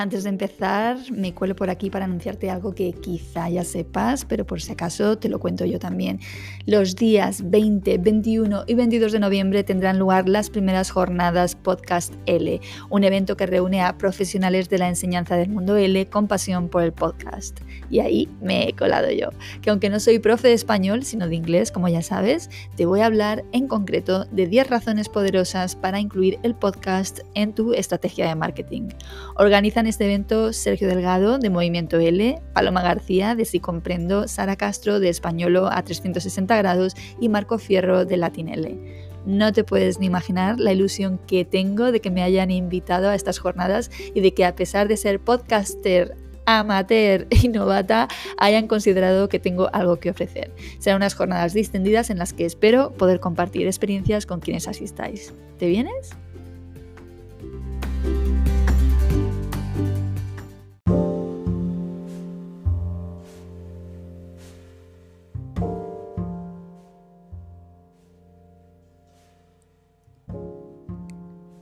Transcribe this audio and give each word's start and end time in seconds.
Antes 0.00 0.22
de 0.22 0.28
empezar, 0.28 0.96
me 1.10 1.34
cuelo 1.34 1.56
por 1.56 1.70
aquí 1.70 1.90
para 1.90 2.04
anunciarte 2.04 2.50
algo 2.50 2.72
que 2.72 2.92
quizá 2.92 3.48
ya 3.48 3.64
sepas, 3.64 4.24
pero 4.24 4.46
por 4.46 4.62
si 4.62 4.70
acaso 4.70 5.18
te 5.18 5.28
lo 5.28 5.40
cuento 5.40 5.64
yo 5.64 5.80
también. 5.80 6.20
Los 6.66 6.94
días 6.94 7.50
20, 7.50 7.98
21 7.98 8.62
y 8.68 8.74
22 8.74 9.10
de 9.10 9.18
noviembre 9.18 9.64
tendrán 9.64 9.98
lugar 9.98 10.28
las 10.28 10.50
primeras 10.50 10.92
jornadas 10.92 11.56
Podcast 11.56 12.14
L, 12.26 12.60
un 12.90 13.02
evento 13.02 13.36
que 13.36 13.46
reúne 13.46 13.82
a 13.82 13.98
profesionales 13.98 14.68
de 14.68 14.78
la 14.78 14.88
enseñanza 14.88 15.34
del 15.34 15.48
mundo 15.48 15.76
L 15.76 16.06
con 16.06 16.28
pasión 16.28 16.68
por 16.68 16.84
el 16.84 16.92
podcast. 16.92 17.58
Y 17.90 17.98
ahí 17.98 18.28
me 18.40 18.68
he 18.68 18.74
colado 18.74 19.10
yo, 19.10 19.30
que 19.62 19.70
aunque 19.70 19.90
no 19.90 19.98
soy 19.98 20.20
profe 20.20 20.46
de 20.46 20.54
español, 20.54 21.02
sino 21.02 21.26
de 21.26 21.34
inglés, 21.34 21.72
como 21.72 21.88
ya 21.88 22.02
sabes, 22.02 22.50
te 22.76 22.86
voy 22.86 23.00
a 23.00 23.06
hablar 23.06 23.42
en 23.50 23.66
concreto 23.66 24.26
de 24.26 24.46
10 24.46 24.70
razones 24.70 25.08
poderosas 25.08 25.74
para 25.74 25.98
incluir 25.98 26.38
el 26.44 26.54
podcast 26.54 27.18
en 27.34 27.52
tu 27.52 27.74
estrategia 27.74 28.28
de 28.28 28.36
marketing. 28.36 28.90
Organizan 29.34 29.87
este 29.88 30.04
evento 30.04 30.52
Sergio 30.52 30.86
Delgado 30.86 31.38
de 31.38 31.50
Movimiento 31.50 31.98
L, 31.98 32.40
Paloma 32.52 32.82
García 32.82 33.34
de 33.34 33.44
Si 33.44 33.58
Comprendo, 33.58 34.28
Sara 34.28 34.56
Castro 34.56 35.00
de 35.00 35.08
Españolo 35.08 35.66
a 35.66 35.82
360 35.82 36.56
grados 36.58 36.94
y 37.20 37.28
Marco 37.28 37.58
Fierro 37.58 38.04
de 38.04 38.16
Latin 38.16 38.48
L. 38.48 38.78
No 39.26 39.52
te 39.52 39.64
puedes 39.64 39.98
ni 39.98 40.06
imaginar 40.06 40.60
la 40.60 40.72
ilusión 40.72 41.18
que 41.26 41.44
tengo 41.44 41.90
de 41.90 42.00
que 42.00 42.10
me 42.10 42.22
hayan 42.22 42.50
invitado 42.50 43.08
a 43.08 43.14
estas 43.14 43.38
jornadas 43.38 43.90
y 44.14 44.20
de 44.20 44.32
que 44.32 44.44
a 44.44 44.54
pesar 44.54 44.88
de 44.88 44.96
ser 44.96 45.20
podcaster 45.20 46.16
amateur 46.46 47.26
y 47.30 47.48
novata 47.48 48.08
hayan 48.38 48.68
considerado 48.68 49.28
que 49.28 49.38
tengo 49.38 49.68
algo 49.72 49.96
que 49.96 50.10
ofrecer. 50.10 50.52
Serán 50.78 50.98
unas 50.98 51.14
jornadas 51.14 51.52
distendidas 51.52 52.10
en 52.10 52.18
las 52.18 52.32
que 52.32 52.44
espero 52.44 52.92
poder 52.92 53.20
compartir 53.20 53.66
experiencias 53.66 54.26
con 54.26 54.40
quienes 54.40 54.68
asistáis. 54.68 55.32
¿Te 55.58 55.66
vienes? 55.66 56.16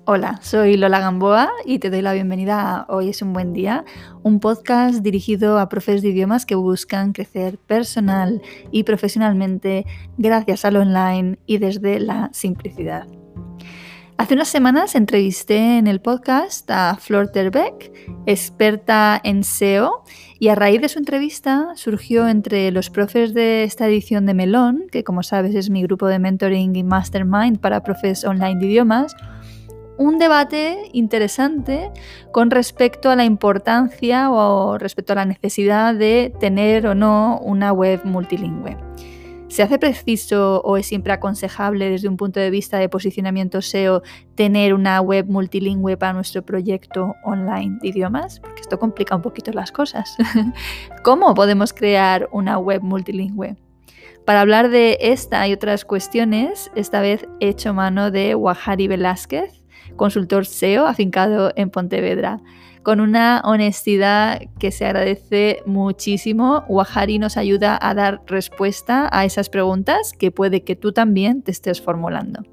Hola, 0.08 0.38
soy 0.40 0.76
Lola 0.76 1.00
Gamboa 1.00 1.50
y 1.64 1.80
te 1.80 1.90
doy 1.90 2.00
la 2.00 2.12
bienvenida 2.12 2.76
a 2.76 2.86
Hoy 2.88 3.08
es 3.08 3.22
un 3.22 3.32
buen 3.32 3.52
día, 3.52 3.84
un 4.22 4.38
podcast 4.38 5.02
dirigido 5.02 5.58
a 5.58 5.68
profes 5.68 6.00
de 6.00 6.10
idiomas 6.10 6.46
que 6.46 6.54
buscan 6.54 7.12
crecer 7.12 7.58
personal 7.58 8.40
y 8.70 8.84
profesionalmente 8.84 9.84
gracias 10.16 10.64
al 10.64 10.76
online 10.76 11.40
y 11.44 11.58
desde 11.58 11.98
la 11.98 12.30
simplicidad. 12.32 13.08
Hace 14.16 14.34
unas 14.34 14.46
semanas 14.46 14.94
entrevisté 14.94 15.76
en 15.76 15.88
el 15.88 16.00
podcast 16.00 16.70
a 16.70 16.96
Flor 16.96 17.32
Terbeck, 17.32 17.92
experta 18.26 19.20
en 19.24 19.42
SEO, 19.42 20.04
y 20.38 20.48
a 20.48 20.54
raíz 20.54 20.80
de 20.80 20.88
su 20.88 21.00
entrevista 21.00 21.72
surgió 21.74 22.28
entre 22.28 22.70
los 22.70 22.90
profes 22.90 23.34
de 23.34 23.64
esta 23.64 23.88
edición 23.88 24.24
de 24.24 24.34
Melón, 24.34 24.86
que 24.92 25.02
como 25.02 25.24
sabes 25.24 25.56
es 25.56 25.68
mi 25.68 25.82
grupo 25.82 26.06
de 26.06 26.20
mentoring 26.20 26.76
y 26.76 26.84
mastermind 26.84 27.58
para 27.58 27.82
profes 27.82 28.24
online 28.24 28.60
de 28.60 28.66
idiomas, 28.66 29.16
un 29.98 30.18
debate 30.18 30.90
interesante 30.92 31.90
con 32.32 32.50
respecto 32.50 33.10
a 33.10 33.16
la 33.16 33.24
importancia 33.24 34.30
o 34.30 34.78
respecto 34.78 35.12
a 35.12 35.16
la 35.16 35.24
necesidad 35.24 35.94
de 35.94 36.32
tener 36.38 36.86
o 36.86 36.94
no 36.94 37.38
una 37.42 37.72
web 37.72 38.00
multilingüe. 38.04 38.76
¿Se 39.48 39.62
hace 39.62 39.78
preciso 39.78 40.60
o 40.64 40.76
es 40.76 40.86
siempre 40.86 41.12
aconsejable 41.12 41.88
desde 41.88 42.08
un 42.08 42.16
punto 42.16 42.40
de 42.40 42.50
vista 42.50 42.78
de 42.78 42.88
posicionamiento 42.88 43.62
SEO 43.62 44.02
tener 44.34 44.74
una 44.74 45.00
web 45.00 45.26
multilingüe 45.28 45.96
para 45.96 46.12
nuestro 46.12 46.42
proyecto 46.42 47.14
online 47.24 47.78
de 47.80 47.88
idiomas? 47.88 48.40
Porque 48.40 48.60
esto 48.60 48.78
complica 48.78 49.14
un 49.14 49.22
poquito 49.22 49.52
las 49.52 49.70
cosas. 49.70 50.16
¿Cómo 51.04 51.32
podemos 51.34 51.72
crear 51.72 52.28
una 52.32 52.58
web 52.58 52.82
multilingüe? 52.82 53.56
Para 54.26 54.40
hablar 54.40 54.68
de 54.68 54.98
esta 55.00 55.46
y 55.46 55.52
otras 55.52 55.84
cuestiones, 55.84 56.72
esta 56.74 57.00
vez 57.00 57.28
he 57.38 57.48
hecho 57.48 57.72
mano 57.72 58.10
de 58.10 58.34
Wahari 58.34 58.88
Velázquez, 58.88 59.62
consultor 59.96 60.46
SEO 60.46 60.86
afincado 60.86 61.52
en 61.56 61.70
Pontevedra. 61.70 62.40
Con 62.82 63.00
una 63.00 63.42
honestidad 63.44 64.42
que 64.60 64.70
se 64.70 64.86
agradece 64.86 65.62
muchísimo, 65.66 66.64
Wahari 66.68 67.18
nos 67.18 67.36
ayuda 67.36 67.78
a 67.80 67.94
dar 67.94 68.22
respuesta 68.26 69.08
a 69.10 69.24
esas 69.24 69.48
preguntas 69.48 70.12
que 70.16 70.30
puede 70.30 70.62
que 70.62 70.76
tú 70.76 70.92
también 70.92 71.42
te 71.42 71.50
estés 71.50 71.82
formulando. 71.82 72.44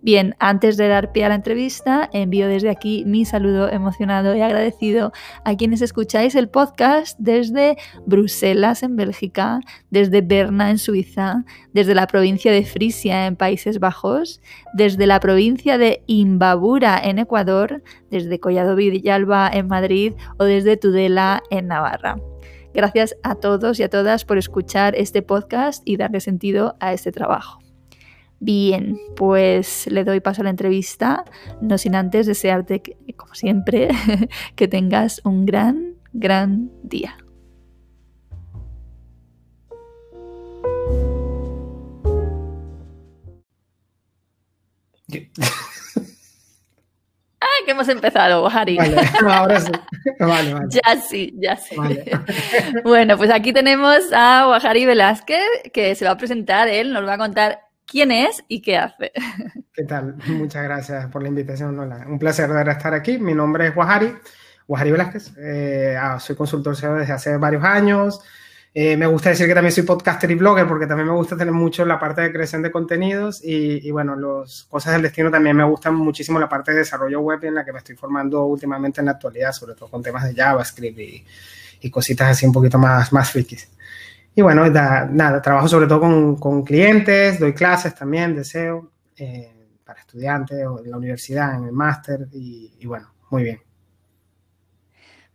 Bien, 0.00 0.36
antes 0.38 0.76
de 0.76 0.86
dar 0.86 1.10
pie 1.10 1.24
a 1.24 1.28
la 1.28 1.34
entrevista, 1.34 2.08
envío 2.12 2.46
desde 2.46 2.70
aquí 2.70 3.02
mi 3.04 3.24
saludo 3.24 3.68
emocionado 3.68 4.36
y 4.36 4.40
agradecido 4.40 5.12
a 5.44 5.56
quienes 5.56 5.82
escucháis 5.82 6.36
el 6.36 6.48
podcast 6.48 7.18
desde 7.18 7.76
Bruselas, 8.06 8.84
en 8.84 8.94
Bélgica, 8.94 9.58
desde 9.90 10.20
Berna, 10.20 10.70
en 10.70 10.78
Suiza, 10.78 11.44
desde 11.72 11.96
la 11.96 12.06
provincia 12.06 12.52
de 12.52 12.64
Frisia, 12.64 13.26
en 13.26 13.34
Países 13.34 13.80
Bajos, 13.80 14.40
desde 14.72 15.08
la 15.08 15.18
provincia 15.18 15.78
de 15.78 16.04
Imbabura, 16.06 17.00
en 17.02 17.18
Ecuador, 17.18 17.82
desde 18.08 18.38
Collado 18.38 18.76
Villalba, 18.76 19.50
en 19.52 19.66
Madrid 19.66 20.12
o 20.38 20.44
desde 20.44 20.76
Tudela, 20.76 21.42
en 21.50 21.66
Navarra. 21.66 22.18
Gracias 22.72 23.16
a 23.24 23.34
todos 23.34 23.80
y 23.80 23.82
a 23.82 23.88
todas 23.90 24.24
por 24.24 24.38
escuchar 24.38 24.94
este 24.94 25.22
podcast 25.22 25.82
y 25.84 25.96
darle 25.96 26.20
sentido 26.20 26.76
a 26.78 26.92
este 26.92 27.10
trabajo. 27.10 27.58
Bien, 28.40 28.96
pues 29.16 29.88
le 29.90 30.04
doy 30.04 30.20
paso 30.20 30.42
a 30.42 30.44
la 30.44 30.50
entrevista, 30.50 31.24
no 31.60 31.76
sin 31.76 31.96
antes 31.96 32.26
desearte, 32.26 32.82
como 33.16 33.34
siempre, 33.34 33.88
que 34.54 34.68
tengas 34.68 35.20
un 35.24 35.44
gran, 35.44 35.94
gran 36.12 36.70
día. 36.82 37.16
¡Ah, 47.40 47.46
que 47.64 47.70
hemos 47.70 47.88
empezado, 47.88 48.46
Harry! 48.46 48.76
Vale, 48.76 49.00
ahora 49.26 49.60
sí. 49.60 49.72
Vale, 50.20 50.54
vale. 50.54 50.66
Ya 50.70 51.00
sí, 51.00 51.34
ya 51.38 51.56
sí. 51.56 51.74
Bueno, 52.84 53.16
pues 53.16 53.30
aquí 53.30 53.52
tenemos 53.52 54.12
a 54.12 54.48
Wahari 54.48 54.86
Velázquez, 54.86 55.42
que 55.72 55.94
se 55.94 56.04
va 56.04 56.12
a 56.12 56.16
presentar 56.16 56.68
él, 56.68 56.92
nos 56.92 57.04
va 57.04 57.14
a 57.14 57.18
contar 57.18 57.67
quién 57.88 58.12
es 58.12 58.44
y 58.46 58.60
qué 58.60 58.76
hace. 58.76 59.12
¿Qué 59.72 59.84
tal? 59.84 60.16
Muchas 60.26 60.62
gracias 60.62 61.06
por 61.06 61.22
la 61.22 61.28
invitación. 61.28 61.78
Un 61.78 62.18
placer 62.18 62.50
de 62.50 62.70
estar 62.70 62.94
aquí. 62.94 63.18
Mi 63.18 63.34
nombre 63.34 63.68
es 63.68 63.76
Wahari, 63.76 64.14
Wahari 64.68 64.92
Velázquez. 64.92 65.32
Eh, 65.38 65.96
ah, 65.98 66.20
soy 66.20 66.36
consultor 66.36 66.76
SEO 66.76 66.94
desde 66.94 67.12
hace 67.12 67.36
varios 67.36 67.64
años. 67.64 68.20
Eh, 68.74 68.96
me 68.96 69.06
gusta 69.06 69.30
decir 69.30 69.46
que 69.46 69.54
también 69.54 69.72
soy 69.72 69.82
podcaster 69.84 70.30
y 70.30 70.34
blogger 70.34 70.68
porque 70.68 70.86
también 70.86 71.08
me 71.08 71.14
gusta 71.14 71.36
tener 71.36 71.54
mucho 71.54 71.84
la 71.84 71.98
parte 71.98 72.20
de 72.20 72.30
creación 72.30 72.62
de 72.62 72.70
contenidos 72.70 73.40
y, 73.42 73.90
bueno, 73.90 74.14
las 74.14 74.64
cosas 74.64 74.92
del 74.92 75.02
destino 75.02 75.30
también 75.30 75.56
me 75.56 75.64
gustan 75.64 75.96
muchísimo 75.96 76.38
la 76.38 76.48
parte 76.48 76.72
de 76.72 76.78
desarrollo 76.78 77.20
web 77.20 77.42
en 77.44 77.54
la 77.54 77.64
que 77.64 77.72
me 77.72 77.78
estoy 77.78 77.96
formando 77.96 78.44
últimamente 78.44 79.00
en 79.00 79.06
la 79.06 79.12
actualidad, 79.12 79.52
sobre 79.52 79.74
todo 79.74 79.88
con 79.88 80.02
temas 80.02 80.24
de 80.24 80.34
JavaScript 80.34 80.98
y, 80.98 81.24
y 81.80 81.90
cositas 81.90 82.28
así 82.28 82.46
un 82.46 82.52
poquito 82.52 82.78
más, 82.78 83.12
más 83.12 83.30
frikis. 83.30 83.68
Y 84.38 84.40
bueno, 84.40 84.68
nada, 84.70 85.42
trabajo 85.42 85.66
sobre 85.66 85.88
todo 85.88 85.98
con, 85.98 86.36
con, 86.36 86.62
clientes, 86.62 87.40
doy 87.40 87.52
clases 87.54 87.92
también 87.92 88.36
de 88.36 88.44
SEO 88.44 88.88
eh, 89.16 89.52
para 89.84 89.98
estudiantes 89.98 90.64
o 90.64 90.78
en 90.78 90.92
la 90.92 90.96
universidad, 90.96 91.56
en 91.56 91.64
el 91.64 91.72
máster 91.72 92.28
y, 92.30 92.72
y 92.78 92.86
bueno, 92.86 93.12
muy 93.30 93.42
bien. 93.42 93.60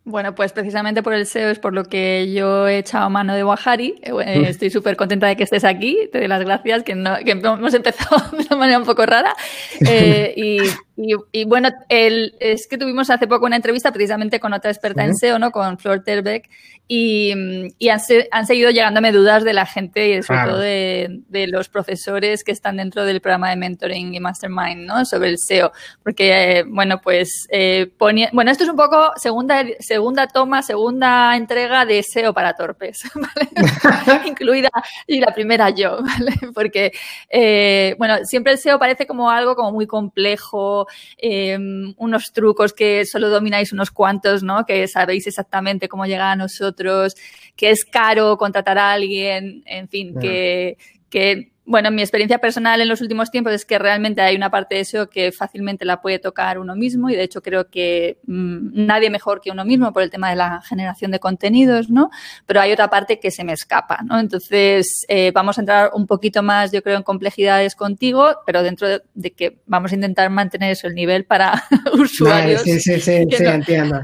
Bueno, 0.06 0.36
pues 0.36 0.52
precisamente 0.52 1.02
por 1.02 1.14
el 1.14 1.26
SEO 1.26 1.50
es 1.50 1.60
por 1.60 1.74
lo 1.74 1.86
que 1.86 2.34
yo 2.34 2.68
he 2.68 2.80
echado 2.80 3.10
mano 3.10 3.34
de 3.36 3.44
Wahari. 3.44 3.96
Eh, 4.04 4.46
estoy 4.50 4.70
súper 4.70 4.98
contenta 4.98 5.28
de 5.28 5.38
que 5.38 5.44
estés 5.44 5.64
aquí. 5.64 6.10
Te 6.12 6.20
doy 6.20 6.28
las 6.28 6.42
gracias, 6.42 6.84
que, 6.84 6.94
no, 6.94 7.16
que 7.24 7.32
hemos 7.32 7.74
empezado 7.74 8.22
de 8.38 8.46
una 8.46 8.56
manera 8.58 8.80
un 8.80 8.86
poco 8.86 9.06
rara. 9.06 9.34
Eh, 9.86 10.34
y, 10.38 10.58
y, 10.96 11.46
bueno, 11.46 11.70
el, 11.90 12.36
es 12.40 12.68
que 12.68 12.78
tuvimos 12.78 13.10
hace 13.10 13.28
poco 13.28 13.46
una 13.46 13.56
entrevista 13.56 13.92
precisamente 13.92 14.40
con 14.40 14.54
otra 14.54 14.70
experta 14.70 15.04
en 15.04 15.16
SEO, 15.16 15.40
¿no? 15.40 15.52
Con 15.52 15.80
Flor 15.80 16.04
Terbeck. 16.04 16.50
Y, 16.86 17.34
y 17.80 17.90
han, 17.90 18.02
han, 18.32 18.46
seguido 18.46 18.70
llegándome 18.70 19.14
dudas 19.14 19.46
de 19.46 19.54
la 19.54 19.66
gente 19.66 20.10
y 20.10 20.22
sobre 20.22 20.44
todo 20.44 20.60
de, 20.60 21.22
de, 21.30 21.48
los 21.48 21.70
profesores 21.70 22.44
que 22.44 22.52
están 22.52 22.76
dentro 22.76 23.06
del 23.06 23.22
programa 23.22 23.50
de 23.50 23.56
mentoring 23.56 24.14
y 24.14 24.20
mastermind, 24.20 24.86
¿no? 24.86 25.06
Sobre 25.06 25.30
el 25.30 25.38
SEO. 25.40 25.72
Porque, 26.04 26.60
eh, 26.60 26.64
bueno, 26.68 27.00
pues, 27.02 27.48
eh, 27.50 27.90
ponía, 27.98 28.30
bueno, 28.34 28.52
esto 28.52 28.66
es 28.66 28.70
un 28.70 28.76
poco 28.76 29.14
segunda, 29.16 29.64
segunda 29.80 30.28
toma, 30.28 30.62
segunda 30.62 31.38
entrega 31.38 31.86
de 31.86 32.04
SEO 32.04 32.34
para 32.34 32.54
torpes, 32.54 33.04
¿vale? 33.16 33.50
Incluida, 34.28 34.70
y 35.08 35.22
la 35.22 35.34
primera 35.34 35.70
yo, 35.70 36.00
¿vale? 36.04 36.34
Porque, 36.54 36.92
eh, 37.30 37.96
bueno, 37.98 38.18
siempre 38.26 38.52
el 38.52 38.60
SEO 38.60 38.78
parece 38.78 39.08
como 39.08 39.32
algo 39.32 39.56
como 39.56 39.72
muy 39.72 39.88
complejo, 39.88 40.83
Em, 41.18 41.94
unos 41.98 42.32
trucos 42.32 42.74
que 42.74 43.06
solo 43.06 43.30
domináis 43.30 43.72
unos 43.72 43.92
cuantos, 43.92 44.44
¿no? 44.44 44.66
Que 44.66 44.88
sabéis 44.88 45.28
exactamente 45.28 45.88
cómo 45.88 46.06
llegar 46.06 46.32
a 46.32 46.36
nosotros, 46.36 47.16
que 47.56 47.70
es 47.70 47.86
caro 47.86 48.38
contratar 48.38 48.78
a 48.78 48.92
alguien, 48.92 49.64
en 49.66 49.88
fin, 49.88 50.16
que, 50.20 50.78
que 51.10 51.53
bueno, 51.66 51.92
mi 51.92 52.02
experiencia 52.02 52.40
personal 52.40 52.82
en 52.82 52.90
los 52.90 53.00
últimos 53.00 53.32
tiempos 53.32 53.54
es 53.54 53.64
que 53.64 53.80
realmente 53.80 54.22
hay 54.22 54.36
una 54.36 54.50
parte 54.50 54.76
de 54.76 54.84
SEO 54.84 55.10
que 55.10 55.32
fácilmente 55.32 55.86
la 55.86 56.02
puede 56.02 56.20
tocar 56.20 56.60
uno 56.60 56.76
mismo 56.76 57.10
y 57.10 57.16
de 57.16 57.24
hecho 57.24 57.42
creo 57.42 57.70
que 57.70 58.20
mm, 58.28 58.86
nadie 58.86 59.10
mejor 59.10 59.40
que 59.40 59.50
uno 59.50 59.64
mismo 59.64 59.94
por 59.94 60.04
el 60.04 60.10
tema 60.10 60.30
de 60.30 60.36
la 60.36 60.62
generación 60.62 61.12
de 61.12 61.20
contenidos, 61.20 61.90
¿no? 61.90 62.10
Pero 62.46 62.60
hay 62.60 62.74
otra 62.74 62.90
parte 62.90 63.20
que 63.20 63.32
se 63.32 63.46
me 63.46 63.54
escapa, 63.54 64.00
¿no? 64.04 64.20
Entonces, 64.20 65.06
eh, 65.08 65.32
vamos 65.34 65.58
a 65.58 65.62
entrar 65.62 65.92
un 65.94 66.06
poquito 66.06 66.44
más, 66.44 66.72
yo 66.74 66.84
creo, 66.84 66.98
en 66.98 67.04
complejidades 67.04 67.76
contigo, 67.76 68.42
pero 68.46 68.62
dentro 68.62 68.88
de, 69.14 69.32
que 69.32 69.60
vamos 69.66 69.94
a 69.94 69.96
intentar 69.96 70.30
mantener 70.30 70.72
eso, 70.72 70.88
el 70.88 70.96
nivel 70.96 71.24
para 71.24 71.64
usuarios. 71.94 72.62
sí, 72.62 72.80
sí, 72.80 73.00
sí, 73.00 73.26
sí, 73.30 73.46
entiendo. 73.46 74.02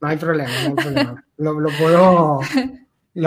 No 0.00 0.08
hay 0.08 0.16
problema, 0.18 0.50
no 0.64 0.68
hay 0.68 0.74
problema. 0.74 1.24
lo 1.38 1.70
puedo 1.78 2.40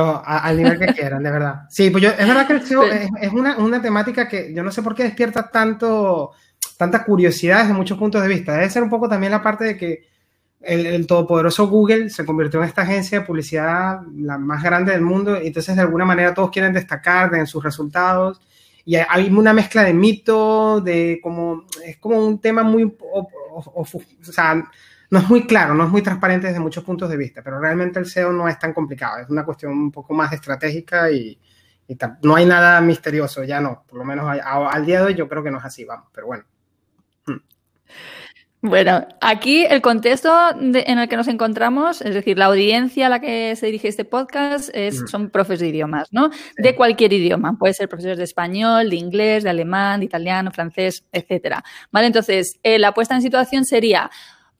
al 0.01 0.57
nivel 0.57 0.79
que 0.79 0.87
quieran, 0.87 1.23
de 1.23 1.31
verdad. 1.31 1.63
Sí, 1.69 1.89
pues 1.89 2.03
yo, 2.03 2.09
es 2.09 2.27
verdad 2.27 2.47
que 2.47 2.53
el 2.53 2.65
SEO 2.65 2.83
es, 2.83 3.31
una, 3.31 3.57
una, 3.57 3.81
temática 3.81 4.27
que 4.27 4.53
yo 4.53 4.63
no 4.63 4.71
sé 4.71 4.81
por 4.81 4.95
qué 4.95 5.03
despierta 5.03 5.49
tanto, 5.49 6.31
tanta 6.77 7.03
curiosidad 7.03 7.61
desde 7.61 7.73
muchos 7.73 7.97
puntos 7.97 8.21
de 8.21 8.27
vista. 8.27 8.53
Debe 8.53 8.69
ser 8.69 8.83
un 8.83 8.89
poco 8.89 9.07
también 9.07 9.31
la 9.31 9.41
parte 9.41 9.65
de 9.65 9.77
que 9.77 10.07
el, 10.61 11.05
todopoderoso 11.05 11.67
Google 11.67 12.09
se 12.09 12.25
convirtió 12.25 12.61
en 12.61 12.67
esta 12.67 12.83
agencia 12.83 13.19
de 13.19 13.25
publicidad 13.25 13.99
la 14.15 14.37
más 14.37 14.63
grande 14.63 14.93
del 14.93 15.01
mundo 15.01 15.41
y 15.41 15.47
entonces 15.47 15.75
de 15.75 15.81
alguna 15.81 16.05
manera 16.05 16.33
todos 16.33 16.51
quieren 16.51 16.73
destacar 16.73 17.35
en 17.35 17.45
sus 17.45 17.63
resultados 17.63 18.39
y 18.85 18.95
hay 18.95 19.29
una 19.29 19.53
mezcla 19.53 19.83
de 19.83 19.93
mito, 19.93 20.81
de 20.81 21.19
como, 21.21 21.65
es 21.85 21.97
como 21.97 22.25
un 22.25 22.39
tema 22.39 22.63
muy, 22.63 22.83
o, 22.83 23.29
o 23.73 23.85
sea, 24.21 24.63
no 25.13 25.19
es 25.19 25.29
muy 25.29 25.45
claro, 25.45 25.75
no 25.75 25.83
es 25.83 25.91
muy 25.91 26.01
transparente 26.01 26.47
desde 26.47 26.59
muchos 26.59 26.83
puntos 26.83 27.07
de 27.07 27.17
vista, 27.17 27.43
pero 27.43 27.59
realmente 27.59 27.99
el 27.99 28.07
SEO 28.07 28.33
no 28.33 28.49
es 28.49 28.57
tan 28.57 28.73
complicado, 28.73 29.19
es 29.19 29.29
una 29.29 29.45
cuestión 29.45 29.71
un 29.71 29.91
poco 29.91 30.11
más 30.15 30.33
estratégica 30.33 31.11
y, 31.11 31.39
no 32.23 32.33
hay 32.33 32.47
nada 32.47 32.81
misterioso, 32.81 33.43
ya 33.43 33.61
no, 33.61 33.83
por 33.87 33.99
lo 33.99 34.05
menos 34.05 34.25
al 34.27 34.85
día 34.87 35.01
de 35.01 35.05
hoy 35.05 35.13
yo 35.13 35.29
creo 35.29 35.43
que 35.43 35.51
no 35.51 35.59
es 35.59 35.65
así, 35.65 35.85
vamos, 35.85 36.07
pero 36.11 36.25
bueno. 36.25 36.45
Hmm. 37.27 37.37
Bueno, 38.61 39.05
aquí 39.21 39.65
el 39.65 39.83
contexto 39.83 40.33
en 40.59 40.97
el 40.97 41.07
que 41.07 41.17
nos 41.17 41.27
encontramos, 41.27 42.01
es 42.01 42.15
decir, 42.15 42.39
la 42.39 42.45
audiencia 42.45 43.05
a 43.05 43.09
la 43.09 43.19
que 43.19 43.55
se 43.55 43.67
dirige 43.67 43.89
este 43.89 44.05
podcast 44.05 44.71
es, 44.73 45.03
hmm. 45.03 45.07
son 45.07 45.29
profes 45.29 45.59
de 45.59 45.67
idiomas, 45.67 46.07
¿no? 46.11 46.31
De 46.57 46.73
cualquier 46.73 47.13
idioma. 47.13 47.55
Puede 47.59 47.75
ser 47.75 47.87
profesores 47.87 48.17
de 48.17 48.23
español, 48.23 48.89
de 48.89 48.95
inglés, 48.95 49.43
de 49.43 49.51
alemán, 49.51 49.99
de 49.99 50.07
italiano, 50.07 50.49
francés, 50.49 51.05
etcétera. 51.11 51.63
¿Vale? 51.91 52.07
Entonces, 52.07 52.59
eh, 52.63 52.79
la 52.79 52.93
puesta 52.93 53.13
en 53.13 53.21
situación 53.21 53.65
sería 53.65 54.09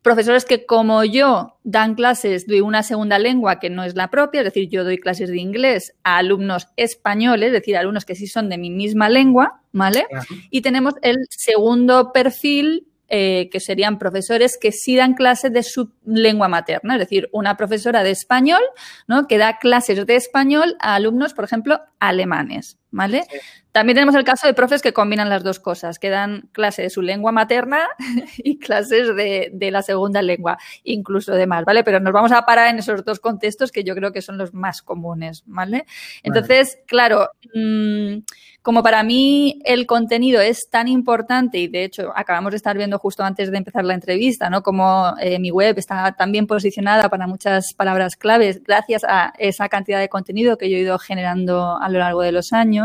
profesores 0.03 0.45
que 0.45 0.65
como 0.65 1.03
yo 1.03 1.57
dan 1.63 1.95
clases 1.95 2.45
de 2.45 2.61
una 2.61 2.83
segunda 2.83 3.17
lengua 3.17 3.59
que 3.59 3.69
no 3.69 3.83
es 3.83 3.95
la 3.95 4.11
propia, 4.11 4.41
es 4.41 4.45
decir, 4.45 4.69
yo 4.69 4.83
doy 4.83 4.97
clases 4.97 5.29
de 5.29 5.39
inglés 5.39 5.95
a 6.03 6.17
alumnos 6.17 6.67
españoles, 6.75 7.47
es 7.47 7.53
decir, 7.53 7.77
alumnos 7.77 8.05
que 8.05 8.15
sí 8.15 8.27
son 8.27 8.49
de 8.49 8.57
mi 8.57 8.69
misma 8.69 9.09
lengua, 9.09 9.61
¿vale? 9.71 10.05
Y 10.51 10.61
tenemos 10.61 10.95
el 11.01 11.17
segundo 11.29 12.11
perfil 12.11 12.87
eh, 13.07 13.49
que 13.51 13.59
serían 13.59 13.97
profesores 13.97 14.57
que 14.59 14.71
sí 14.71 14.95
dan 14.95 15.13
clases 15.13 15.53
de 15.53 15.63
su 15.63 15.91
lengua 16.05 16.49
materna, 16.49 16.95
es 16.95 16.99
decir, 16.99 17.29
una 17.31 17.55
profesora 17.55 18.03
de 18.03 18.11
español, 18.11 18.61
¿no? 19.07 19.27
Que 19.27 19.37
da 19.37 19.57
clases 19.57 20.05
de 20.05 20.15
español 20.15 20.75
a 20.79 20.95
alumnos, 20.95 21.33
por 21.33 21.45
ejemplo, 21.45 21.79
alemanes, 21.99 22.77
¿vale? 22.93 23.23
También 23.71 23.95
tenemos 23.95 24.13
el 24.13 24.23
caso 24.23 24.45
de 24.45 24.53
profes 24.53 24.83
que 24.83 24.93
combinan 24.93 25.29
las 25.29 25.43
dos 25.43 25.59
cosas, 25.59 25.97
que 25.97 26.11
dan 26.11 26.47
clases 26.51 26.85
de 26.85 26.89
su 26.91 27.01
lengua 27.01 27.31
materna 27.31 27.87
y 28.37 28.59
clases 28.59 29.15
de, 29.15 29.49
de, 29.51 29.71
la 29.71 29.81
segunda 29.81 30.21
lengua, 30.21 30.59
incluso 30.83 31.33
de 31.33 31.47
más, 31.47 31.65
¿vale? 31.65 31.83
Pero 31.83 31.99
nos 31.99 32.13
vamos 32.13 32.31
a 32.31 32.45
parar 32.45 32.69
en 32.69 32.79
esos 32.79 33.03
dos 33.03 33.19
contextos 33.19 33.71
que 33.71 33.83
yo 33.83 33.95
creo 33.95 34.13
que 34.13 34.21
son 34.21 34.37
los 34.37 34.53
más 34.53 34.83
comunes, 34.83 35.43
¿vale? 35.47 35.85
Entonces, 36.21 36.77
claro, 36.85 37.31
mmm, 37.55 38.19
como 38.63 38.81
para 38.81 39.03
mí 39.03 39.59
el 39.65 39.85
contenido 39.85 40.39
es 40.39 40.69
tan 40.69 40.87
importante 40.87 41.57
y 41.57 41.67
de 41.67 41.83
hecho 41.83 42.13
acabamos 42.15 42.51
de 42.51 42.57
estar 42.57 42.77
viendo 42.77 42.97
justo 42.97 43.21
antes 43.21 43.51
de 43.51 43.57
empezar 43.57 43.83
la 43.83 43.93
entrevista, 43.93 44.49
¿no? 44.49 44.63
Como 44.63 45.13
eh, 45.19 45.37
mi 45.37 45.51
web 45.51 45.77
está 45.77 46.13
tan 46.13 46.31
bien 46.31 46.47
posicionada 46.47 47.09
para 47.09 47.27
muchas 47.27 47.73
palabras 47.73 48.15
claves 48.15 48.63
gracias 48.63 49.03
a 49.03 49.33
esa 49.37 49.67
cantidad 49.67 49.99
de 49.99 50.07
contenido 50.07 50.57
que 50.57 50.69
yo 50.69 50.77
he 50.77 50.79
ido 50.79 50.97
generando 50.97 51.77
a 51.77 51.89
lo 51.89 51.99
largo 51.99 52.21
de 52.21 52.31
los 52.31 52.53
años, 52.53 52.82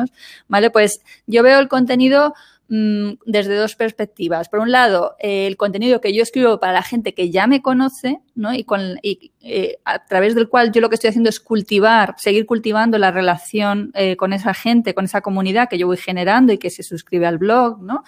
¿vale? 0.48 0.70
Pues 0.70 1.00
yo 1.26 1.42
veo 1.42 1.58
el 1.58 1.68
contenido 1.68 2.34
Mm, 2.70 3.14
desde 3.24 3.56
dos 3.56 3.76
perspectivas. 3.76 4.50
Por 4.50 4.60
un 4.60 4.70
lado, 4.70 5.16
el 5.20 5.56
contenido 5.56 6.02
que 6.02 6.12
yo 6.12 6.22
escribo 6.22 6.60
para 6.60 6.74
la 6.74 6.82
gente 6.82 7.14
que 7.14 7.30
ya 7.30 7.46
me 7.46 7.62
conoce, 7.62 8.20
¿no? 8.34 8.52
Y, 8.52 8.64
con, 8.64 9.00
eh, 9.02 9.78
a 9.86 10.04
través 10.04 10.34
del 10.34 10.50
cual 10.50 10.70
yo 10.70 10.82
lo 10.82 10.90
que 10.90 10.96
estoy 10.96 11.08
haciendo 11.08 11.30
es 11.30 11.40
cultivar, 11.40 12.14
seguir 12.18 12.44
cultivando 12.44 12.98
la 12.98 13.10
relación 13.10 13.90
eh, 13.94 14.16
con 14.16 14.34
esa 14.34 14.52
gente, 14.52 14.92
con 14.92 15.06
esa 15.06 15.22
comunidad 15.22 15.70
que 15.70 15.78
yo 15.78 15.86
voy 15.86 15.96
generando 15.96 16.52
y 16.52 16.58
que 16.58 16.68
se 16.68 16.82
suscribe 16.82 17.26
al 17.26 17.38
blog, 17.38 17.82
¿no? 17.82 18.04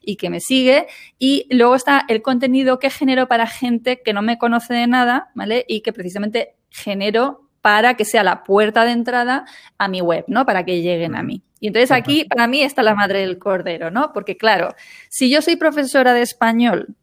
Y 0.00 0.14
que 0.14 0.30
me 0.30 0.38
sigue. 0.38 0.86
Y 1.18 1.48
luego 1.50 1.74
está 1.74 2.04
el 2.08 2.22
contenido 2.22 2.78
que 2.78 2.90
genero 2.90 3.26
para 3.26 3.48
gente 3.48 4.00
que 4.00 4.12
no 4.12 4.22
me 4.22 4.38
conoce 4.38 4.74
de 4.74 4.86
nada, 4.86 5.30
¿vale? 5.34 5.64
Y 5.66 5.80
que 5.80 5.92
precisamente 5.92 6.54
genero 6.70 7.43
para 7.64 7.94
que 7.94 8.04
sea 8.04 8.22
la 8.22 8.44
puerta 8.44 8.84
de 8.84 8.90
entrada 8.90 9.46
a 9.78 9.88
mi 9.88 10.02
web, 10.02 10.26
¿no? 10.28 10.44
Para 10.44 10.66
que 10.66 10.82
lleguen 10.82 11.16
a 11.16 11.22
mí. 11.22 11.42
Y 11.60 11.68
entonces 11.68 11.92
aquí, 11.92 12.26
para 12.26 12.46
mí, 12.46 12.60
está 12.60 12.82
la 12.82 12.94
madre 12.94 13.20
del 13.20 13.38
cordero, 13.38 13.90
¿no? 13.90 14.12
Porque 14.12 14.36
claro, 14.36 14.74
si 15.08 15.30
yo 15.30 15.40
soy 15.40 15.56
profesora 15.56 16.12
de 16.12 16.20
español, 16.20 16.94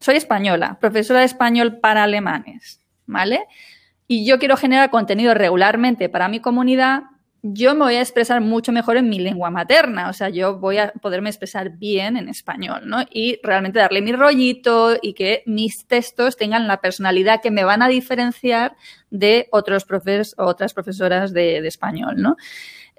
soy 0.00 0.16
española, 0.16 0.78
profesora 0.80 1.20
de 1.20 1.26
español 1.26 1.80
para 1.80 2.04
alemanes, 2.04 2.80
¿vale? 3.04 3.44
Y 4.06 4.24
yo 4.24 4.38
quiero 4.38 4.56
generar 4.56 4.88
contenido 4.88 5.34
regularmente 5.34 6.08
para 6.08 6.30
mi 6.30 6.40
comunidad, 6.40 7.02
yo 7.42 7.74
me 7.74 7.84
voy 7.84 7.96
a 7.96 8.00
expresar 8.00 8.40
mucho 8.40 8.72
mejor 8.72 8.96
en 8.96 9.10
mi 9.10 9.18
lengua 9.18 9.50
materna, 9.50 10.08
o 10.08 10.14
sea, 10.14 10.30
yo 10.30 10.58
voy 10.58 10.78
a 10.78 10.90
poderme 11.02 11.28
expresar 11.28 11.76
bien 11.76 12.16
en 12.16 12.30
español, 12.30 12.88
¿no? 12.88 13.04
Y 13.10 13.40
realmente 13.42 13.78
darle 13.78 14.00
mi 14.00 14.12
rollito 14.12 14.96
y 15.02 15.12
que 15.12 15.42
mis 15.44 15.86
textos 15.86 16.38
tengan 16.38 16.66
la 16.66 16.80
personalidad 16.80 17.42
que 17.42 17.50
me 17.50 17.64
van 17.64 17.82
a 17.82 17.88
diferenciar 17.88 18.74
de 19.10 19.48
otros 19.50 19.84
profes 19.84 20.34
o 20.38 20.44
otras 20.44 20.74
profesoras 20.74 21.32
de, 21.32 21.62
de 21.62 21.68
español, 21.68 22.14
¿no? 22.16 22.36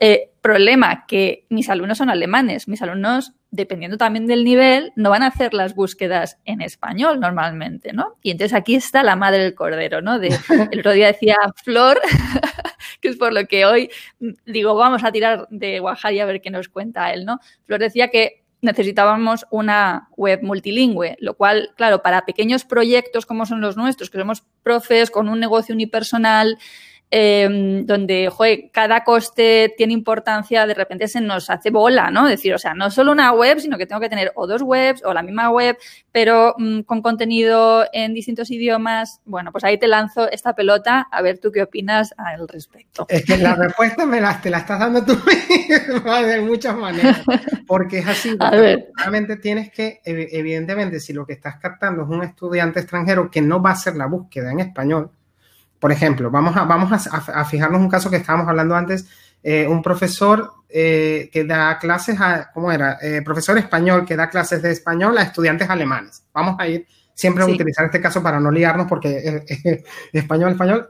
Eh, 0.01 0.31
problema 0.41 1.05
que 1.05 1.45
mis 1.49 1.69
alumnos 1.69 1.97
son 1.97 2.09
alemanes. 2.09 2.69
Mis 2.69 2.81
alumnos, 2.81 3.33
dependiendo 3.51 3.97
también 3.97 4.27
del 4.27 4.45
nivel, 4.45 4.93
no 4.95 5.09
van 5.09 5.23
a 5.23 5.27
hacer 5.27 5.53
las 5.53 5.75
búsquedas 5.75 6.39
en 6.45 6.61
español 6.61 7.19
normalmente, 7.19 7.91
¿no? 7.91 8.15
Y 8.21 8.31
entonces 8.31 8.53
aquí 8.53 8.75
está 8.75 9.03
la 9.03 9.17
madre 9.17 9.43
del 9.43 9.55
cordero, 9.55 10.01
¿no? 10.01 10.17
De, 10.17 10.29
el 10.71 10.79
otro 10.79 10.93
día 10.93 11.07
decía 11.07 11.35
Flor, 11.61 11.99
que 13.01 13.09
es 13.09 13.17
por 13.17 13.33
lo 13.33 13.45
que 13.47 13.65
hoy 13.65 13.89
digo, 14.45 14.73
vamos 14.75 15.03
a 15.03 15.11
tirar 15.11 15.47
de 15.49 15.79
Guajari 15.79 16.21
a 16.21 16.25
ver 16.25 16.39
qué 16.39 16.49
nos 16.49 16.69
cuenta 16.69 17.11
él, 17.11 17.25
¿no? 17.25 17.39
Flor 17.65 17.81
decía 17.81 18.07
que 18.07 18.38
necesitábamos 18.61 19.45
una 19.51 20.09
web 20.17 20.41
multilingüe, 20.43 21.17
lo 21.19 21.35
cual, 21.35 21.71
claro, 21.75 22.01
para 22.01 22.25
pequeños 22.25 22.65
proyectos 22.65 23.25
como 23.25 23.45
son 23.45 23.61
los 23.61 23.77
nuestros, 23.77 24.09
que 24.09 24.19
somos 24.19 24.43
profes 24.63 25.11
con 25.11 25.29
un 25.29 25.39
negocio 25.39 25.73
unipersonal, 25.73 26.57
Em, 27.11 27.87
donde 27.87 28.29
joder, 28.29 28.69
cada 28.71 29.03
coste 29.03 29.73
tiene 29.75 29.93
importancia, 29.93 30.67
de 30.67 30.75
repente 30.75 31.07
se 31.07 31.19
nos 31.21 31.49
hace 31.49 31.71
bola, 31.71 32.11
¿no? 32.11 32.27
Es 32.27 32.33
decir, 32.33 32.53
o 32.53 32.59
sea, 32.59 32.75
no 32.75 32.91
solo 32.91 33.11
una 33.11 33.31
web, 33.31 33.59
sino 33.59 33.79
que 33.79 33.87
tengo 33.87 33.99
que 33.99 34.09
tener 34.09 34.31
o 34.35 34.45
dos 34.45 34.61
webs 34.61 35.03
o 35.03 35.11
la 35.11 35.23
misma 35.23 35.49
web, 35.49 35.75
pero 36.11 36.53
mm, 36.59 36.81
con 36.81 37.01
contenido 37.01 37.83
en 37.93 38.13
distintos 38.13 38.51
idiomas. 38.51 39.21
Bueno, 39.25 39.51
pues 39.51 39.63
ahí 39.63 39.79
te 39.79 39.87
lanzo 39.87 40.29
esta 40.29 40.53
pelota 40.53 41.07
a 41.11 41.23
ver 41.23 41.39
tú 41.39 41.51
qué 41.51 41.63
opinas 41.63 42.13
al 42.15 42.47
respecto. 42.47 43.07
Es 43.09 43.25
que 43.25 43.37
la 43.37 43.55
respuesta 43.55 44.05
me 44.05 44.21
la, 44.21 44.39
te 44.39 44.51
la 44.51 44.59
estás 44.59 44.79
dando 44.79 45.03
tú 45.03 45.17
de 46.27 46.41
muchas 46.41 46.75
maneras, 46.75 47.23
porque 47.65 47.99
es 47.99 48.07
así. 48.07 48.37
Realmente 48.97 49.37
tienes 49.37 49.71
que, 49.71 49.99
evidentemente, 50.05 50.99
si 50.99 51.13
lo 51.13 51.25
que 51.25 51.33
estás 51.33 51.57
captando 51.57 52.03
es 52.03 52.09
un 52.09 52.23
estudiante 52.23 52.81
extranjero 52.81 53.31
que 53.31 53.41
no 53.41 53.63
va 53.63 53.71
a 53.71 53.73
hacer 53.73 53.95
la 53.95 54.05
búsqueda 54.05 54.51
en 54.51 54.59
español, 54.59 55.09
por 55.79 55.91
ejemplo, 55.91 56.29
vamos 56.29 56.55
a, 56.57 56.65
vamos 56.65 57.07
a, 57.07 57.45
fijarnos 57.45 57.79
un 57.79 57.89
caso 57.89 58.09
que 58.09 58.17
estábamos 58.17 58.47
hablando 58.47 58.75
antes, 58.75 59.07
eh, 59.41 59.65
un 59.67 59.81
profesor 59.81 60.51
eh, 60.67 61.29
que 61.31 61.45
da 61.45 61.79
clases 61.79 62.19
a, 62.19 62.51
¿cómo 62.53 62.71
era? 62.71 62.97
Eh, 63.01 63.21
profesor 63.23 63.57
español 63.57 64.05
que 64.05 64.17
da 64.17 64.29
clases 64.29 64.61
de 64.61 64.71
español 64.71 65.17
a 65.17 65.23
estudiantes 65.23 65.69
alemanes. 65.69 66.23
Vamos 66.33 66.57
a 66.59 66.67
ir 66.67 66.85
siempre 67.13 67.43
a 67.43 67.47
utilizar 67.47 67.85
este 67.85 68.01
caso 68.01 68.21
para 68.21 68.39
no 68.39 68.51
liarnos 68.51 68.87
porque 68.87 69.43
español, 70.13 70.51
español, 70.51 70.87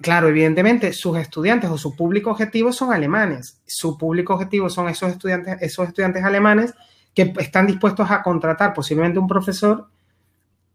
claro, 0.00 0.28
evidentemente 0.28 0.92
sus 0.92 1.16
estudiantes 1.18 1.70
o 1.70 1.78
su 1.78 1.96
público 1.96 2.30
objetivo 2.30 2.72
son 2.72 2.92
alemanes. 2.92 3.60
Su 3.66 3.98
público 3.98 4.34
objetivo 4.34 4.70
son 4.70 4.88
esos 4.88 5.10
estudiantes, 5.10 5.60
esos 5.60 5.88
estudiantes 5.88 6.22
alemanes 6.24 6.74
que 7.14 7.32
están 7.38 7.66
dispuestos 7.66 8.10
a 8.10 8.22
contratar 8.22 8.74
posiblemente 8.74 9.18
un 9.18 9.28
profesor 9.28 9.88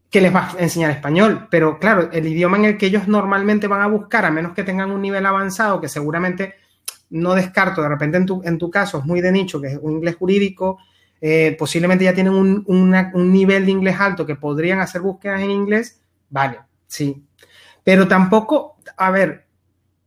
que 0.10 0.22
les 0.22 0.34
va 0.34 0.50
a 0.50 0.62
enseñar 0.62 0.92
español, 0.92 1.48
pero 1.52 1.78
claro, 1.78 2.10
el 2.12 2.28
idioma 2.28 2.58
en 2.58 2.66
el 2.66 2.78
que 2.78 2.88
ellos 2.88 3.08
normalmente 3.08 3.68
van 3.68 3.82
a 3.82 3.88
buscar, 3.88 4.26
a 4.26 4.32
menos 4.32 4.54
que 4.54 4.64
tengan 4.64 4.92
un 4.92 5.02
nivel 5.02 5.26
avanzado, 5.26 5.80
que 5.80 5.88
seguramente 5.88 6.56
no 7.12 7.36
descarto, 7.36 7.82
de 7.82 7.90
repente 7.90 8.18
en 8.18 8.26
tu, 8.26 8.42
en 8.44 8.58
tu 8.58 8.70
caso 8.70 9.00
es 9.00 9.06
muy 9.06 9.22
de 9.22 9.32
nicho, 9.32 9.62
que 9.62 9.68
es 9.68 9.80
un 9.82 9.94
inglés 9.94 10.16
jurídico, 10.16 10.80
eh, 11.22 11.56
posiblemente 11.60 12.06
ya 12.06 12.14
tienen 12.14 12.34
un, 12.34 12.64
un, 12.66 13.32
nivel 13.32 13.66
de 13.66 13.72
inglés 13.72 14.00
alto 14.00 14.26
que 14.26 14.36
podrían 14.36 14.80
hacer 14.80 15.02
búsquedas 15.02 15.42
en 15.42 15.52
inglés, 15.52 16.02
vale, 16.30 16.60
sí. 16.88 17.24
Pero 17.84 18.08
tampoco, 18.08 18.78
a 18.98 19.12
ver, 19.12 19.46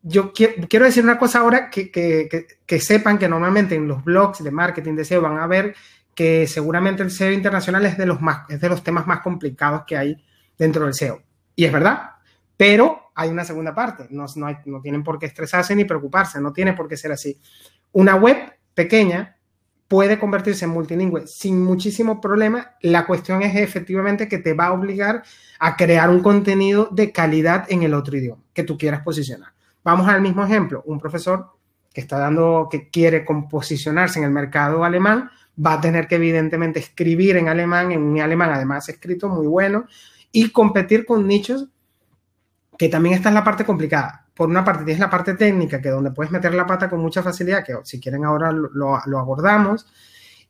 yo 0.03 0.33
quiero 0.33 0.85
decir 0.85 1.05
una 1.05 1.19
cosa 1.19 1.41
ahora 1.41 1.71
que, 1.71 1.91
que, 1.91 2.81
sepan 2.81 3.19
que 3.19 3.29
normalmente 3.29 3.75
en 3.77 3.87
los 3.87 4.03
blogs 4.03 4.43
de 4.43 4.51
marketing 4.51 4.95
de 4.95 5.05
SEO 5.05 5.21
van 5.23 5.39
a 5.39 5.47
ver 5.47 5.77
que 6.15 6.47
seguramente 6.47 7.03
el 7.03 7.11
SEO 7.11 7.33
internacional 7.33 7.87
es 7.87 7.97
de 7.97 8.07
los, 8.07 8.21
más, 8.21 8.49
es 8.51 8.61
de 8.61 8.69
los 8.69 8.83
temas 8.83 9.07
más 9.07 9.21
complicados 9.21 9.83
que 9.87 9.97
hay 9.97 10.17
dentro 10.59 10.85
del 10.85 10.95
SEO. 10.95 11.23
Y 11.55 11.65
es 11.65 11.73
verdad, 11.73 12.11
pero 12.57 13.11
hay 13.15 13.31
una 13.31 13.45
segunda 13.45 13.75
parte. 13.75 14.07
No, 14.11 14.27
no, 14.37 14.47
no 14.67 14.81
tienen 14.81 15.03
por 15.03 15.19
qué 15.19 15.27
estresarse 15.27 15.75
ni 15.75 15.85
preocuparse, 15.85 16.41
no 16.41 16.53
tiene 16.53 16.73
por 16.75 16.89
qué 16.89 16.97
ser 16.97 17.13
así. 17.13 17.39
Una 17.93 18.17
web 18.17 18.37
pequeña 18.75 19.37
puede 19.89 20.19
convertirse 20.19 20.65
en 20.65 20.71
multilingüe 20.71 21.27
sin 21.27 21.63
muchísimo 21.63 22.21
problema. 22.21 22.77
La 22.81 23.05
cuestión 23.05 23.43
es 23.43 23.55
efectivamente 23.57 24.29
que 24.29 24.39
te 24.39 24.55
va 24.55 24.69
a 24.69 24.73
obligar 24.73 25.23
a 25.59 25.77
crear 25.77 26.09
un 26.09 26.23
contenido 26.23 26.89
de 26.91 27.13
calidad 27.13 27.67
en 27.69 27.83
el 27.83 27.93
otro 27.93 28.17
idioma 28.17 28.43
que 28.55 28.65
tú 28.65 28.79
quieras 28.79 29.03
posicionar. 29.03 29.53
Vamos 29.85 30.09
al 30.09 30.23
mismo 30.23 30.45
ejemplo. 30.45 30.83
Un 30.87 30.99
profesor 30.99 31.51
que 31.93 32.01
está 32.01 32.19
dando, 32.19 32.69
que 32.71 32.89
quiere 32.89 33.27
posicionarse 33.51 34.19
en 34.19 34.25
el 34.25 34.31
mercado 34.31 34.83
alemán, 34.83 35.31
va 35.57 35.75
a 35.75 35.81
tener 35.81 36.09
que 36.09 36.17
evidentemente 36.17 36.81
escribir 36.81 37.37
en 37.37 37.49
alemán, 37.49 37.93
en 37.93 38.03
un 38.03 38.21
alemán 38.21 38.51
además 38.51 38.89
escrito 38.89 39.29
muy 39.29 39.47
bueno, 39.47 39.87
y 40.31 40.51
competir 40.51 41.05
con 41.05 41.27
nichos 41.27 41.69
que 42.79 42.89
también 42.89 43.15
está 43.15 43.29
en 43.29 43.35
la 43.35 43.45
parte 43.45 43.65
complicada. 43.65 44.27
Por 44.35 44.49
una 44.49 44.65
parte 44.65 44.85
tienes 44.85 45.01
la 45.01 45.11
parte 45.11 45.35
técnica, 45.35 45.81
que 45.81 45.91
donde 45.91 46.11
puedes 46.11 46.33
meter 46.33 46.55
la 46.55 46.67
pata 46.67 46.89
con 46.89 47.01
mucha 47.01 47.23
facilidad, 47.23 47.65
que 47.65 47.75
si 47.85 48.01
quieren 48.01 48.25
ahora 48.25 48.51
lo, 48.51 49.19
abordamos, 49.19 49.87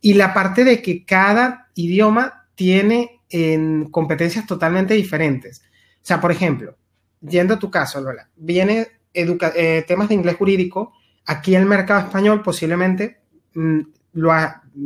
y 0.00 0.14
la 0.14 0.32
parte 0.32 0.64
de 0.64 0.80
que 0.80 1.04
cada 1.04 1.68
idioma 1.74 2.46
tiene 2.54 3.22
en 3.28 3.90
competencias 3.90 4.46
totalmente 4.46 4.94
diferentes. 4.94 5.62
O 5.96 6.04
sea, 6.04 6.20
por 6.20 6.30
ejemplo, 6.30 6.76
yendo 7.20 7.54
a 7.54 7.58
tu 7.58 7.70
caso, 7.70 8.00
Lola, 8.00 8.28
viene 8.36 8.88
eh, 9.12 9.84
temas 9.86 10.08
de 10.08 10.14
inglés 10.14 10.36
jurídico, 10.36 10.92
aquí 11.26 11.54
el 11.54 11.66
mercado 11.66 12.00
español 12.00 12.42
posiblemente 12.42 13.20
mm, 13.54 13.80
lo, 14.14 14.32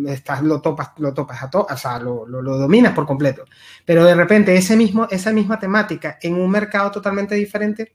estás, 0.08 0.42
lo 0.42 0.60
topas, 0.60 0.90
lo 0.98 1.12
topas 1.14 1.42
a 1.42 1.50
todo, 1.50 1.66
o 1.70 1.76
sea, 1.76 1.98
lo, 1.98 2.26
lo, 2.26 2.56
dominas 2.58 2.92
por 2.92 3.06
completo. 3.06 3.44
Pero 3.84 4.04
de 4.04 4.14
repente 4.14 4.56
ese 4.56 4.76
mismo, 4.76 5.06
esa 5.10 5.32
misma 5.32 5.58
temática 5.58 6.18
en 6.20 6.34
un 6.34 6.50
mercado 6.50 6.90
totalmente 6.90 7.34
diferente 7.34 7.94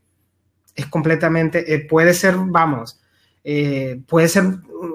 es 0.75 0.85
completamente, 0.87 1.73
eh, 1.73 1.85
puede 1.87 2.13
ser, 2.13 2.35
vamos, 2.37 3.01
eh, 3.43 4.01
puede 4.07 4.27
ser 4.27 4.43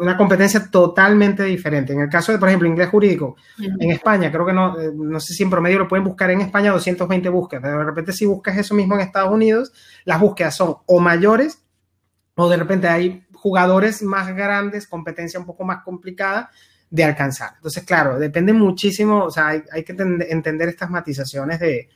una 0.00 0.16
competencia 0.16 0.70
totalmente 0.70 1.42
diferente. 1.44 1.92
En 1.92 2.00
el 2.00 2.08
caso 2.08 2.32
de, 2.32 2.38
por 2.38 2.48
ejemplo, 2.48 2.68
inglés 2.68 2.88
jurídico, 2.88 3.36
en 3.58 3.90
España, 3.90 4.30
creo 4.30 4.46
que 4.46 4.52
no, 4.52 4.78
eh, 4.80 4.90
no 4.94 5.20
sé 5.20 5.34
si 5.34 5.42
en 5.42 5.50
promedio 5.50 5.80
lo 5.80 5.88
pueden 5.88 6.04
buscar 6.04 6.30
en 6.30 6.40
España 6.40 6.72
220 6.72 7.28
búsquedas, 7.28 7.62
pero 7.62 7.78
de 7.78 7.84
repente 7.84 8.12
si 8.12 8.26
buscas 8.26 8.56
eso 8.56 8.74
mismo 8.74 8.94
en 8.94 9.00
Estados 9.00 9.32
Unidos, 9.32 9.72
las 10.04 10.20
búsquedas 10.20 10.56
son 10.56 10.76
o 10.86 11.00
mayores 11.00 11.62
o 12.36 12.48
de 12.48 12.56
repente 12.56 12.88
hay 12.88 13.26
jugadores 13.32 14.02
más 14.02 14.34
grandes, 14.34 14.86
competencia 14.86 15.40
un 15.40 15.46
poco 15.46 15.64
más 15.64 15.82
complicada 15.82 16.50
de 16.90 17.04
alcanzar. 17.04 17.50
Entonces, 17.56 17.84
claro, 17.84 18.18
depende 18.18 18.52
muchísimo, 18.52 19.24
o 19.24 19.30
sea, 19.30 19.48
hay, 19.48 19.84
que 19.84 19.94
entender 20.28 20.68
estas 20.68 20.90
matizaciones 20.90 21.60
de, 21.60 21.88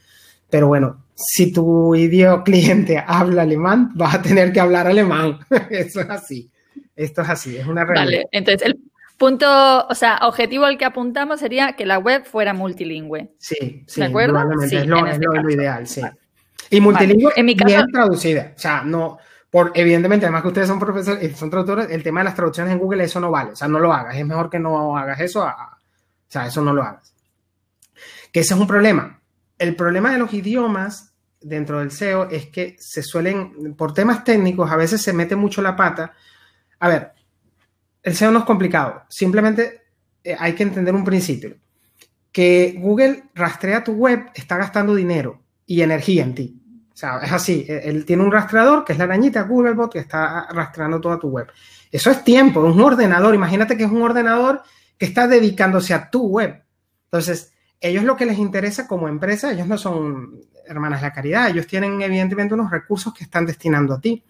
pero 0.49 0.67
bueno, 0.67 1.05
si 1.15 1.53
tu 1.53 1.95
idioma 1.95 2.43
cliente 2.45 3.03
habla 3.05 3.43
alemán, 3.43 3.93
vas 3.95 4.17
a 4.17 4.23
tener 4.23 4.53
que 4.53 4.61
hablar 4.61 4.87
alemán. 4.87 5.39
Eso 5.71 6.01
es 6.01 6.11
así. 6.11 6.51
Esto 6.97 7.23
es 7.23 7.29
así, 7.31 7.57
es 7.57 7.67
una 7.67 7.85
realidad. 7.85 8.05
Vale, 8.05 8.29
entonces 8.33 8.67
el 8.67 8.79
punto, 9.17 9.87
o 9.87 9.95
sea, 9.95 10.19
objetivo 10.23 10.65
al 10.65 10.77
que 10.77 10.85
apuntamos 10.85 11.41
sería 11.41 11.73
que 11.73 11.87
la 11.87 11.99
web 11.99 12.25
fuera 12.25 12.53
multilingüe. 12.53 13.33
Sí, 13.39 13.85
sí, 13.87 14.01
¿De 14.01 14.07
acuerdo? 14.07 14.39
Sí, 14.69 14.77
es, 14.77 14.87
lo, 14.87 15.07
este 15.07 15.53
ideal, 15.53 15.87
sí. 15.87 16.03
Y 16.69 16.81
multilingüe 16.81 17.33
en 17.37 17.47
mi 17.47 17.57
caso, 17.57 17.69
bien 17.69 17.87
traducida. 17.91 18.53
O 18.55 18.59
sea, 18.59 18.83
no, 18.83 19.19
por, 19.51 19.73
evidentemente, 19.75 20.27
además 20.27 20.43
que 20.43 20.49
ustedes 20.49 20.69
son 20.69 20.79
profesores, 20.79 21.23
y 21.23 21.35
son 21.35 21.51
traductores, 21.51 21.91
el 21.91 22.03
tema 22.05 22.21
de 22.21 22.25
las 22.25 22.37
traducciones 22.37 22.73
en 22.73 22.79
Google, 22.79 23.03
eso 23.03 23.19
no 23.19 23.31
vale. 23.31 23.53
O 23.53 23.57
sea, 23.57 23.67
no 23.67 23.81
lo 23.81 23.93
hagas. 23.93 24.17
Es 24.17 24.25
mejor 24.25 24.49
que 24.49 24.61
no 24.61 24.97
hagas 24.97 25.21
eso. 25.21 25.45
o 25.45 25.53
sea, 26.29 26.47
eso 26.47 26.63
no 26.63 26.73
lo 26.73 26.83
hagas. 26.83 27.13
Que 28.33 28.41
ese 28.41 28.55
es 28.55 28.61
un 28.61 28.67
problema. 28.67 29.21
El 29.59 29.75
problema 29.75 30.13
de 30.13 30.19
los 30.19 30.33
idiomas 30.33 31.13
dentro 31.41 31.81
del 31.81 31.91
SEO 31.91 32.29
es 32.31 32.47
que 32.47 32.77
se 32.79 33.03
suelen, 33.03 33.75
por 33.75 33.93
temas 33.93 34.23
técnicos, 34.23 34.71
a 34.71 34.77
veces 34.77 35.03
se 35.03 35.13
mete 35.13 35.35
mucho 35.35 35.63
la 35.63 35.75
pata. 35.75 36.13
A 36.79 36.89
ver, 36.89 37.13
el 38.03 38.15
SEO 38.15 38.31
no 38.31 38.41
es 38.41 38.45
complicado. 38.45 39.03
Simplemente 39.09 39.83
eh, 40.23 40.37
hay 40.39 40.55
que 40.55 40.63
entender 40.63 40.95
un 40.95 41.05
principio. 41.05 41.57
Que 42.31 42.77
Google 42.79 43.25
rastrea 43.35 43.83
tu 43.83 43.93
web, 43.95 44.31
está 44.35 44.57
gastando 44.57 44.95
dinero 44.95 45.43
y 45.67 45.83
energía 45.83 46.23
en 46.23 46.35
ti. 46.35 46.60
Sea, 47.01 47.19
es 47.23 47.33
así. 47.33 47.65
E, 47.67 47.89
él 47.89 48.05
tiene 48.05 48.23
un 48.23 48.31
rastreador, 48.31 48.85
que 48.85 48.93
es 48.93 48.99
la 48.99 49.05
arañita 49.05 49.45
Googlebot, 49.45 49.91
que 49.91 50.01
está 50.01 50.49
rastreando 50.51 51.01
toda 51.01 51.19
tu 51.19 51.29
web. 51.29 51.47
Eso 51.91 52.11
es 52.11 52.23
tiempo, 52.23 52.61
un 52.61 52.79
ordenador. 52.79 53.35
Imagínate 53.35 53.75
que 53.75 53.85
es 53.85 53.91
un 53.91 54.03
ordenador 54.03 54.63
que 54.99 55.07
está 55.07 55.27
dedicándose 55.27 55.95
a 55.95 56.11
tu 56.11 56.27
web. 56.27 56.63
Entonces, 57.05 57.55
ellos 57.81 58.05
lo 58.05 58.17
que 58.17 58.27
les 58.27 58.39
interesa 58.39 58.87
como 58.87 59.09
empresa, 59.09 59.51
ellos 59.51 59.67
no 59.67 59.79
son 59.79 60.43
hermanas 60.67 61.01
de 61.01 61.07
la 61.07 61.13
caridad, 61.15 61.49
ellos 61.49 61.67
tienen 61.67 62.03
evidentemente 62.03 62.53
unos 62.53 62.71
recursos 62.71 63.15
que 63.15 63.25
están 63.25 63.47
destinando 63.47 63.95
a 63.95 64.01
ti. 64.01 64.23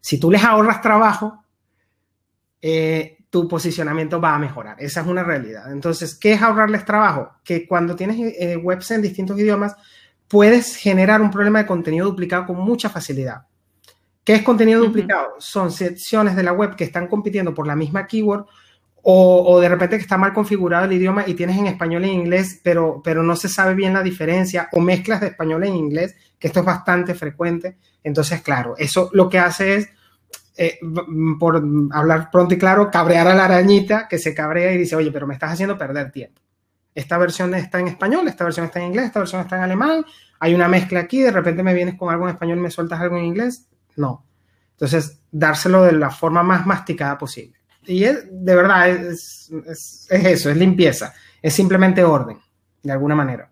Si 0.00 0.18
tú 0.18 0.30
les 0.30 0.42
ahorras 0.42 0.80
trabajo, 0.80 1.44
eh, 2.62 3.18
tu 3.28 3.46
posicionamiento 3.46 4.18
va 4.22 4.34
a 4.34 4.38
mejorar. 4.38 4.76
Esa 4.80 5.02
es 5.02 5.06
una 5.06 5.22
realidad. 5.22 5.70
Entonces, 5.70 6.14
¿qué 6.14 6.32
es 6.32 6.40
ahorrarles 6.40 6.86
trabajo? 6.86 7.32
Que 7.44 7.68
cuando 7.68 7.94
tienes 7.94 8.16
eh, 8.18 8.56
webs 8.56 8.90
en 8.90 9.02
distintos 9.02 9.38
idiomas, 9.38 9.76
puedes 10.28 10.76
generar 10.76 11.20
un 11.22 11.30
problema 11.30 11.60
de 11.60 11.66
contenido 11.66 12.06
duplicado 12.06 12.46
con 12.46 12.56
mucha 12.56 12.90
facilidad. 12.90 13.42
¿Qué 14.22 14.34
es 14.34 14.42
contenido 14.42 14.82
duplicado? 14.82 15.36
Son 15.38 15.72
secciones 15.72 16.36
de 16.36 16.42
la 16.42 16.52
web 16.52 16.76
que 16.76 16.84
están 16.84 17.06
compitiendo 17.06 17.54
por 17.54 17.66
la 17.66 17.74
misma 17.74 18.06
keyword 18.06 18.44
o, 19.02 19.58
de 19.58 19.70
repente 19.70 19.96
que 19.96 20.02
está 20.02 20.18
mal 20.18 20.34
configurado 20.34 20.84
el 20.84 20.92
idioma 20.92 21.24
y 21.26 21.32
tienes 21.32 21.56
en 21.56 21.66
español 21.66 22.04
e 22.04 22.08
inglés, 22.08 22.60
pero, 22.62 23.00
pero 23.02 23.22
no 23.22 23.36
se 23.36 23.48
sabe 23.48 23.74
bien 23.74 23.94
la 23.94 24.02
diferencia, 24.02 24.68
o 24.72 24.80
mezclas 24.80 25.22
de 25.22 25.28
español 25.28 25.64
e 25.64 25.68
inglés, 25.68 26.14
que 26.38 26.48
esto 26.48 26.60
es 26.60 26.66
bastante 26.66 27.14
frecuente. 27.14 27.78
Entonces, 28.04 28.42
claro, 28.42 28.74
eso 28.76 29.08
lo 29.14 29.30
que 29.30 29.38
hace 29.38 29.76
es, 29.76 29.88
eh, 30.58 30.78
por 31.40 31.62
hablar 31.92 32.28
pronto 32.30 32.52
y 32.52 32.58
claro, 32.58 32.90
cabrear 32.90 33.28
a 33.28 33.34
la 33.34 33.46
arañita 33.46 34.08
que 34.08 34.18
se 34.18 34.34
cabrea 34.34 34.72
y 34.72 34.78
dice, 34.78 34.94
oye, 34.94 35.10
pero 35.10 35.26
me 35.26 35.32
estás 35.32 35.52
haciendo 35.52 35.78
perder 35.78 36.12
tiempo 36.12 36.42
esta 36.98 37.16
versión 37.16 37.54
está 37.54 37.78
en 37.78 37.86
español, 37.86 38.26
esta 38.26 38.42
versión 38.42 38.66
está 38.66 38.80
en 38.80 38.86
inglés, 38.86 39.06
esta 39.06 39.20
versión 39.20 39.40
está 39.40 39.56
en 39.56 39.62
alemán, 39.62 40.04
hay 40.40 40.52
una 40.52 40.66
mezcla 40.66 40.98
aquí, 40.98 41.22
de 41.22 41.30
repente 41.30 41.62
me 41.62 41.72
vienes 41.72 41.96
con 41.96 42.10
algo 42.10 42.24
en 42.24 42.34
español 42.34 42.58
y 42.58 42.62
me 42.62 42.72
sueltas 42.72 43.00
algo 43.00 43.16
en 43.16 43.24
inglés. 43.24 43.68
No. 43.94 44.26
Entonces, 44.72 45.20
dárselo 45.30 45.84
de 45.84 45.92
la 45.92 46.10
forma 46.10 46.42
más 46.42 46.66
masticada 46.66 47.16
posible. 47.16 47.56
Y 47.86 48.02
es, 48.02 48.24
de 48.28 48.56
verdad, 48.56 48.88
es, 48.88 49.48
eso, 50.10 50.50
es 50.50 50.56
limpieza, 50.56 51.14
es 51.40 51.54
simplemente 51.54 52.02
orden, 52.02 52.38
de 52.82 52.90
alguna 52.92 53.14
manera. 53.14 53.48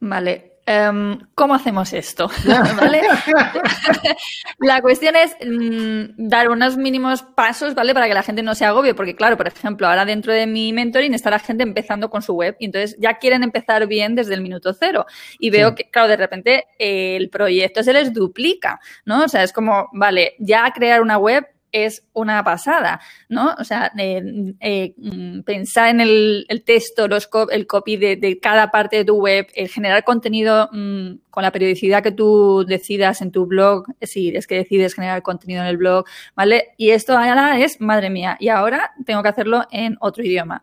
Vale, 0.00 0.55
Em, 0.68 1.20
¿Cómo 1.36 1.54
hacemos 1.54 1.92
esto? 1.92 2.28
la 4.58 4.82
cuestión 4.82 5.14
es 5.14 5.36
mm, 5.40 6.28
dar 6.28 6.50
unos 6.50 6.76
mínimos 6.76 7.22
pasos, 7.22 7.76
¿vale? 7.76 7.94
Para 7.94 8.08
que 8.08 8.14
la 8.14 8.24
gente 8.24 8.42
no 8.42 8.56
se 8.56 8.64
agobie, 8.64 8.92
porque 8.92 9.14
claro, 9.14 9.36
por 9.36 9.46
ejemplo, 9.46 9.86
ahora 9.86 10.04
dentro 10.04 10.32
de 10.32 10.48
mi 10.48 10.72
mentoring 10.72 11.14
está 11.14 11.30
la 11.30 11.38
gente 11.38 11.62
empezando 11.62 12.10
con 12.10 12.20
su 12.20 12.34
web 12.34 12.56
y 12.58 12.64
entonces 12.64 12.96
ya 12.98 13.18
quieren 13.18 13.44
empezar 13.44 13.86
bien 13.86 14.16
desde 14.16 14.34
el 14.34 14.40
minuto 14.40 14.74
cero. 14.74 15.06
Y 15.38 15.50
veo 15.50 15.76
que, 15.76 15.88
claro, 15.88 16.08
de 16.08 16.16
repente 16.16 16.64
el 16.80 17.30
proyecto 17.30 17.84
se 17.84 17.92
les 17.92 18.12
duplica, 18.12 18.80
¿no? 19.04 19.22
O 19.22 19.28
sea, 19.28 19.44
es 19.44 19.52
como, 19.52 19.88
vale, 19.92 20.34
ya 20.40 20.72
crear 20.72 21.00
una 21.00 21.16
web 21.16 21.46
es 21.84 22.06
una 22.12 22.42
pasada, 22.42 23.00
¿no? 23.28 23.54
O 23.58 23.64
sea, 23.64 23.92
eh, 23.98 24.54
eh, 24.60 24.94
pensar 25.44 25.88
en 25.88 26.00
el, 26.00 26.62
texto, 26.64 27.06
los 27.08 27.28
el 27.50 27.66
copy 27.66 27.96
de, 27.96 28.38
cada 28.40 28.70
parte 28.70 28.96
de 28.96 29.04
tu 29.04 29.16
web, 29.16 29.46
el 29.54 29.68
generar 29.68 30.04
contenido 30.04 30.70
mm, 30.72 31.18
con 31.30 31.42
la 31.42 31.52
periodicidad 31.52 32.02
que 32.02 32.12
tú 32.12 32.64
decidas 32.66 33.20
en 33.20 33.30
tu 33.30 33.46
blog, 33.46 33.84
si 34.00 34.34
es 34.34 34.46
que 34.46 34.56
decides 34.56 34.94
generar 34.94 35.22
contenido 35.22 35.62
en 35.62 35.68
el 35.68 35.76
blog, 35.76 36.06
¿vale? 36.34 36.68
Y 36.76 36.90
esto 36.90 37.16
ahora 37.16 37.58
es, 37.58 37.80
madre 37.80 38.10
mía, 38.10 38.36
y 38.40 38.48
ahora 38.48 38.92
tengo 39.04 39.22
que 39.22 39.28
hacerlo 39.28 39.64
en 39.70 39.96
otro 40.00 40.24
idioma. 40.24 40.62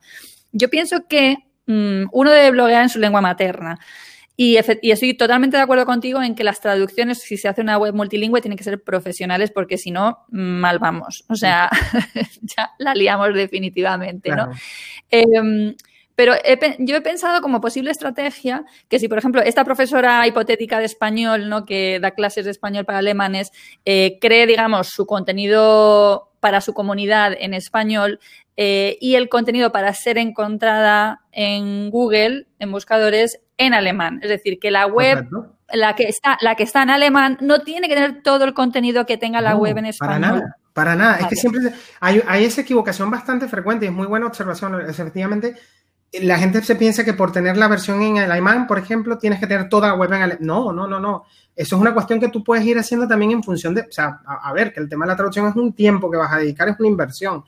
Yo 0.52 0.70
pienso 0.70 1.08
que 1.08 1.38
mm, 1.68 2.06
uno 2.12 2.32
debe 2.32 2.52
bloguear 2.52 2.84
en 2.84 2.90
su 2.90 3.00
lengua 3.00 3.22
materna. 3.22 3.80
Y, 4.36 4.58
estoy 4.58 5.14
totalmente 5.14 5.58
de 5.58 5.64
acuerdo 5.64 5.86
contigo 5.86 6.22
en 6.22 6.34
que 6.34 6.44
las 6.44 6.60
traducciones, 6.60 7.20
si 7.20 7.38
se 7.38 7.48
hace 7.48 7.62
una 7.62 7.78
web 7.78 7.94
multilingüe, 7.94 8.42
tienen 8.42 8.58
que 8.58 8.64
ser 8.64 8.82
profesionales 8.82 9.52
porque 9.52 9.78
si 9.78 9.92
no, 9.92 10.26
mal 10.30 10.80
vamos. 10.80 11.24
O 11.30 11.36
sea, 11.36 11.70
ya 12.42 12.72
la 12.80 12.96
liamos 12.96 13.34
definitivamente, 13.36 14.32
¿no? 14.32 14.50
Em, 15.12 15.76
Pero 16.16 16.34
yo 16.80 16.96
he 16.96 17.02
pensado 17.02 17.42
como 17.42 17.60
posible 17.60 17.92
estrategia 17.92 18.66
que 18.88 19.00
si, 19.00 19.08
por 19.08 19.18
ejemplo, 19.18 19.42
esta 19.42 19.64
profesora 19.64 20.26
hipotética 20.28 20.80
de 20.80 20.86
español, 20.86 21.50
¿no? 21.50 21.66
que 21.66 22.00
da 22.00 22.12
clases 22.12 22.46
de 22.46 22.52
español 22.52 22.86
para 22.86 23.00
alemanes, 23.00 23.52
eh, 23.86 24.20
cree, 24.22 24.46
digamos, 24.46 24.90
su 24.90 25.06
contenido 25.06 26.30
para 26.40 26.62
su 26.62 26.74
comunidad 26.74 27.34
en 27.40 27.54
español 27.54 28.20
eh, 28.58 28.98
y 29.02 29.16
el 29.16 29.30
contenido 29.30 29.72
para 29.72 29.94
ser 29.94 30.18
encontrada 30.18 31.22
en 31.32 31.90
Google, 31.90 32.48
en 32.60 32.72
buscadores, 32.72 33.40
en 33.58 33.74
alemán. 33.74 34.20
Es 34.22 34.30
decir, 34.30 34.60
que 34.60 34.70
la 34.70 34.86
web, 34.86 35.28
la 35.72 35.96
que, 35.96 36.04
está, 36.04 36.38
la 36.42 36.56
que 36.56 36.64
está 36.64 36.84
en 36.84 36.92
alemán, 36.92 37.38
no 37.42 37.62
tiene 37.62 37.88
que 37.88 37.96
tener 37.96 38.22
todo 38.22 38.44
el 38.46 38.54
contenido 38.54 39.06
que 39.06 39.18
tenga 39.18 39.42
la 39.42 39.56
web 39.56 39.78
en 39.78 39.88
español. 39.88 40.22
Para 40.22 40.34
nada, 40.34 40.58
para 40.74 40.96
nada. 40.96 41.18
Es 41.18 41.28
que 41.28 41.36
siempre 41.36 41.72
hay, 42.00 42.22
hay, 42.28 42.46
esa 42.46 42.62
equivocación 42.62 43.10
bastante 43.10 43.48
frecuente 43.48 43.86
y 43.86 43.88
es 43.88 43.94
muy 43.94 44.06
buena 44.06 44.28
observación. 44.28 44.80
Efectivamente, 44.88 45.56
la 46.22 46.38
gente 46.38 46.62
se 46.62 46.76
piensa 46.76 47.04
que 47.04 47.14
por 47.14 47.32
tener 47.32 47.58
la 47.58 47.68
versión 47.68 48.02
en 48.02 48.18
alemán, 48.20 48.68
por 48.68 48.78
ejemplo, 48.78 49.18
tienes 49.18 49.40
que 49.40 49.48
tener 49.48 49.70
toda 49.70 49.90
la 49.90 49.96
web 49.96 50.14
en 50.14 50.22
alemán. 50.22 50.46
No, 50.46 50.72
no, 50.72 50.88
no, 50.88 51.00
no. 51.00 51.24
Eso 51.56 51.76
es 51.76 51.82
una 51.82 51.94
cuestión 51.94 52.20
que 52.20 52.30
tú 52.30 52.44
puedes 52.44 52.66
ir 52.66 52.78
haciendo 52.78 53.08
también 53.08 53.32
en 53.32 53.44
función 53.44 53.74
de, 53.74 53.82
o 53.82 53.92
sea, 53.92 54.22
a, 54.26 54.50
a 54.50 54.54
ver, 54.54 54.74
que 54.74 54.80
el 54.80 54.90
tema 54.90 55.06
de 55.06 55.12
la 55.12 55.16
traducción 55.16 55.48
es 55.48 55.56
un 55.56 55.74
tiempo 55.74 56.10
que 56.10 56.18
vas 56.18 56.32
a 56.32 56.38
dedicar, 56.38 56.70
es 56.70 56.80
una 56.80 56.90
inversión 56.90 57.44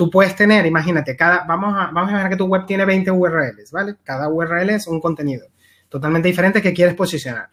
tú 0.00 0.08
puedes 0.08 0.34
tener, 0.34 0.64
imagínate, 0.64 1.14
cada, 1.14 1.44
vamos 1.44 1.74
a, 1.74 1.90
vamos 1.92 2.08
a 2.08 2.12
imaginar 2.12 2.30
que 2.30 2.36
tu 2.36 2.46
web 2.46 2.64
tiene 2.64 2.86
20 2.86 3.10
URLs, 3.10 3.70
¿vale? 3.70 3.96
Cada 4.02 4.30
URL 4.30 4.70
es 4.70 4.86
un 4.86 4.98
contenido 4.98 5.46
totalmente 5.90 6.26
diferente 6.26 6.62
que 6.62 6.72
quieres 6.72 6.94
posicionar. 6.94 7.50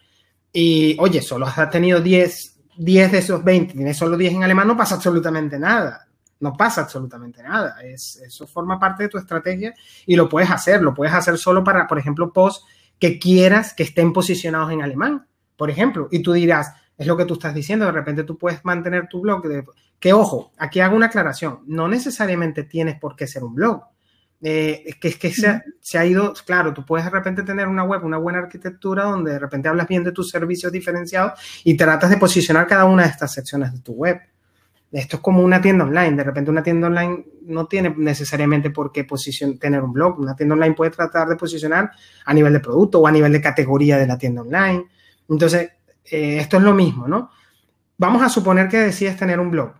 Y, 0.53 0.95
oye, 0.97 1.21
solo 1.21 1.45
has 1.45 1.69
tenido 1.69 2.00
10, 2.00 2.59
10 2.77 3.12
de 3.12 3.17
esos 3.17 3.43
20, 3.43 3.74
tienes 3.74 3.97
solo 3.97 4.15
10 4.15 4.36
en 4.36 4.43
alemán, 4.45 4.65
no 4.65 4.77
pasa 4.77 4.95
absolutamente 4.95 5.59
nada. 5.59 6.07
No 6.39 6.53
pasa 6.53 6.82
absolutamente 6.82 7.41
nada. 7.44 7.77
Es, 7.84 8.17
eso 8.17 8.48
forma 8.48 8.79
parte 8.79 9.03
de 9.03 9.10
tu 9.10 9.17
estrategia 9.17 9.74
y 10.06 10.15
lo 10.15 10.29
puedes 10.29 10.50
hacer. 10.50 10.82
Lo 10.82 10.94
puedes 10.94 11.13
hacer 11.13 11.38
solo 11.38 11.63
para, 11.63 11.88
por 11.88 12.00
ejemplo, 12.00 12.32
posts 12.32 12.65
que 13.00 13.20
quieras 13.20 13.74
que 13.74 13.84
estén 13.84 14.13
posicionados 14.13 14.72
en 14.72 14.82
alemán, 14.82 15.27
por 15.56 15.70
ejemplo. 15.70 16.08
Y 16.12 16.22
tú 16.22 16.34
dirás, 16.34 16.74
es 16.98 17.06
lo 17.06 17.15
que 17.15 17.25
tú 17.25 17.36
estás 17.36 17.53
diciendo, 17.53 17.86
de 17.86 17.91
repente 17.91 18.24
tú 18.24 18.38
puedes 18.38 18.63
mantener 18.65 19.08
tu 19.08 19.22
blog 19.22 19.48
de, 19.48 19.63
que 20.00 20.13
ojo, 20.13 20.51
aquí 20.58 20.79
hago 20.79 20.96
una 20.96 21.08
aclaración, 21.08 21.60
no 21.67 21.88
necesariamente 21.88 22.63
tienes 22.63 23.00
por 23.00 23.15
qué 23.15 23.27
ser 23.27 23.44
un 23.44 23.56
blog. 23.56 23.84
Eh, 24.41 24.84
es 24.86 24.96
que, 24.98 25.08
es 25.08 25.17
que 25.17 25.32
se, 25.32 25.98
ha, 25.98 26.06
ido, 26.06 26.34
claro, 26.46 26.72
tú 26.72 26.86
puedes 26.86 27.06
de 27.06 27.12
repente 27.12 27.41
tener 27.41 27.67
una 27.67 27.84
web, 27.84 28.03
una 28.03 28.17
buena 28.17 28.39
arquitectura 28.39 29.06
donde 29.06 29.32
de 29.32 29.39
repente 29.39 29.67
hablas 29.67 29.88
bien 29.88 30.03
de 30.03 30.12
tus 30.12 30.29
servicios 30.29 30.72
diferenciados 30.72 31.39
y 31.63 31.75
tratas 31.75 32.12
de 32.12 32.17
posicionar 32.17 32.67
cada 32.67 32.86
una 32.86 33.03
de 33.03 33.10
estas 33.10 33.34
secciones 33.34 33.74
de 33.74 33.79
tu 33.79 33.94
web. 33.94 34.20
Esto 34.91 35.17
es 35.17 35.22
como 35.22 35.44
una 35.44 35.62
tienda 35.62 35.84
online. 35.84 36.15
De 36.15 36.24
repente 36.24 36.50
una 36.50 36.63
tienda 36.63 36.88
online 36.88 37.25
no 37.44 37.67
tiene 37.67 37.94
necesariamente 37.98 38.70
por 38.70 38.91
qué 38.91 39.06
tener 39.60 39.82
un 39.82 39.94
blog. 39.94 40.20
Una 40.20 40.36
tienda 40.36 40.56
online 40.56 40.75
puede 40.75 40.91
tratar 40.91 41.27
de 41.27 41.36
posicionar 41.36 41.91
a 42.25 42.34
nivel 42.34 42.53
de 42.53 42.60
producto 42.60 43.00
o 43.00 43.08
a 43.08 43.12
nivel 43.12 43.32
de 43.32 43.41
categoría 43.41 43.98
de 43.98 44.08
la 44.08 44.17
tienda 44.17 44.41
online. 44.41 44.86
Entonces, 45.29 45.70
eh, 46.06 46.38
esto 46.39 46.58
es 46.58 46.63
lo 46.63 46.74
mismo, 46.74 47.08
¿no? 47.08 47.29
Vamos 47.98 48.22
a 48.22 48.29
suponer 48.29 48.70
que 48.70 48.77
decides 48.77 49.17
tener 49.17 49.39
un 49.39 49.51
blog 49.51 49.74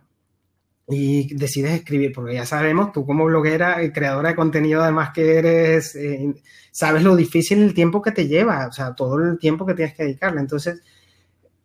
y 0.88 1.34
decides 1.34 1.72
escribir, 1.72 2.12
porque 2.14 2.34
ya 2.34 2.46
sabemos, 2.46 2.92
tú 2.92 3.04
como 3.04 3.26
bloguera 3.26 3.82
y 3.82 3.92
creadora 3.92 4.30
de 4.30 4.34
contenido, 4.34 4.82
además 4.82 5.10
que 5.14 5.36
eres, 5.36 5.94
eh, 5.94 6.34
sabes 6.72 7.02
lo 7.02 7.14
difícil 7.14 7.62
el 7.62 7.74
tiempo 7.74 8.00
que 8.00 8.12
te 8.12 8.26
lleva, 8.26 8.66
o 8.66 8.72
sea, 8.72 8.94
todo 8.94 9.18
el 9.18 9.38
tiempo 9.38 9.66
que 9.66 9.74
tienes 9.74 9.94
que 9.94 10.04
dedicarle. 10.04 10.40
Entonces, 10.40 10.82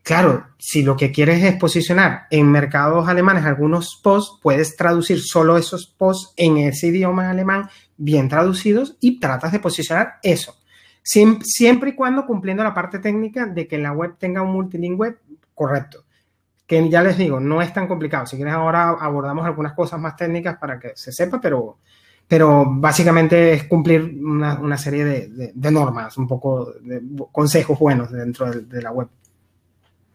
claro, 0.03 0.45
si 0.59 0.83
lo 0.83 0.95
que 0.95 1.11
quieres 1.11 1.43
es 1.43 1.55
posicionar 1.55 2.27
en 2.29 2.51
mercados 2.51 3.07
alemanes 3.07 3.45
algunos 3.45 3.99
posts, 4.03 4.39
puedes 4.41 4.75
traducir 4.75 5.19
solo 5.21 5.57
esos 5.57 5.87
posts 5.87 6.33
en 6.37 6.57
ese 6.57 6.87
idioma 6.87 7.29
alemán 7.29 7.69
bien 7.97 8.29
traducidos 8.29 8.97
y 8.99 9.19
tratas 9.19 9.51
de 9.51 9.59
posicionar 9.59 10.19
eso. 10.21 10.55
Siempre 11.01 11.89
y 11.89 11.95
cuando 11.95 12.25
cumpliendo 12.25 12.63
la 12.63 12.73
parte 12.73 12.99
técnica 12.99 13.45
de 13.45 13.67
que 13.67 13.77
la 13.77 13.91
web 13.91 14.15
tenga 14.19 14.41
un 14.41 14.53
multilingüe 14.53 15.17
correcto 15.55 16.03
que 16.65 16.89
ya 16.89 17.03
les 17.03 17.17
digo, 17.17 17.39
no 17.39 17.61
es 17.61 17.73
tan 17.73 17.87
complicado. 17.87 18.25
Si 18.25 18.35
quieres 18.35 18.53
ahora 18.53 18.89
abordamos 18.89 19.45
algunas 19.45 19.73
cosas 19.73 19.99
más 19.99 20.15
técnicas 20.15 20.57
para 20.57 20.79
que 20.79 20.93
se 20.95 21.11
sepa, 21.11 21.39
pero, 21.41 21.77
pero 22.27 22.65
básicamente 22.67 23.53
es 23.53 23.63
cumplir 23.65 24.01
una, 24.01 24.77
serie 24.77 25.05
de, 25.05 25.71
normas, 25.71 26.17
un 26.17 26.27
poco 26.27 26.71
de 26.81 27.01
consejos 27.31 27.77
buenos 27.77 28.11
dentro 28.11 28.49
de 28.51 28.81
la 28.81 28.91
web. 28.91 29.07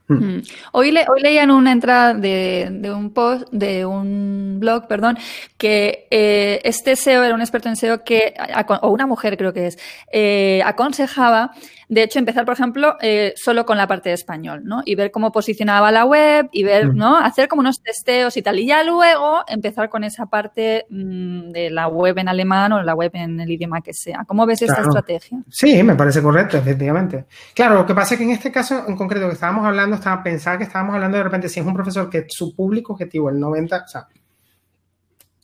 Hmm. 0.08 0.36
Hmm. 0.36 0.42
Hoy, 0.72 0.90
le, 0.90 1.04
hoy 1.08 1.20
leía 1.20 1.42
en 1.42 1.50
una 1.50 1.70
entrada 1.70 2.14
de, 2.14 2.90
un 2.94 3.10
post, 3.10 3.46
de 3.52 3.84
un 3.84 4.56
blog, 4.58 4.88
perdón, 4.88 5.18
que 5.58 6.06
eh, 6.10 6.60
este 6.64 6.96
SEO 6.96 7.24
era 7.24 7.34
un 7.34 7.40
experto 7.42 7.68
en 7.68 7.76
SEO 7.76 8.04
que, 8.04 8.34
o 8.80 8.88
una 8.88 9.06
mujer 9.06 9.36
creo 9.36 9.52
que 9.52 9.66
es, 9.66 9.78
eh, 10.10 10.62
aconsejaba, 10.64 11.52
de 11.88 12.02
hecho, 12.02 12.18
empezar, 12.18 12.44
por 12.44 12.54
ejemplo, 12.54 12.96
eh, 13.00 13.32
solo 13.36 13.64
con 13.64 13.78
la 13.78 13.86
parte 13.86 14.10
de 14.10 14.14
español, 14.14 14.60
¿no? 14.64 14.82
Y 14.84 14.94
ver 14.94 15.10
cómo 15.10 15.32
posicionaba 15.32 15.90
la 15.90 16.04
web 16.04 16.48
y 16.52 16.62
ver, 16.62 16.88
hmm. 16.88 16.96
¿no? 16.96 17.16
Hacer 17.16 17.48
como 17.48 17.60
unos 17.60 17.82
testeos 17.82 18.36
y 18.36 18.42
tal. 18.42 18.58
Y 18.58 18.66
ya 18.66 18.84
luego 18.84 19.42
empezar 19.48 19.88
con 19.88 20.04
esa 20.04 20.26
parte 20.26 20.84
mm, 20.90 21.50
de 21.50 21.70
la 21.70 21.88
web 21.88 22.18
en 22.18 22.28
alemán 22.28 22.72
o 22.72 22.82
la 22.82 22.94
web 22.94 23.10
en 23.14 23.40
el 23.40 23.50
idioma 23.50 23.80
que 23.80 23.94
sea. 23.94 24.24
¿Cómo 24.26 24.44
ves 24.44 24.60
esta 24.60 24.82
estrategia? 24.82 25.38
Sí, 25.48 25.82
me 25.82 25.94
parece 25.94 26.22
correcto, 26.22 26.58
efectivamente. 26.58 27.24
Claro, 27.54 27.76
lo 27.76 27.86
que 27.86 27.94
pasa 27.94 28.14
es 28.14 28.18
que 28.18 28.24
en 28.24 28.30
este 28.32 28.52
caso 28.52 28.84
en 28.86 28.94
concreto 28.94 29.26
que 29.26 29.34
estábamos 29.34 29.64
hablando, 29.64 29.96
estaba 29.96 30.22
pensar 30.22 30.58
que 30.58 30.64
estábamos 30.64 30.94
hablando 30.94 31.16
de 31.16 31.24
repente 31.24 31.48
si 31.48 31.60
es 31.60 31.66
un 31.66 31.74
profesor 31.74 32.10
que 32.10 32.26
su 32.28 32.54
público 32.54 32.92
objetivo, 32.92 33.30
el 33.30 33.40
90, 33.40 33.76
o 33.76 33.88
sea, 33.88 34.06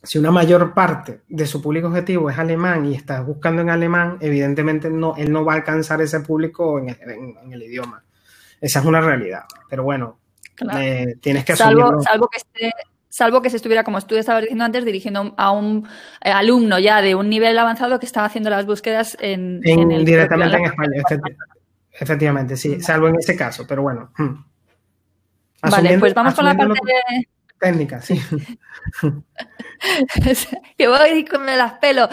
si 0.05 0.17
una 0.17 0.31
mayor 0.31 0.73
parte 0.73 1.21
de 1.27 1.45
su 1.45 1.61
público 1.61 1.87
objetivo 1.87 2.29
es 2.29 2.37
alemán 2.37 2.85
y 2.85 2.95
estás 2.95 3.25
buscando 3.25 3.61
en 3.61 3.69
alemán, 3.69 4.17
evidentemente 4.21 4.89
no, 4.89 5.15
él 5.17 5.31
no 5.31 5.43
va 5.43 5.53
a 5.53 5.55
alcanzar 5.57 6.01
ese 6.01 6.19
público 6.21 6.79
en, 6.79 6.89
el 7.51 7.63
idioma. 7.63 8.03
Esa 8.61 8.79
es 8.79 8.85
una 8.85 9.01
realidad. 9.01 9.43
Pero 9.69 9.83
bueno, 9.83 10.19
eh, 10.77 11.15
tienes 11.21 11.43
que 11.43 11.55
salvo, 11.55 12.01
salvo 12.01 12.27
que 12.27 12.37
esté 12.37 12.71
salvo 13.15 13.41
que 13.41 13.49
se 13.49 13.55
estuviera, 13.55 13.85
como 13.85 14.01
tú 14.01 14.15
estabas 14.17 14.41
diciendo 14.41 14.65
antes, 14.65 14.83
dirigiendo 14.83 15.33
a 15.37 15.51
un 15.51 15.87
eh, 16.21 16.31
alumno 16.31 16.79
ya 16.79 17.01
de 17.01 17.15
un 17.15 17.29
nivel 17.29 17.57
avanzado 17.57 17.97
que 17.97 18.05
estaba 18.05 18.27
haciendo 18.27 18.49
las 18.49 18.65
búsquedas 18.65 19.15
en, 19.21 19.61
directamente 19.61 20.57
en 20.57 20.65
España. 20.65 21.01
Efectivamente, 21.93 22.57
sí, 22.57 22.81
salvo 22.81 23.07
en 23.07 23.15
ese 23.15 23.37
caso, 23.37 23.65
pero 23.65 23.83
bueno. 23.83 24.11
Hmm. 24.17 24.43
Vale, 25.61 25.97
pues 25.97 26.13
vamos 26.13 26.35
con 26.35 26.43
la 26.43 26.57
parte 26.57 26.79
técnica, 27.65 27.99
sí. 27.99 28.21
que 30.77 30.87
voy 30.87 31.25
con 31.25 31.43
me 31.43 31.57
las 31.57 31.73
pelo. 31.79 32.07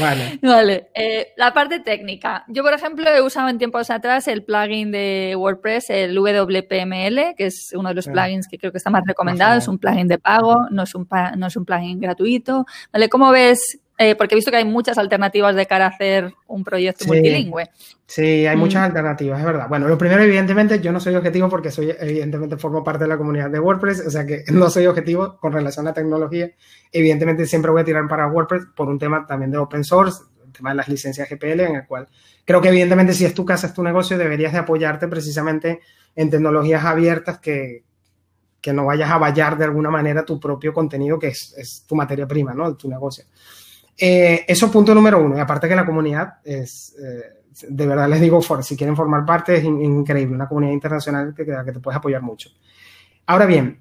Vale. 0.00 0.40
Vale. 0.42 0.90
Eh, 0.92 1.28
la 1.36 1.54
parte 1.54 1.78
técnica. 1.78 2.44
Yo, 2.48 2.64
por 2.64 2.74
ejemplo, 2.74 3.08
he 3.08 3.22
usado 3.22 3.48
en 3.48 3.58
tiempos 3.58 3.90
atrás 3.90 4.26
el 4.26 4.42
plugin 4.42 4.90
de 4.90 5.34
WordPress, 5.36 5.90
el 5.90 6.18
WPML, 6.18 7.36
que 7.36 7.46
es 7.46 7.72
uno 7.74 7.90
de 7.90 7.94
los 7.94 8.08
plugins 8.08 8.48
que 8.48 8.58
creo 8.58 8.72
que 8.72 8.78
está 8.78 8.90
más 8.90 9.04
recomendado. 9.06 9.56
Es 9.56 9.68
un 9.68 9.78
plugin 9.78 10.08
de 10.08 10.18
pago, 10.18 10.66
no 10.70 10.82
es 10.82 10.94
un, 10.96 11.06
no 11.36 11.46
es 11.46 11.56
un 11.56 11.64
plugin 11.64 12.00
gratuito. 12.00 12.66
¿Vale? 12.92 13.08
¿Cómo 13.08 13.30
ves 13.30 13.78
eh, 14.00 14.14
porque 14.14 14.34
he 14.34 14.36
visto 14.36 14.52
que 14.52 14.58
hay 14.58 14.64
muchas 14.64 14.96
alternativas 14.96 15.56
de 15.56 15.66
cara 15.66 15.86
a 15.86 15.88
hacer 15.88 16.32
un 16.46 16.62
proyecto 16.62 17.04
multilingüe. 17.04 17.68
Sí, 18.06 18.46
hay 18.46 18.56
muchas 18.56 18.82
mm. 18.82 18.84
alternativas, 18.84 19.40
es 19.40 19.44
verdad. 19.44 19.68
Bueno, 19.68 19.88
lo 19.88 19.98
primero, 19.98 20.22
evidentemente, 20.22 20.80
yo 20.80 20.92
no 20.92 21.00
soy 21.00 21.16
objetivo 21.16 21.48
porque 21.48 21.72
soy, 21.72 21.92
evidentemente, 21.98 22.56
formo 22.56 22.84
parte 22.84 23.04
de 23.04 23.08
la 23.08 23.18
comunidad 23.18 23.50
de 23.50 23.58
WordPress, 23.58 24.06
o 24.06 24.10
sea 24.10 24.24
que 24.24 24.44
no 24.52 24.70
soy 24.70 24.86
objetivo 24.86 25.36
con 25.40 25.52
relación 25.52 25.86
a 25.86 25.90
la 25.90 25.94
tecnología. 25.94 26.48
Evidentemente, 26.92 27.44
siempre 27.44 27.72
voy 27.72 27.82
a 27.82 27.84
tirar 27.84 28.06
para 28.06 28.28
WordPress 28.28 28.66
por 28.76 28.88
un 28.88 29.00
tema 29.00 29.26
también 29.26 29.50
de 29.50 29.58
open 29.58 29.82
source, 29.82 30.22
el 30.46 30.52
tema 30.52 30.70
de 30.70 30.76
las 30.76 30.88
licencias 30.88 31.28
GPL, 31.28 31.60
en 31.60 31.74
el 31.74 31.86
cual 31.86 32.06
creo 32.44 32.60
que, 32.60 32.68
evidentemente, 32.68 33.14
si 33.14 33.24
es 33.24 33.34
tu 33.34 33.44
casa, 33.44 33.66
es 33.66 33.74
tu 33.74 33.82
negocio, 33.82 34.16
deberías 34.16 34.52
de 34.52 34.58
apoyarte 34.60 35.08
precisamente 35.08 35.80
en 36.14 36.30
tecnologías 36.30 36.84
abiertas 36.84 37.40
que, 37.40 37.82
que 38.60 38.72
no 38.72 38.86
vayas 38.86 39.10
a 39.10 39.18
vallar 39.18 39.58
de 39.58 39.64
alguna 39.64 39.90
manera 39.90 40.24
tu 40.24 40.38
propio 40.38 40.72
contenido, 40.72 41.18
que 41.18 41.28
es, 41.28 41.52
es 41.58 41.84
tu 41.86 41.96
materia 41.96 42.26
prima, 42.28 42.54
¿no? 42.54 42.76
Tu 42.76 42.88
negocio. 42.88 43.24
Eh, 43.98 44.44
eso 44.46 44.70
punto 44.70 44.94
número 44.94 45.20
uno. 45.22 45.36
Y 45.36 45.40
aparte 45.40 45.68
que 45.68 45.74
la 45.74 45.84
comunidad 45.84 46.34
es, 46.44 46.94
eh, 47.02 47.66
de 47.68 47.86
verdad 47.86 48.08
les 48.08 48.20
digo, 48.20 48.40
si 48.62 48.76
quieren 48.76 48.94
formar 48.94 49.26
parte 49.26 49.56
es 49.56 49.64
increíble, 49.64 50.34
una 50.34 50.48
comunidad 50.48 50.72
internacional 50.72 51.34
que, 51.34 51.44
que 51.44 51.72
te 51.72 51.80
puedes 51.80 51.98
apoyar 51.98 52.22
mucho. 52.22 52.50
Ahora 53.26 53.46
bien, 53.46 53.80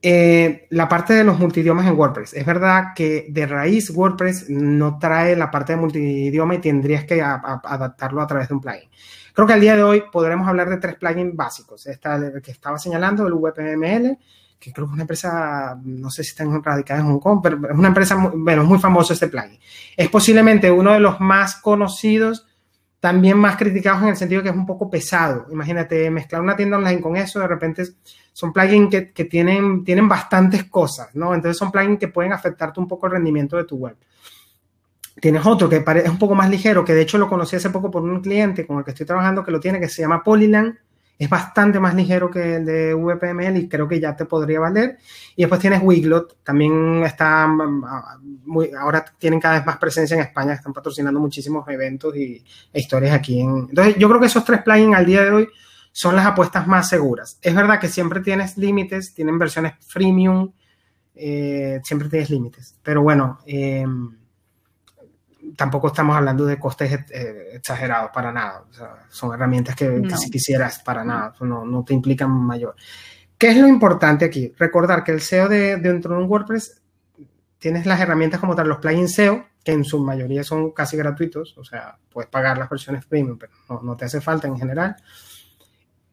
eh, 0.00 0.68
la 0.70 0.88
parte 0.88 1.12
de 1.12 1.24
los 1.24 1.38
multidiomas 1.38 1.86
en 1.86 1.98
WordPress. 1.98 2.34
Es 2.34 2.46
verdad 2.46 2.92
que 2.94 3.26
de 3.30 3.46
raíz 3.46 3.90
WordPress 3.90 4.48
no 4.48 4.98
trae 4.98 5.34
la 5.34 5.50
parte 5.50 5.72
de 5.72 5.80
multidioma 5.80 6.54
y 6.54 6.58
tendrías 6.58 7.04
que 7.04 7.20
adaptarlo 7.20 8.22
a 8.22 8.26
través 8.26 8.48
de 8.48 8.54
un 8.54 8.60
plugin. 8.60 8.88
Creo 9.32 9.46
que 9.46 9.52
al 9.54 9.60
día 9.60 9.76
de 9.76 9.82
hoy 9.82 10.04
podremos 10.12 10.46
hablar 10.46 10.68
de 10.70 10.76
tres 10.76 10.94
plugins 10.96 11.34
básicos. 11.34 11.86
Esta, 11.86 12.14
el 12.14 12.40
que 12.40 12.52
estaba 12.52 12.78
señalando, 12.78 13.26
el 13.26 13.34
VPML, 13.34 14.18
que 14.58 14.72
creo 14.72 14.86
que 14.86 14.90
es 14.90 14.94
una 14.94 15.02
empresa, 15.02 15.78
no 15.84 16.10
sé 16.10 16.24
si 16.24 16.30
están 16.30 16.62
radicadas 16.62 17.04
en 17.04 17.10
Hong 17.10 17.20
Kong, 17.20 17.40
pero 17.42 17.56
es 17.68 17.78
una 17.78 17.88
empresa, 17.88 18.16
muy, 18.16 18.32
bueno, 18.34 18.64
muy 18.64 18.78
famoso 18.78 19.12
este 19.12 19.28
plugin. 19.28 19.58
Es 19.96 20.08
posiblemente 20.08 20.70
uno 20.70 20.92
de 20.92 21.00
los 21.00 21.20
más 21.20 21.56
conocidos, 21.56 22.46
también 23.00 23.38
más 23.38 23.56
criticados 23.56 24.02
en 24.02 24.08
el 24.08 24.16
sentido 24.16 24.42
que 24.42 24.48
es 24.48 24.56
un 24.56 24.66
poco 24.66 24.90
pesado. 24.90 25.46
Imagínate, 25.52 26.10
mezclar 26.10 26.42
una 26.42 26.56
tienda 26.56 26.78
online 26.78 27.00
con 27.00 27.16
eso, 27.16 27.38
de 27.38 27.46
repente 27.46 27.84
son 28.32 28.52
plugins 28.52 28.90
que, 28.90 29.12
que 29.12 29.24
tienen, 29.26 29.84
tienen 29.84 30.08
bastantes 30.08 30.64
cosas, 30.64 31.14
¿no? 31.14 31.34
Entonces 31.34 31.56
son 31.56 31.70
plugins 31.70 31.98
que 31.98 32.08
pueden 32.08 32.32
afectarte 32.32 32.80
un 32.80 32.88
poco 32.88 33.06
el 33.06 33.12
rendimiento 33.12 33.56
de 33.56 33.64
tu 33.64 33.76
web. 33.76 33.96
Tienes 35.20 35.44
otro 35.46 35.68
que 35.68 35.84
es 35.84 36.08
un 36.10 36.18
poco 36.18 36.34
más 36.34 36.48
ligero, 36.48 36.84
que 36.84 36.94
de 36.94 37.02
hecho 37.02 37.18
lo 37.18 37.28
conocí 37.28 37.56
hace 37.56 37.70
poco 37.70 37.90
por 37.90 38.02
un 38.02 38.20
cliente 38.20 38.66
con 38.66 38.78
el 38.78 38.84
que 38.84 38.92
estoy 38.92 39.06
trabajando 39.06 39.44
que 39.44 39.50
lo 39.50 39.58
tiene, 39.58 39.80
que 39.80 39.88
se 39.88 40.02
llama 40.02 40.22
Polyland. 40.22 40.76
Es 41.18 41.28
bastante 41.28 41.80
más 41.80 41.94
ligero 41.94 42.30
que 42.30 42.56
el 42.56 42.64
de 42.64 42.94
VPML 42.94 43.56
y 43.56 43.68
creo 43.68 43.88
que 43.88 43.98
ya 43.98 44.14
te 44.14 44.24
podría 44.24 44.60
valer. 44.60 44.98
Y 45.34 45.42
después 45.42 45.60
tienes 45.60 45.82
Wiglot, 45.82 46.44
también 46.44 47.02
está 47.04 47.48
muy, 48.44 48.70
ahora 48.72 49.04
tienen 49.18 49.40
cada 49.40 49.56
vez 49.56 49.66
más 49.66 49.78
presencia 49.78 50.14
en 50.14 50.20
España, 50.20 50.52
están 50.52 50.72
patrocinando 50.72 51.18
muchísimos 51.18 51.66
eventos 51.68 52.14
y 52.16 52.44
e 52.72 52.80
historias 52.80 53.14
aquí. 53.14 53.40
En, 53.40 53.66
entonces, 53.70 53.96
yo 53.96 54.08
creo 54.08 54.20
que 54.20 54.26
esos 54.26 54.44
tres 54.44 54.62
plugins 54.62 54.94
al 54.94 55.06
día 55.06 55.24
de 55.24 55.30
hoy 55.30 55.48
son 55.90 56.14
las 56.14 56.26
apuestas 56.26 56.66
más 56.68 56.88
seguras. 56.88 57.38
Es 57.42 57.54
verdad 57.54 57.80
que 57.80 57.88
siempre 57.88 58.20
tienes 58.20 58.56
límites, 58.56 59.12
tienen 59.12 59.38
versiones 59.38 59.72
freemium, 59.80 60.52
eh, 61.16 61.80
siempre 61.82 62.08
tienes 62.08 62.30
límites. 62.30 62.76
Pero 62.82 63.02
bueno, 63.02 63.40
eh, 63.44 63.84
tampoco 65.56 65.88
estamos 65.88 66.16
hablando 66.16 66.44
de 66.46 66.58
costes 66.58 66.92
eh, 67.10 67.50
exagerados 67.54 68.10
para 68.12 68.32
nada. 68.32 68.64
son 69.08 69.34
herramientas 69.34 69.74
que, 69.74 70.02
si 70.16 70.30
quisieras 70.30 70.80
para 70.80 71.04
nada, 71.04 71.34
no, 71.40 71.84
te 71.84 71.94
implican 71.94 72.30
mayor. 72.30 72.74
¿Qué 73.36 73.48
es 73.48 73.56
lo 73.56 73.68
importante 73.68 74.24
aquí? 74.24 74.52
Recordar 74.58 75.04
que 75.04 75.12
el 75.12 75.20
SEO 75.20 75.48
de, 75.48 75.76
dentro 75.76 76.14
de 76.14 76.22
un 76.22 76.30
WordPress 76.30 76.82
tienes 77.58 77.86
las 77.86 78.00
herramientas 78.00 78.40
como 78.40 78.54
tal, 78.54 78.68
los 78.68 78.78
plugins 78.78 79.14
SEO, 79.14 79.46
que 79.62 79.72
en 79.72 79.84
su 79.84 80.00
mayoría 80.00 80.42
son 80.44 80.72
casi 80.72 80.96
gratuitos, 80.96 81.56
o 81.58 81.64
sea, 81.64 81.98
puedes 82.10 82.30
pagar 82.30 82.58
las 82.58 82.68
versiones 82.68 83.04
premium, 83.06 83.38
pero 83.38 83.52
no 83.82 83.96
te 83.96 84.04
hace 84.06 84.20
falta 84.20 84.48
en 84.48 84.58
general. 84.58 84.96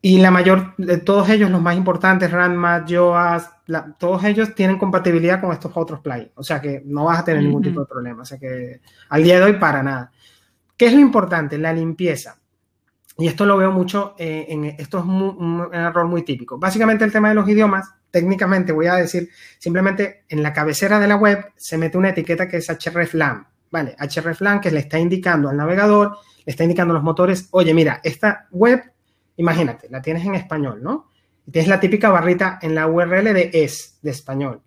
Y 0.05 0.19
la 0.19 0.29
mayor 0.29 0.75
de 0.77 0.99
todos 0.99 1.29
ellos, 1.29 1.49
los 1.49 1.63
más 1.63 1.75
importantes, 1.75 2.29
Randmat, 2.29 2.87
Yoast, 2.87 3.51
todos 3.97 4.23
ellos 4.23 4.53
tienen 4.53 4.77
compatibilidad 4.77 5.41
con 5.41 5.51
estos 5.51 5.71
otros 5.73 5.99
plugins. 6.01 6.29
O 6.35 6.43
sea 6.43 6.61
que 6.61 6.83
no 6.85 7.05
vas 7.05 7.17
a 7.17 7.25
tener 7.25 7.41
ningún 7.41 7.63
tipo 7.63 7.79
de 7.79 7.87
problema. 7.87 8.21
O 8.21 8.25
sea 8.25 8.37
que 8.37 8.81
al 9.09 9.23
día 9.23 9.39
de 9.39 9.45
hoy, 9.45 9.53
para 9.53 9.81
nada. 9.81 10.11
¿Qué 10.77 10.85
es 10.85 10.93
lo 10.93 10.99
importante? 10.99 11.57
La 11.57 11.73
limpieza. 11.73 12.37
Y 13.17 13.25
esto 13.25 13.47
lo 13.47 13.57
veo 13.57 13.71
mucho, 13.71 14.13
eh, 14.19 14.45
en, 14.47 14.65
esto 14.65 14.99
es 14.99 15.05
un 15.05 15.69
error 15.73 16.05
muy 16.05 16.21
típico. 16.21 16.59
Básicamente 16.59 17.03
el 17.03 17.11
tema 17.11 17.29
de 17.29 17.35
los 17.35 17.49
idiomas, 17.49 17.91
técnicamente 18.11 18.73
voy 18.73 18.85
a 18.85 18.93
decir, 18.93 19.31
simplemente 19.57 20.25
en 20.29 20.43
la 20.43 20.53
cabecera 20.53 20.99
de 20.99 21.07
la 21.07 21.15
web 21.15 21.47
se 21.55 21.79
mete 21.79 21.97
una 21.97 22.09
etiqueta 22.09 22.47
que 22.47 22.57
es 22.57 22.67
hreflang. 22.67 23.47
¿Vale? 23.71 23.95
hreflang 23.97 24.61
que 24.61 24.69
le 24.69 24.81
está 24.81 24.99
indicando 24.99 25.49
al 25.49 25.57
navegador, 25.57 26.15
le 26.45 26.51
está 26.51 26.63
indicando 26.63 26.93
a 26.93 26.97
los 26.97 27.03
motores, 27.03 27.47
oye, 27.49 27.73
mira, 27.73 28.01
esta 28.03 28.45
web 28.51 28.83
Imagínate, 29.37 29.87
la 29.89 30.01
tienes 30.01 30.25
en 30.25 30.35
español, 30.35 30.81
¿no? 30.81 31.09
Tienes 31.51 31.69
la 31.69 31.79
típica 31.79 32.09
barrita 32.09 32.59
en 32.61 32.73
la 32.73 32.87
URL 32.87 33.33
de 33.33 33.51
es, 33.53 33.99
de 34.01 34.11
español. 34.11 34.61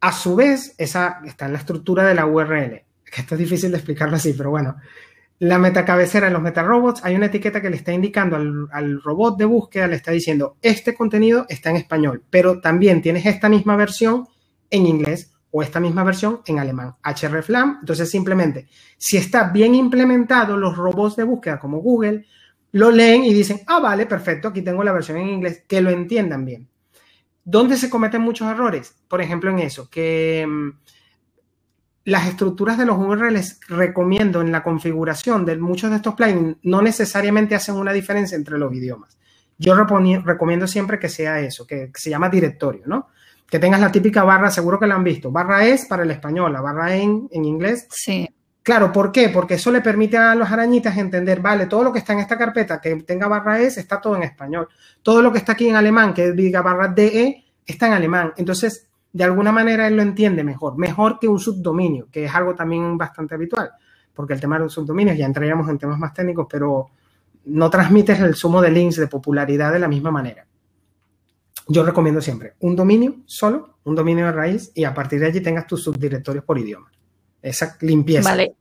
A 0.00 0.12
su 0.12 0.36
vez, 0.36 0.74
esa 0.78 1.20
está 1.24 1.46
en 1.46 1.52
la 1.52 1.58
estructura 1.58 2.04
de 2.04 2.14
la 2.14 2.26
URL. 2.26 2.84
Que 3.04 3.20
esto 3.20 3.34
es 3.34 3.38
difícil 3.38 3.70
de 3.70 3.78
explicarlo 3.78 4.16
así, 4.16 4.32
pero 4.32 4.50
bueno. 4.50 4.76
La 5.40 5.58
metacabecera 5.58 6.26
en 6.26 6.32
los 6.32 6.42
metarobots 6.42 7.04
hay 7.04 7.14
una 7.14 7.26
etiqueta 7.26 7.62
que 7.62 7.70
le 7.70 7.76
está 7.76 7.92
indicando 7.92 8.34
al, 8.36 9.00
robot 9.00 9.38
de 9.38 9.44
búsqueda, 9.44 9.86
le 9.86 9.94
está 9.94 10.10
diciendo, 10.10 10.56
este 10.62 10.94
contenido 10.94 11.46
está 11.48 11.70
en 11.70 11.76
español, 11.76 12.24
pero 12.28 12.60
también 12.60 13.02
tienes 13.02 13.24
esta 13.24 13.48
misma 13.48 13.76
versión 13.76 14.26
en 14.68 14.86
inglés 14.86 15.30
o 15.52 15.62
esta 15.62 15.78
misma 15.78 16.02
versión 16.02 16.40
en 16.44 16.58
alemán, 16.58 16.96
hreflang. 17.04 17.78
Entonces, 17.80 18.10
simplemente, 18.10 18.66
si 18.96 19.16
está 19.16 19.44
bien 19.50 19.76
implementado, 19.76 20.56
los 20.56 20.76
robots 20.76 21.14
de 21.14 21.22
búsqueda 21.22 21.60
como 21.60 21.78
Google 21.78 22.26
lo 22.72 22.90
leen 22.90 23.24
y 23.24 23.32
dicen, 23.32 23.60
ah, 23.66 23.80
vale, 23.80 24.06
perfecto, 24.06 24.48
aquí 24.48 24.62
tengo 24.62 24.84
la 24.84 24.92
versión 24.92 25.18
en 25.18 25.28
inglés, 25.28 25.64
que 25.66 25.80
lo 25.80 25.90
entiendan 25.90 26.44
bien. 26.44 26.68
¿Dónde 27.44 27.76
se 27.76 27.88
cometen 27.88 28.20
muchos 28.20 28.50
errores? 28.50 28.94
Por 29.08 29.22
ejemplo, 29.22 29.50
en 29.50 29.60
eso, 29.60 29.88
que 29.88 30.46
mm, 30.46 30.70
las 32.04 32.26
estructuras 32.26 32.76
de 32.76 32.86
los 32.86 32.98
URLs 32.98 33.60
recomiendo 33.68 34.40
en 34.40 34.52
la 34.52 34.62
configuración 34.62 35.44
de 35.44 35.56
muchos 35.56 35.90
de 35.90 35.96
estos 35.96 36.14
plugins 36.14 36.56
no 36.62 36.82
necesariamente 36.82 37.54
hacen 37.54 37.76
una 37.76 37.92
diferencia 37.92 38.36
entre 38.36 38.58
los 38.58 38.72
idiomas. 38.74 39.18
Yo 39.58 39.74
recomiendo 39.74 40.66
siempre 40.66 40.98
que 40.98 41.08
sea 41.08 41.40
eso, 41.40 41.66
que, 41.66 41.90
se 41.94 42.10
llama 42.10 42.28
directorio, 42.28 42.82
¿no? 42.86 43.08
Que 43.48 43.58
tengas 43.58 43.80
la 43.80 43.90
típica 43.90 44.22
barra, 44.22 44.50
seguro 44.50 44.78
que 44.78 44.86
la 44.86 44.94
han 44.94 45.04
visto. 45.04 45.32
Barra 45.32 45.66
es 45.66 45.86
para 45.86 46.04
el 46.04 46.10
español, 46.10 46.52
la 46.52 46.60
barra 46.60 46.94
en 46.94 47.28
en 47.32 47.44
inglés. 47.44 47.86
Sí. 47.90 48.28
Claro, 48.68 48.92
¿por 48.92 49.10
qué? 49.10 49.30
Porque 49.30 49.54
eso 49.54 49.72
le 49.72 49.80
permite 49.80 50.18
a 50.18 50.34
los 50.34 50.50
arañitas 50.50 50.94
entender, 50.98 51.40
vale, 51.40 51.64
todo 51.64 51.84
lo 51.84 51.90
que 51.90 52.00
está 52.00 52.12
en 52.12 52.18
esta 52.18 52.36
carpeta 52.36 52.82
que 52.82 52.96
tenga 52.96 53.26
barra 53.26 53.58
S 53.60 53.80
está 53.80 53.98
todo 53.98 54.14
en 54.16 54.24
español. 54.24 54.68
Todo 55.02 55.22
lo 55.22 55.32
que 55.32 55.38
está 55.38 55.52
aquí 55.52 55.68
en 55.68 55.76
alemán, 55.76 56.12
que 56.12 56.32
diga 56.32 56.60
barra 56.60 56.88
DE, 56.88 57.46
está 57.64 57.86
en 57.86 57.94
alemán. 57.94 58.34
Entonces, 58.36 58.86
de 59.10 59.24
alguna 59.24 59.52
manera 59.52 59.88
él 59.88 59.96
lo 59.96 60.02
entiende 60.02 60.44
mejor, 60.44 60.76
mejor 60.76 61.18
que 61.18 61.26
un 61.26 61.40
subdominio, 61.40 62.08
que 62.12 62.26
es 62.26 62.34
algo 62.34 62.54
también 62.54 62.98
bastante 62.98 63.36
habitual, 63.36 63.70
porque 64.12 64.34
el 64.34 64.40
tema 64.42 64.58
de 64.58 64.64
los 64.64 64.74
subdominios, 64.74 65.16
ya 65.16 65.24
entraríamos 65.24 65.66
en 65.70 65.78
temas 65.78 65.98
más 65.98 66.12
técnicos, 66.12 66.46
pero 66.50 66.90
no 67.46 67.70
transmites 67.70 68.20
el 68.20 68.34
sumo 68.34 68.60
de 68.60 68.70
links 68.70 68.96
de 68.96 69.06
popularidad 69.06 69.72
de 69.72 69.78
la 69.78 69.88
misma 69.88 70.10
manera. 70.10 70.46
Yo 71.68 71.86
recomiendo 71.86 72.20
siempre 72.20 72.52
un 72.60 72.76
dominio 72.76 73.14
solo, 73.24 73.78
un 73.84 73.94
dominio 73.94 74.26
de 74.26 74.32
raíz, 74.32 74.70
y 74.74 74.84
a 74.84 74.92
partir 74.92 75.20
de 75.20 75.28
allí 75.28 75.40
tengas 75.40 75.66
tus 75.66 75.82
subdirectorios 75.82 76.44
por 76.44 76.58
idioma. 76.58 76.90
Esa 77.42 77.76
limpieza. 77.80 78.30
Vale. 78.30 78.54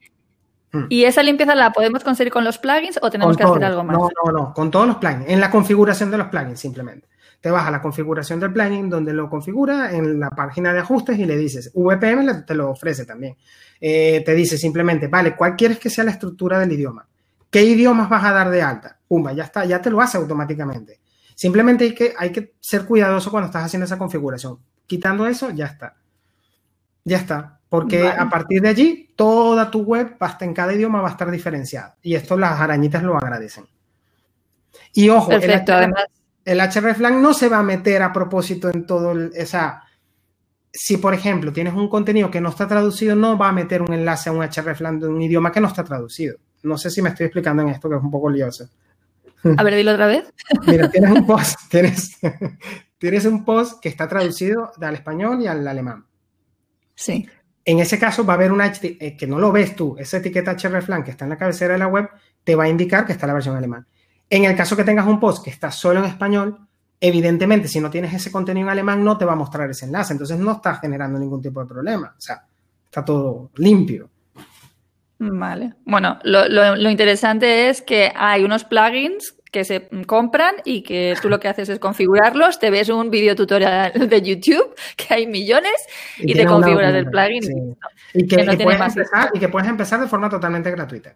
Mm. 0.71 0.85
¿Y 0.89 1.05
esa 1.05 1.23
limpieza 1.23 1.55
la 1.55 1.71
podemos 1.71 2.03
conseguir 2.03 2.31
con 2.31 2.43
los 2.43 2.57
plugins 2.57 2.99
o 3.01 3.09
tenemos 3.09 3.37
que 3.37 3.43
hacer 3.43 3.63
algo 3.63 3.83
más? 3.83 3.97
No, 3.97 4.09
no, 4.25 4.31
no, 4.31 4.53
con 4.53 4.69
todos 4.69 4.87
los 4.87 4.97
plugins. 4.97 5.25
En 5.27 5.39
la 5.39 5.49
configuración 5.49 6.11
de 6.11 6.17
los 6.17 6.27
plugins, 6.27 6.59
simplemente. 6.59 7.07
Te 7.39 7.51
vas 7.51 7.67
a 7.67 7.71
la 7.71 7.81
configuración 7.81 8.39
del 8.39 8.51
plugin 8.51 8.89
donde 8.89 9.13
lo 9.13 9.29
configura 9.29 9.91
en 9.91 10.19
la 10.19 10.31
página 10.31 10.73
de 10.73 10.79
ajustes 10.79 11.19
y 11.19 11.25
le 11.25 11.37
dices, 11.37 11.71
VPM 11.73 12.45
te 12.45 12.55
lo 12.55 12.71
ofrece 12.71 13.05
también. 13.05 13.37
Eh, 13.79 14.23
te 14.25 14.33
dice 14.33 14.57
simplemente, 14.57 15.07
vale, 15.07 15.35
¿cuál 15.35 15.55
quieres 15.55 15.77
que 15.79 15.89
sea 15.89 16.03
la 16.03 16.11
estructura 16.11 16.59
del 16.59 16.71
idioma? 16.71 17.07
¿Qué 17.49 17.63
idiomas 17.63 18.09
vas 18.09 18.23
a 18.23 18.33
dar 18.33 18.49
de 18.49 18.61
alta? 18.61 18.97
Pumba, 19.07 19.33
ya 19.33 19.43
está, 19.43 19.65
ya 19.65 19.81
te 19.81 19.89
lo 19.89 20.01
hace 20.01 20.17
automáticamente. 20.17 20.99
Simplemente 21.35 21.83
hay 21.85 21.93
que, 21.93 22.13
hay 22.17 22.31
que 22.31 22.55
ser 22.59 22.85
cuidadoso 22.85 23.29
cuando 23.29 23.45
estás 23.45 23.63
haciendo 23.63 23.85
esa 23.85 23.97
configuración. 23.97 24.57
Quitando 24.87 25.27
eso, 25.27 25.51
ya 25.51 25.67
está. 25.67 25.95
Ya 27.03 27.17
está. 27.17 27.56
Porque 27.69 28.07
a 28.07 28.29
partir 28.29 28.61
de 28.61 28.69
allí, 28.69 29.13
toda 29.15 29.69
tu 29.69 29.81
web, 29.81 30.15
hasta 30.19 30.45
en 30.45 30.53
cada 30.53 30.73
idioma, 30.73 31.01
va 31.01 31.09
a 31.09 31.11
estar 31.11 31.29
diferenciada. 31.29 31.97
Y 32.01 32.15
esto 32.15 32.37
las 32.37 32.59
arañitas 32.59 33.03
lo 33.03 33.17
agradecen. 33.17 33.65
Y 34.93 35.09
ojo, 35.09 35.31
el, 35.31 36.59
hreflang 36.59 37.21
no 37.21 37.33
se 37.33 37.49
va 37.49 37.59
a 37.59 37.63
meter 37.63 38.01
a 38.01 38.13
propósito 38.13 38.69
en 38.69 38.85
todo 38.85 39.11
el. 39.11 39.31
O 39.37 39.59
si 40.71 40.97
por 40.97 41.13
ejemplo 41.13 41.51
tienes 41.51 41.73
un 41.73 41.89
contenido 41.89 42.29
que 42.29 42.39
no 42.39 42.49
está 42.49 42.67
traducido, 42.67 43.15
no 43.15 43.37
va 43.37 43.49
a 43.49 43.53
meter 43.53 43.81
un 43.81 43.93
enlace 43.93 44.29
a 44.29 44.33
un 44.33 44.43
hreflang 44.43 44.99
de 44.99 45.07
un 45.07 45.21
idioma 45.21 45.51
que 45.51 45.59
no 45.59 45.67
está 45.67 45.83
traducido. 45.83 46.37
No 46.63 46.77
sé 46.77 46.89
si 46.89 47.01
me 47.01 47.09
estoy 47.09 47.25
explicando 47.25 47.63
en 47.63 47.69
esto, 47.69 47.89
que 47.89 47.95
es 47.95 48.01
un 48.01 48.11
poco 48.11 48.29
lioso. 48.29 48.69
A 49.57 49.63
ver, 49.63 49.75
dilo 49.75 49.91
otra 49.91 50.07
vez. 50.07 50.31
Mira, 50.67 50.89
tienes 50.89 51.11
un 51.11 51.25
post, 51.25 51.59
tienes, 51.69 52.17
tienes 52.97 53.25
un 53.25 53.43
post 53.43 53.81
que 53.81 53.89
está 53.89 54.07
traducido 54.07 54.71
al 54.79 54.95
español 54.95 55.41
y 55.41 55.47
al 55.47 55.67
alemán. 55.67 56.05
Sí. 56.95 57.27
En 57.67 57.79
ese 57.79 57.99
caso 57.99 58.25
va 58.25 58.31
a 58.31 58.37
haber 58.37 58.53
una 58.53 58.71
eh, 58.81 59.17
que 59.17 59.27
no 59.27 59.39
lo 59.39 59.51
ves 59.51 59.75
tú, 59.75 59.97
esa 59.99 60.17
etiqueta 60.17 60.55
hreflang 60.55 61.03
que 61.03 61.11
está 61.11 61.25
en 61.25 61.31
la 61.31 61.37
cabecera 61.37 61.73
de 61.73 61.79
la 61.79 61.87
web 61.87 62.09
te 62.41 62.55
va 62.55 62.63
a 62.63 62.69
indicar 62.69 63.05
que 63.05 63.11
está 63.11 63.27
la 63.27 63.33
versión 63.33 63.57
alemán. 63.57 63.85
En 64.29 64.45
el 64.45 64.55
caso 64.55 64.77
que 64.77 64.85
tengas 64.85 65.05
un 65.05 65.19
post 65.19 65.43
que 65.43 65.49
está 65.49 65.69
solo 65.69 65.99
en 65.99 66.05
español, 66.05 66.57
evidentemente 66.97 67.67
si 67.67 67.81
no 67.81 67.89
tienes 67.89 68.13
ese 68.13 68.31
contenido 68.31 68.67
en 68.67 68.71
alemán 68.71 69.03
no 69.03 69.17
te 69.17 69.25
va 69.25 69.33
a 69.33 69.35
mostrar 69.35 69.69
ese 69.69 69.85
enlace, 69.85 70.13
entonces 70.13 70.39
no 70.39 70.53
estás 70.53 70.79
generando 70.79 71.19
ningún 71.19 71.41
tipo 71.41 71.59
de 71.59 71.67
problema, 71.67 72.15
o 72.17 72.21
sea, 72.21 72.41
está 72.85 73.03
todo 73.03 73.51
limpio. 73.55 74.09
Vale. 75.19 75.73
Bueno, 75.83 76.19
lo, 76.23 76.89
interesante 76.89 77.67
es 77.67 77.81
que 77.81 78.13
hay 78.15 78.45
unos 78.45 78.63
plugins 78.63 79.35
que 79.51 79.63
se 79.63 79.87
compran 80.05 80.55
y 80.65 80.83
que 80.83 81.15
tú 81.21 81.29
lo 81.29 81.39
que 81.39 81.47
haces 81.47 81.69
es 81.69 81.79
configurarlos, 81.79 82.59
te 82.59 82.69
ves 82.69 82.89
un 82.89 83.09
video 83.09 83.35
tutorial 83.35 83.93
de 84.09 84.21
YouTube, 84.21 84.75
que 84.95 85.13
hay 85.13 85.27
millones, 85.27 85.75
y, 86.17 86.33
te 86.33 86.45
configuras 86.45 86.93
el 86.93 87.05
plugin. 87.09 87.75
Y, 88.13 88.27
que, 88.27 88.43
puedes 88.61 88.81
empezar, 88.81 89.31
y 89.33 89.39
que 89.39 89.49
puedes 89.49 89.69
empezar 89.69 89.99
de 89.99 90.07
forma 90.07 90.29
totalmente 90.29 90.71
gratuita. 90.71 91.15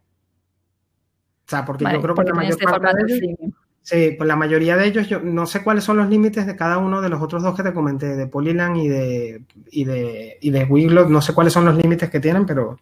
O 1.46 1.50
sea, 1.50 1.65
porque 1.65 1.86
yo 1.91 2.02
creo 2.02 2.15
que 2.15 2.24
la 2.24 2.34
mayor 2.34 2.58
parte 2.58 3.04
de 3.06 3.15
ellos, 3.15 3.54
Sí, 3.84 4.13
pues 4.15 4.28
la 4.28 4.36
mayoría 4.36 4.78
de 4.78 4.86
ellos, 4.86 5.10
yo 5.10 5.20
no 5.22 5.48
sé 5.48 5.63
cuáles 5.63 5.84
son 5.84 5.98
los 5.98 6.08
límites 6.08 6.46
de 6.46 6.56
cada 6.56 6.78
uno 6.78 7.02
de 7.02 7.10
los 7.10 7.20
otros 7.20 7.41
dos 7.41 7.56
que 7.56 7.63
te 7.63 7.74
comenté, 7.74 8.15
de 8.15 8.28
Polyland 8.28 8.78
y 8.78 8.88
de, 8.88 9.44
y 9.72 9.86
de, 9.86 10.38
y 10.39 10.52
de 10.52 10.63
Wiglot, 10.65 11.10
no 11.10 11.20
sé 11.20 11.34
cuáles 11.34 11.52
son 11.52 11.65
los 11.65 11.76
límites 11.76 12.10
que 12.12 12.20
tienen, 12.20 12.46
pero 12.46 12.80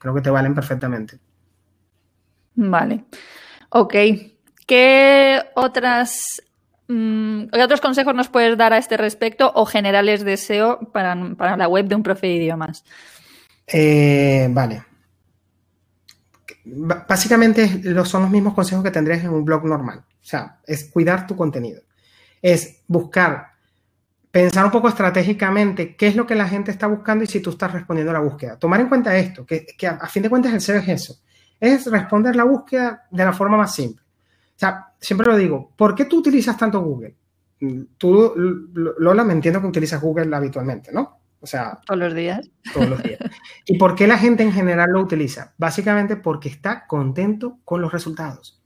creo 0.00 0.12
que 0.12 0.20
te 0.20 0.30
valen 0.30 0.52
perfectamente. 0.52 1.18
Vale. 2.56 3.04
Ok. 3.70 3.94
¿Qué 4.70 5.42
otras 5.56 6.40
mm, 6.86 7.46
otros 7.60 7.80
consejos 7.80 8.14
nos 8.14 8.28
puedes 8.28 8.56
dar 8.56 8.72
a 8.72 8.78
este 8.78 8.96
respecto 8.96 9.50
o 9.52 9.66
generales 9.66 10.24
de 10.24 10.36
SEO 10.36 10.78
para, 10.92 11.16
la 11.56 11.66
web 11.66 11.88
de 11.88 11.96
un 11.96 12.04
profe 12.04 12.28
de 12.28 12.34
idiomas? 12.34 12.84
Eh, 13.66 14.46
vale. 14.48 14.84
Básicamente 16.64 17.82
son 18.04 18.22
los 18.22 18.30
mismos 18.30 18.54
consejos 18.54 18.84
que 18.84 18.92
tendrías 18.92 19.24
en 19.24 19.30
un 19.30 19.44
blog 19.44 19.64
normal. 19.64 20.04
O 20.08 20.24
sea, 20.24 20.60
es 20.64 20.88
cuidar 20.88 21.26
tu 21.26 21.34
contenido. 21.34 21.82
Es 22.40 22.84
buscar 22.86 23.48
pensar 24.30 24.64
un 24.64 24.70
poco 24.70 24.88
estratégicamente 24.88 25.96
qué 25.96 26.06
es 26.06 26.14
lo 26.14 26.28
que 26.28 26.36
la 26.36 26.46
gente 26.46 26.70
está 26.70 26.86
buscando 26.86 27.24
y 27.24 27.26
si 27.26 27.40
tú 27.40 27.50
estás 27.50 27.72
respondiendo 27.72 28.12
a 28.12 28.20
la 28.20 28.20
búsqueda. 28.20 28.56
Tomar 28.56 28.78
en 28.78 28.88
cuenta 28.88 29.16
esto, 29.16 29.44
que, 29.44 29.66
a, 29.84 30.06
fin 30.06 30.22
de 30.22 30.30
cuentas 30.30 30.52
el 30.52 30.60
SEO 30.60 30.76
es 30.76 30.88
eso, 30.88 31.20
es 31.58 31.90
responder 31.90 32.36
la 32.36 32.44
búsqueda 32.44 33.08
de 33.10 33.24
la 33.24 33.32
forma 33.32 33.56
más 33.56 33.74
simple. 33.74 34.04
Sea, 34.60 34.92
siempre 35.00 35.26
lo 35.26 35.38
digo, 35.38 35.72
¿por 35.74 35.94
qué 35.94 36.04
tú 36.04 36.18
utilizas 36.18 36.54
tanto 36.54 36.82
Google? 36.82 37.16
Tú, 37.96 38.34
Lola, 38.98 39.24
me 39.24 39.32
entiendo 39.32 39.58
que 39.58 39.66
utilizas 39.66 40.02
Google 40.02 40.36
habitualmente, 40.36 40.92
¿no? 40.92 41.18
O 41.40 41.46
sea, 41.46 41.80
todos 41.86 41.98
los 41.98 42.12
días. 42.12 42.50
Todos 42.74 42.90
los 42.90 43.02
días. 43.02 43.20
¿Y 43.64 43.78
por 43.78 43.94
qué 43.94 44.06
la 44.06 44.18
gente 44.18 44.42
en 44.42 44.52
general 44.52 44.90
lo 44.90 45.00
utiliza? 45.00 45.54
Básicamente 45.56 46.16
porque 46.16 46.50
está 46.50 46.86
contento 46.86 47.60
con 47.64 47.80
los 47.80 47.90
resultados. 47.90 48.60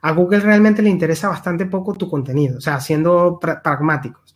A 0.00 0.12
Google 0.12 0.40
realmente 0.40 0.80
le 0.80 0.88
interesa 0.88 1.28
bastante 1.28 1.66
poco 1.66 1.92
tu 1.92 2.08
contenido, 2.08 2.56
o 2.56 2.60
sea, 2.62 2.80
siendo 2.80 3.38
pragmáticos. 3.38 4.34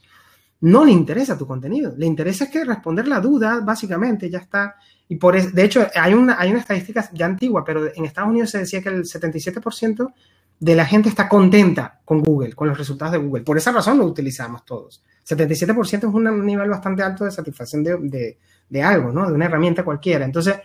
No 0.61 0.85
le 0.85 0.93
interesa 0.93 1.39
tu 1.39 1.47
contenido, 1.47 1.95
le 1.97 2.05
interesa 2.05 2.45
es 2.45 2.51
que 2.51 2.67
responder 2.67 3.09
la 3.09 3.21
duda, 3.21 3.61
básicamente, 3.61 4.29
ya 4.29 4.41
está. 4.41 4.75
Y 5.09 5.17
por 5.17 5.41
de 5.41 5.65
hecho, 5.65 5.87
hay 5.95 6.13
una, 6.13 6.39
hay 6.39 6.51
una 6.51 6.61
estadística 6.61 7.09
ya 7.15 7.25
antigua, 7.25 7.65
pero 7.65 7.87
en 7.95 8.05
Estados 8.05 8.29
Unidos 8.29 8.51
se 8.51 8.59
decía 8.59 8.83
que 8.83 8.91
el 8.91 9.05
77% 9.05 10.13
de 10.61 10.75
la 10.75 10.85
gente 10.87 11.09
está 11.09 11.29
contenta 11.29 12.01
con 12.05 12.21
Google, 12.21 12.55
con 12.55 12.69
los 12.69 12.79
resultados 12.79 13.13
de 13.13 13.19
Google. 13.19 13.45
Por 13.45 13.57
esa 13.57 13.73
razón 13.73 13.99
lo 13.99 14.05
utilizamos 14.05 14.65
todos. 14.65 15.03
77% 15.27 15.85
es 15.85 16.05
un 16.05 16.47
nivel 16.47 16.69
bastante 16.69 17.03
alto 17.03 17.25
de 17.25 17.31
satisfacción 17.31 17.85
de, 17.85 18.83
algo, 18.83 19.13
¿no? 19.13 19.29
De 19.29 19.35
una 19.35 19.45
herramienta 19.45 19.85
cualquiera. 19.85 20.25
Entonces, 20.25 20.57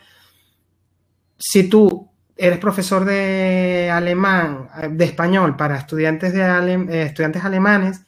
si 1.37 1.69
tú 1.69 2.09
eres 2.35 2.57
profesor 2.57 3.05
de 3.05 3.89
alemán, 3.91 4.69
de 4.91 5.05
español 5.05 5.55
para 5.55 5.77
estudiantes, 5.77 6.33
de 6.33 6.41
eh, 6.41 7.03
estudiantes 7.03 7.43
alemanes, 7.43 8.01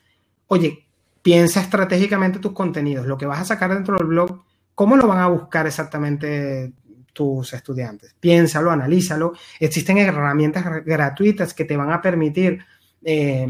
oye, 0.48 0.88
piensa 1.22 1.62
estratégicamente 1.62 2.40
tus 2.40 2.54
contenidos, 2.54 3.06
lo 3.06 3.18
que 3.18 3.26
vas 3.26 3.42
a 3.42 3.46
sacar 3.46 3.74
dentro 3.74 3.98
del 3.98 4.08
blog, 4.08 4.44
¿cómo 4.74 4.96
lo 4.96 5.08
van 5.08 5.20
a 5.20 5.28
buscar 5.28 5.68
exactamente 5.68 6.74
tus 7.16 7.54
estudiantes? 7.54 8.16
Piénsalo, 8.20 8.70
analízalo. 8.70 9.34
Existen 9.60 9.98
herramientas 9.98 10.64
gratuitas 10.86 11.56
que 11.56 11.66
te 11.66 11.78
van 11.78 11.92
a 11.92 12.02
permitir 12.02 12.60
eh, 13.04 13.48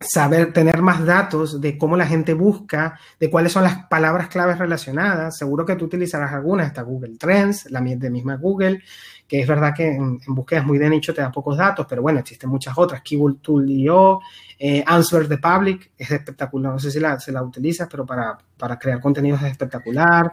saber, 0.00 0.52
tener 0.52 0.80
más 0.82 1.04
datos 1.04 1.60
de 1.60 1.78
cómo 1.78 1.96
la 1.96 2.06
gente 2.06 2.34
busca, 2.34 2.98
de 3.18 3.30
cuáles 3.30 3.52
son 3.52 3.64
las 3.64 3.86
palabras 3.86 4.28
claves 4.28 4.58
relacionadas. 4.58 5.36
Seguro 5.36 5.64
que 5.64 5.76
tú 5.76 5.86
utilizarás 5.86 6.32
algunas, 6.32 6.68
está 6.68 6.82
Google 6.82 7.16
Trends, 7.18 7.70
la 7.70 7.80
de 7.80 8.10
misma 8.10 8.36
Google, 8.36 8.82
que 9.26 9.40
es 9.40 9.46
verdad 9.46 9.74
que 9.74 9.88
en, 9.88 10.18
búsquedas 10.26 10.66
muy 10.66 10.78
de 10.78 10.90
nicho 10.90 11.14
te 11.14 11.20
da 11.20 11.30
pocos 11.30 11.56
datos, 11.56 11.86
pero 11.88 12.02
bueno, 12.02 12.20
existen 12.20 12.50
muchas 12.50 12.76
otras, 12.76 13.02
Keyword 13.02 13.38
Tool.io, 13.40 14.20
eh, 14.58 14.82
Answer 14.86 15.28
the 15.28 15.38
Public, 15.38 15.92
es 15.96 16.10
espectacular, 16.10 16.72
no 16.72 16.78
sé 16.78 16.90
si 16.90 17.00
la, 17.00 17.18
se 17.18 17.32
la 17.32 17.42
utilizas, 17.42 17.88
pero 17.90 18.04
para, 18.04 18.36
para 18.56 18.78
crear 18.78 19.00
contenidos 19.00 19.42
es 19.42 19.52
espectacular. 19.52 20.32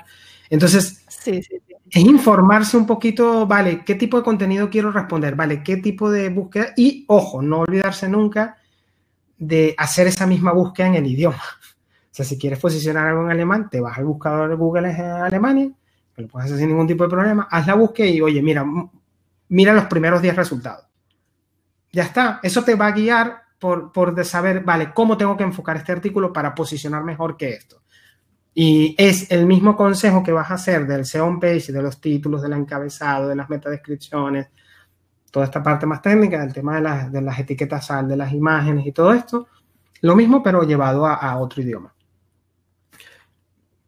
Entonces, 0.50 1.06
es 1.92 2.04
informarse 2.04 2.78
un 2.78 2.86
poquito, 2.86 3.46
vale, 3.46 3.84
qué 3.84 3.96
tipo 3.96 4.18
de 4.18 4.24
contenido 4.24 4.70
quiero 4.70 4.92
responder, 4.92 5.36
vale, 5.36 5.64
qué 5.64 5.78
tipo 5.78 6.10
de 6.12 6.30
búsqueda 6.30 6.74
y, 6.76 7.06
ojo, 7.08 7.42
no 7.42 7.60
olvidarse 7.60 8.08
nunca 8.08 8.58
de 9.38 9.74
hacer 9.78 10.08
esa 10.08 10.28
misma 10.28 10.52
búsqueda 10.52 10.88
en 10.88 10.96
el 10.96 11.08
idioma. 11.08 11.42
O 12.12 12.12
sea, 12.12 12.26
si 12.26 12.38
quieres 12.38 12.60
posicionar 12.60 13.08
algo 13.08 13.24
en 13.24 13.32
alemán, 13.32 13.70
te 13.70 13.80
vas 13.80 13.98
al 13.98 14.06
buscador 14.06 14.50
de 14.50 14.56
Google 14.56 14.92
en 14.92 15.02
Alemania, 15.02 15.70
que 16.16 16.24
lo 16.24 16.28
puedes 16.28 16.48
hacer 16.48 16.60
sin 16.60 16.70
ningún 16.70 16.88
tipo 16.88 17.04
de 17.04 17.10
problema, 17.10 17.48
haz 17.50 17.66
la 17.66 17.76
búsqueda 17.76 18.08
y, 18.08 18.22
oye, 18.22 18.42
mira, 18.42 18.66
mira 19.50 19.74
los 19.74 19.86
primeros 19.86 20.22
10 20.22 20.36
resultados. 20.36 20.86
Ya 21.92 22.04
está, 22.04 22.40
eso 22.44 22.64
te 22.64 22.76
va 22.76 22.88
a 22.88 22.92
guiar 22.92 23.44
por, 23.58 23.92
por 23.92 24.24
saber, 24.26 24.64
vale, 24.64 24.92
cómo 24.94 25.18
tengo 25.18 25.36
que 25.38 25.44
enfocar 25.44 25.78
este 25.78 25.92
artículo 25.92 26.32
para 26.32 26.54
posicionar 26.54 27.04
mejor 27.04 27.36
que 27.38 27.50
esto. 27.50 27.82
Y 28.62 28.94
es 28.98 29.32
el 29.32 29.46
mismo 29.46 29.78
consejo 29.78 30.22
que 30.22 30.34
vas 30.34 30.52
a 30.52 30.56
hacer 30.56 30.86
del 30.86 31.06
SEO 31.06 31.40
page, 31.40 31.72
de 31.72 31.82
los 31.82 32.02
títulos, 32.02 32.42
del 32.42 32.52
encabezado, 32.52 33.30
de 33.30 33.36
las 33.38 33.50
metadescripciones, 33.50 34.50
toda 35.32 35.46
esta 35.46 35.64
parte 35.64 35.86
más 35.86 36.02
técnica, 36.02 36.42
del 36.42 36.52
tema 36.52 36.76
de, 37.10 37.22
las 37.22 37.40
etiquetas 37.40 37.86
SAL, 37.86 38.10
de 38.10 38.18
las 38.18 38.34
imágenes 38.34 38.86
y 38.86 38.92
todo 38.92 39.14
esto, 39.14 39.48
lo 40.02 40.14
mismo 40.14 40.44
pero 40.44 40.64
llevado 40.64 41.06
a, 41.06 41.38
otro 41.38 41.62
idioma. 41.62 41.96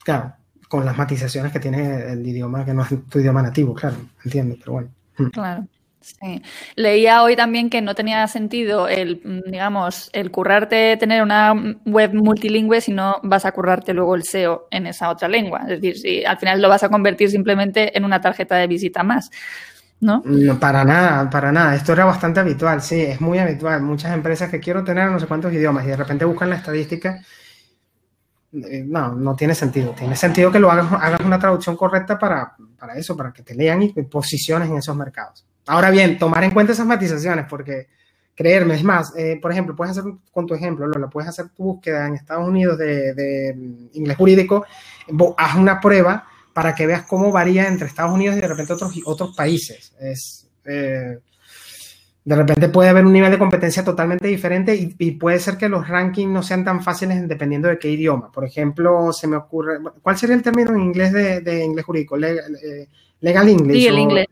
Claro, 0.06 0.36
con 0.70 0.86
las 0.86 0.98
matizaciones 0.98 1.52
que 1.52 1.60
tiene 1.60 2.14
el 2.14 2.26
idioma 2.26 2.64
que 2.64 2.74
no 2.74 2.84
es 2.84 3.10
tu 3.10 3.20
idioma 3.20 3.42
nativo, 3.42 3.74
claro, 3.74 3.98
entiendo, 4.24 4.56
pero 4.58 4.72
bueno. 4.72 4.90
Claro. 5.34 5.68
Sí. 6.02 6.42
Leía 6.76 7.22
hoy 7.22 7.36
también 7.36 7.70
que 7.70 7.82
no 7.82 7.94
tenía 7.94 8.28
sentido 8.28 8.88
el, 8.88 9.22
digamos, 9.46 10.10
el 10.14 10.32
currarte 10.32 10.98
tener 10.98 11.22
una 11.22 11.54
web 11.86 12.14
multilingüe 12.14 12.82
si 12.82 12.92
no 12.92 13.20
vas 13.22 13.46
a 13.46 13.52
currarte 13.52 13.94
luego 13.94 14.16
el 14.16 14.24
SEO 14.24 14.68
en 14.72 14.88
esa 14.88 15.10
otra 15.10 15.28
lengua. 15.28 15.62
Es 15.62 15.80
decir, 15.80 15.98
si 15.98 16.26
al 16.26 16.40
final 16.40 16.62
lo 16.62 16.70
vas 16.70 16.84
a 16.84 16.90
convertir 16.90 17.30
simplemente 17.30 17.96
en 17.96 18.04
una 18.04 18.20
tarjeta 18.20 18.56
de 18.56 18.68
visita 18.68 19.04
más. 19.04 19.30
¿no? 20.00 20.24
No, 20.26 20.60
para 20.60 20.84
nada, 20.84 21.30
para 21.30 21.52
nada. 21.52 21.76
Esto 21.76 21.94
era 21.94 22.06
bastante 22.06 22.40
habitual, 22.40 22.82
sí, 22.82 23.02
es 23.02 23.22
muy 23.22 23.38
habitual. 23.38 23.84
Muchas 23.84 24.12
empresas 24.14 24.50
que 24.50 24.60
quiero 24.60 24.84
tener 24.84 25.10
no 25.10 25.20
sé 25.20 25.28
cuántos 25.28 25.54
idiomas 25.54 25.86
y 25.86 25.90
de 25.90 25.98
repente 25.98 26.26
buscan 26.26 26.50
la 26.50 26.56
estadística. 26.56 27.22
Eh, 28.52 28.84
no, 28.86 29.14
no 29.14 29.36
tiene 29.36 29.54
sentido. 29.54 29.92
Tiene 29.92 30.16
sentido 30.16 30.52
que 30.52 30.60
lo 30.60 30.72
hagas, 30.72 30.92
hagas 30.92 31.22
una 31.22 31.38
traducción 31.38 31.78
correcta 31.78 32.18
para, 32.18 32.56
para 32.78 32.96
eso, 32.96 33.16
para 33.16 33.32
que 33.32 33.44
te 33.44 33.54
lean 33.54 33.84
y 33.84 33.94
posiciones 34.04 34.70
en 34.70 34.78
esos 34.78 34.96
mercados. 34.96 35.46
Ahora 35.72 35.90
bien, 35.90 36.18
tomar 36.18 36.44
en 36.44 36.52
cuenta 36.52 36.74
esas 36.74 36.86
matizaciones, 36.86 37.46
porque 37.50 37.88
creerme, 38.36 38.76
es 38.76 38.84
más, 38.84 39.14
eh, 39.16 39.40
por 39.42 39.54
ejemplo, 39.54 39.74
puedes 39.74 39.98
hacer 39.98 40.12
con 40.30 40.46
tu 40.46 40.54
ejemplo, 40.54 40.86
lo 40.86 41.10
puedes 41.10 41.30
hacer 41.30 41.48
tu 41.48 41.64
búsqueda 41.64 42.08
en 42.08 42.16
Estados 42.16 42.46
Unidos 42.46 42.78
de, 42.78 43.14
de 43.14 43.56
inglés 43.94 44.18
jurídico, 44.18 44.66
haz 45.38 45.56
una 45.56 45.80
prueba 45.80 46.28
para 46.52 46.76
que 46.76 46.86
veas 46.86 47.04
cómo 47.04 47.32
varía 47.32 47.70
entre 47.70 47.88
Estados 47.88 48.12
Unidos 48.12 48.36
y 48.36 48.42
de 48.42 48.50
repente 48.50 48.74
otros, 48.74 48.92
otros 49.06 49.34
países. 49.34 49.94
Es, 49.98 50.46
eh, 50.66 51.20
de 52.26 52.36
repente 52.36 52.68
puede 52.68 52.90
haber 52.90 53.06
un 53.06 53.14
nivel 53.14 53.32
de 53.32 53.40
competencia 53.40 53.82
totalmente 53.82 54.28
diferente 54.28 54.76
y, 54.76 55.12
puede 55.12 55.40
ser 55.40 55.56
que 55.56 55.70
los 55.70 55.88
rankings 55.88 56.34
no 56.34 56.44
sean 56.44 56.66
tan 56.66 56.84
fáciles 56.84 57.26
dependiendo 57.30 57.70
de 57.70 57.80
qué 57.80 57.90
idioma. 57.90 58.30
Por 58.30 58.44
ejemplo, 58.44 59.14
se 59.14 59.26
me 59.26 59.38
ocurre, 59.38 59.80
¿cuál 60.02 60.18
sería 60.18 60.36
el 60.36 60.44
término 60.44 60.72
en 60.72 60.82
inglés 60.82 61.14
de, 61.14 61.64
inglés 61.64 61.86
jurídico? 61.86 62.18
Legal, 62.18 62.58
eh, 62.62 62.90
legal 63.22 63.48
English. 63.48 63.86
Legal 63.86 63.98
English. 63.98 64.28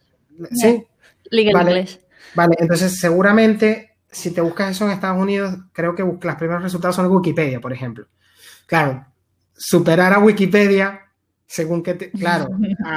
Sí. 0.51 0.85
Legal 1.31 1.53
vale, 1.53 1.71
English. 1.71 1.99
Vale, 2.35 2.55
entonces 2.59 2.99
seguramente 2.99 3.89
si 4.11 4.31
te 4.31 4.41
buscas 4.41 4.71
eso 4.71 4.85
en 4.85 4.91
Estados 4.91 5.21
Unidos, 5.21 5.55
creo 5.71 5.95
que 5.95 6.03
los 6.03 6.35
primeros 6.35 6.63
resultados 6.63 6.95
son 6.95 7.05
de 7.07 7.15
Wikipedia, 7.15 7.59
por 7.59 7.73
ejemplo. 7.73 8.07
Claro, 8.65 9.05
superar 9.55 10.13
a 10.13 10.19
Wikipedia 10.19 11.01
según 11.45 11.81
que, 11.81 11.97
claro, 12.11 12.47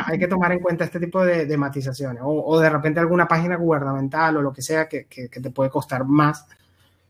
hay 0.07 0.18
que 0.18 0.29
tomar 0.29 0.53
en 0.53 0.61
cuenta 0.61 0.85
este 0.85 1.01
tipo 1.01 1.25
de, 1.25 1.57
matizaciones. 1.57 2.23
O, 2.25 2.59
de 2.61 2.71
repente 2.71 3.01
alguna 3.01 3.27
página 3.27 3.57
gubernamental 3.57 4.37
o 4.37 4.42
lo 4.42 4.53
que 4.53 4.62
sea 4.62 4.88
que, 4.88 5.07
te 5.07 5.51
puede 5.51 5.71
costar 5.71 6.05
más. 6.05 6.47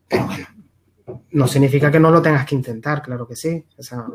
Pero 0.07 0.25
bueno, 0.25 0.45
no 1.31 1.47
significa 1.47 1.91
que 1.91 1.99
no 1.99 2.11
lo 2.11 2.21
tengas 2.21 2.45
que 2.45 2.55
intentar, 2.55 3.01
claro 3.01 3.27
que 3.27 3.35
sí. 3.35 3.65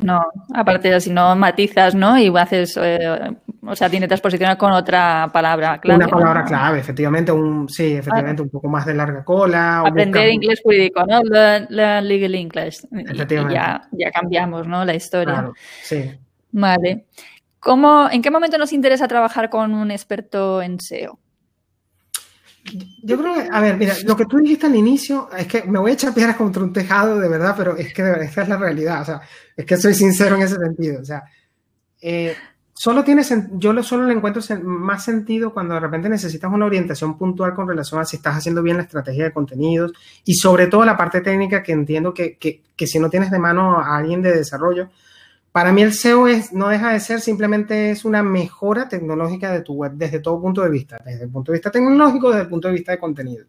no, 0.02 0.20
aparte 0.54 1.00
si 1.00 1.10
no 1.10 1.36
matizas, 1.36 1.94
¿no? 1.94 2.18
Y 2.18 2.28
haces, 2.36 2.78
eh, 2.80 3.36
o 3.62 3.76
sea, 3.76 3.90
te 3.90 4.18
posicionar 4.18 4.56
con 4.56 4.72
otra 4.72 5.28
palabra 5.32 5.78
clave. 5.80 6.04
Una 6.04 6.08
palabra 6.08 6.44
clave, 6.44 6.78
efectivamente, 6.78 7.30
un, 7.30 7.68
sí, 7.68 7.94
efectivamente, 7.94 8.42
un 8.42 8.48
poco 8.48 8.68
más 8.68 8.86
de 8.86 8.94
larga 8.94 9.24
cola. 9.24 9.80
Aprender 9.80 10.30
inglés 10.30 10.60
jurídico, 10.62 11.04
¿no? 11.06 11.20
La, 11.24 12.00
legal 12.00 12.34
English. 12.34 12.86
Y, 12.90 13.52
ya, 13.52 13.82
ya 13.92 14.10
cambiamos, 14.10 14.66
¿no? 14.66 14.84
La 14.84 14.94
historia. 14.94 15.34
Claro, 15.34 15.54
sí. 15.82 16.10
Vale. 16.52 17.06
¿Cómo, 17.60 18.08
¿En 18.10 18.22
qué 18.22 18.30
momento 18.30 18.56
nos 18.56 18.72
interesa 18.72 19.08
trabajar 19.08 19.50
con 19.50 19.74
un 19.74 19.90
experto 19.90 20.62
en 20.62 20.80
SEO? 20.80 21.18
Yo 23.02 23.18
creo 23.18 23.34
que, 23.34 23.48
a 23.50 23.60
ver, 23.60 23.76
mira, 23.76 23.94
lo 24.04 24.16
que 24.16 24.26
tú 24.26 24.38
dijiste 24.38 24.66
al 24.66 24.76
inicio, 24.76 25.28
es 25.36 25.46
que 25.46 25.62
me 25.64 25.78
voy 25.78 25.92
a 25.92 25.94
echar 25.94 26.14
piedras 26.14 26.36
contra 26.36 26.62
un 26.62 26.72
tejado, 26.72 27.18
de 27.18 27.28
verdad, 27.28 27.54
pero 27.56 27.76
es 27.76 27.92
que 27.92 28.02
de 28.02 28.10
verdad, 28.10 28.26
esta 28.26 28.42
es 28.42 28.48
la 28.48 28.56
realidad, 28.56 29.02
o 29.02 29.04
sea, 29.04 29.20
es 29.56 29.64
que 29.64 29.76
soy 29.76 29.94
sincero 29.94 30.36
en 30.36 30.42
ese 30.42 30.56
sentido, 30.56 31.00
o 31.00 31.04
sea, 31.04 31.24
eh, 32.00 32.34
solo 32.74 33.02
tienes, 33.02 33.34
yo 33.54 33.82
solo 33.82 34.06
le 34.06 34.14
encuentro 34.14 34.42
más 34.62 35.04
sentido 35.04 35.52
cuando 35.52 35.74
de 35.74 35.80
repente 35.80 36.08
necesitas 36.08 36.52
una 36.52 36.66
orientación 36.66 37.18
puntual 37.18 37.54
con 37.54 37.66
relación 37.66 38.00
a 38.00 38.04
si 38.04 38.16
estás 38.16 38.36
haciendo 38.36 38.62
bien 38.62 38.76
la 38.76 38.84
estrategia 38.84 39.24
de 39.24 39.32
contenidos 39.32 39.92
y 40.24 40.34
sobre 40.34 40.68
todo 40.68 40.84
la 40.84 40.96
parte 40.96 41.20
técnica 41.20 41.62
que 41.62 41.72
entiendo 41.72 42.14
que, 42.14 42.36
que, 42.36 42.62
que 42.76 42.86
si 42.86 43.00
no 43.00 43.10
tienes 43.10 43.30
de 43.30 43.38
mano 43.40 43.80
a 43.80 43.96
alguien 43.96 44.22
de 44.22 44.32
desarrollo, 44.32 44.90
para 45.58 45.72
mí 45.72 45.82
el 45.82 45.92
SEO 45.92 46.28
es, 46.28 46.52
no 46.52 46.68
deja 46.68 46.92
de 46.92 47.00
ser 47.00 47.20
simplemente 47.20 47.90
es 47.90 48.04
una 48.04 48.22
mejora 48.22 48.88
tecnológica 48.88 49.50
de 49.50 49.62
tu 49.62 49.74
web 49.74 49.90
desde 49.96 50.20
todo 50.20 50.40
punto 50.40 50.62
de 50.62 50.70
vista, 50.70 51.02
desde 51.04 51.24
el 51.24 51.30
punto 51.30 51.50
de 51.50 51.58
vista 51.58 51.72
tecnológico, 51.72 52.28
desde 52.28 52.42
el 52.42 52.48
punto 52.48 52.68
de 52.68 52.74
vista 52.74 52.92
de 52.92 52.98
contenido. 53.00 53.44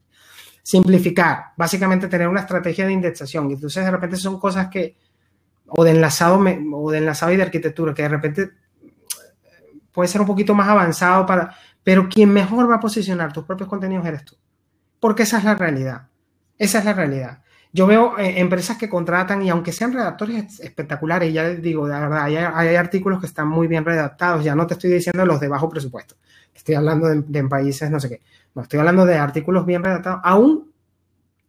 Simplificar, 0.63 1.54
básicamente 1.56 2.08
tener 2.08 2.28
una 2.28 2.39
estrategia 2.39 2.88
de 2.88 2.93
indexación. 2.93 3.52
Entonces 3.52 3.86
de 3.86 3.91
repente 3.91 4.15
son 4.15 4.39
cosas 4.39 4.69
que, 4.69 4.98
o 5.67 5.84
de 5.84 5.91
enlazado, 5.91 6.43
o 6.74 6.89
de 6.89 6.98
enlazado 6.98 7.32
y 7.32 7.38
de 7.38 7.43
arquitectura, 7.43 7.93
que 7.93 8.02
de 8.02 8.10
repente 8.10 8.50
puede 9.91 10.08
ser 10.08 10.22
un 10.22 10.26
poquito 10.26 10.56
más 10.56 10.67
avanzado 10.67 11.28
para, 11.28 11.56
pero 11.84 12.10
quien 12.10 12.34
mejor 12.34 12.67
va 12.67 12.78
a 12.78 12.80
posicionar 12.80 13.32
tus 13.32 13.43
propios 13.43 13.69
contenidos 13.69 14.08
eres 14.08 14.26
tú. 14.26 14.36
Porque 15.00 15.22
esa 15.22 15.38
es 15.38 15.43
la 15.43 15.54
realidad. 15.54 16.08
Esa 16.58 16.80
es 16.80 16.86
la 16.86 16.93
realidad. 16.93 17.43
Yo 17.71 17.86
veo 17.86 18.17
eh, 18.17 18.39
empresas 18.39 18.77
que 18.77 18.89
contratan 18.89 19.41
y 19.43 19.49
aunque 19.49 19.71
sean 19.71 19.93
redactores 19.93 20.60
espectaculares, 20.60 21.34
ya 21.34 21.43
les 21.43 21.62
digo, 21.62 21.88
de 21.88 21.99
verdad, 21.99 22.23
hay, 22.23 22.75
artículos 22.75 23.19
que 23.19 23.27
están 23.27 23.47
muy 23.47 23.67
bien 23.67 23.86
redactados, 23.86 24.43
ya 24.43 24.55
no 24.55 24.65
te 24.65 24.73
estoy 24.73 24.91
diciendo 24.91 25.25
los 25.25 25.39
de 25.39 25.47
bajo 25.47 25.69
presupuesto, 25.69 26.15
estoy 26.53 26.75
hablando 26.75 27.08
de, 27.08 27.21
de 27.21 27.43
países 27.47 27.91
no 27.91 27.99
sé 27.99 28.10
qué, 28.10 28.21
no, 28.55 28.63
estoy 28.63 28.79
hablando 28.79 29.05
de 29.05 29.17
artículos 29.17 29.65
bien 29.65 29.84
redactados, 29.84 30.21
aún 30.23 30.69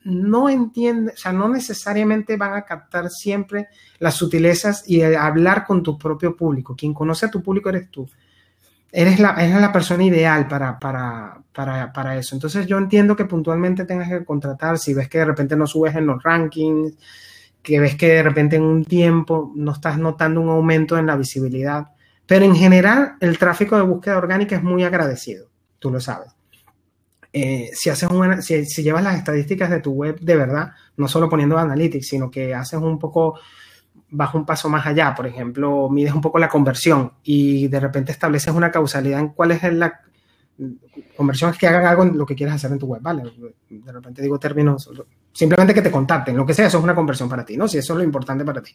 no 0.03 0.49
entiende, 0.49 1.13
o 1.13 1.17
sea, 1.17 1.33
no 1.33 1.49
necesariamente 1.49 2.37
van 2.37 2.55
a 2.55 2.63
captar 2.63 3.11
siempre 3.11 3.69
las 3.99 4.15
sutilezas 4.15 4.89
y 4.89 5.03
hablar 5.03 5.67
con 5.67 5.83
tu 5.83 5.99
propio 5.99 6.35
público. 6.35 6.75
Quien 6.75 6.95
conoce 6.95 7.27
a 7.27 7.31
tu 7.31 7.43
público 7.43 7.69
eres 7.69 7.91
tú. 7.91 8.09
Eres 8.93 9.21
la, 9.21 9.35
eres 9.39 9.61
la 9.61 9.73
persona 9.73 10.05
ideal 10.05 10.49
para, 10.49 10.79
para, 10.79 11.41
para, 11.53 11.93
para, 11.93 12.17
eso. 12.17 12.35
Entonces 12.35 12.67
yo 12.67 12.77
entiendo 12.79 13.15
que 13.15 13.25
puntualmente 13.25 13.85
tengas 13.85 14.09
que 14.09 14.25
contratar, 14.25 14.79
si 14.79 14.95
ves 14.95 15.09
que 15.09 15.19
de 15.19 15.27
repente 15.27 15.57
no 15.57 15.67
subes 15.67 15.95
en 15.95 16.07
los 16.07 16.23
rankings, 16.23 16.95
que 17.63 17.79
ves 17.79 17.97
que 17.97 18.09
de 18.09 18.23
repente 18.23 18.57
en 18.57 18.63
un 18.63 18.85
tiempo 18.85 19.53
no 19.55 19.73
estás 19.73 19.99
notando 19.99 20.41
un 20.41 20.49
aumento 20.49 20.99
en 20.99 21.07
la 21.07 21.17
visibilidad. 21.17 21.89
Pero 22.27 22.45
en 22.45 22.55
general 22.55 23.15
el 23.21 23.39
tráfico 23.39 23.77
de 23.77 23.83
búsqueda 23.83 24.19
orgánica 24.19 24.57
es 24.57 24.63
muy 24.63 24.85
agradecido, 24.85 25.49
tú 25.79 25.91
lo 25.91 26.01
sabes. 26.01 26.31
Eh, 27.33 27.71
si, 27.75 27.91
haces 27.91 28.11
una, 28.11 28.43
si, 28.43 28.65
llevas 28.83 29.05
las 29.05 29.17
estadísticas 29.17 29.71
de 29.71 29.81
tu 29.81 29.93
web 29.93 30.19
de 30.21 30.37
verdad, 30.37 30.71
no 30.97 31.07
solo 31.07 31.29
poniendo 31.29 31.59
analytics, 31.59 32.09
sino 32.09 32.31
que 32.31 32.55
haces 32.55 32.81
un 32.81 32.99
poco, 32.99 33.39
bajo 34.11 34.39
un 34.39 34.47
paso 34.47 34.69
más 34.69 34.87
allá, 34.87 35.15
por 35.15 35.27
ejemplo, 35.27 35.89
mides 35.89 36.13
un 36.13 36.21
poco 36.21 36.39
la 36.39 36.49
conversión 36.49 37.13
y 37.23 37.69
de 37.69 37.81
repente 37.81 38.13
estableces 38.13 38.53
una 38.53 38.71
causalidad 38.71 39.21
en 39.21 39.29
cuál 39.29 39.53
es 39.53 39.63
la 39.73 40.01
conversión, 41.17 41.53
que 41.59 41.67
hagan 41.67 41.87
algo 41.87 42.03
en 42.03 42.19
lo 42.19 42.27
que 42.27 42.35
quieras 42.35 42.57
hacer 42.57 42.73
en 42.73 42.79
tu 42.79 42.87
web, 42.87 43.01
¿vale? 43.01 43.23
De 43.69 43.93
repente 43.93 44.21
digo 44.21 44.39
términos, 44.39 44.91
simplemente 45.33 45.73
que 45.73 45.83
te 45.83 45.91
contacten, 45.91 46.37
lo 46.37 46.45
que 46.45 46.55
sea, 46.55 46.67
eso 46.67 46.79
es 46.79 46.85
una 46.85 46.95
conversión 46.95 47.29
para 47.29 47.45
ti, 47.45 47.57
¿no? 47.57 47.67
Si 47.67 47.79
eso 47.79 47.95
es 47.95 47.99
lo 47.99 48.05
importante 48.05 48.45
para 48.45 48.63
ti. 48.63 48.73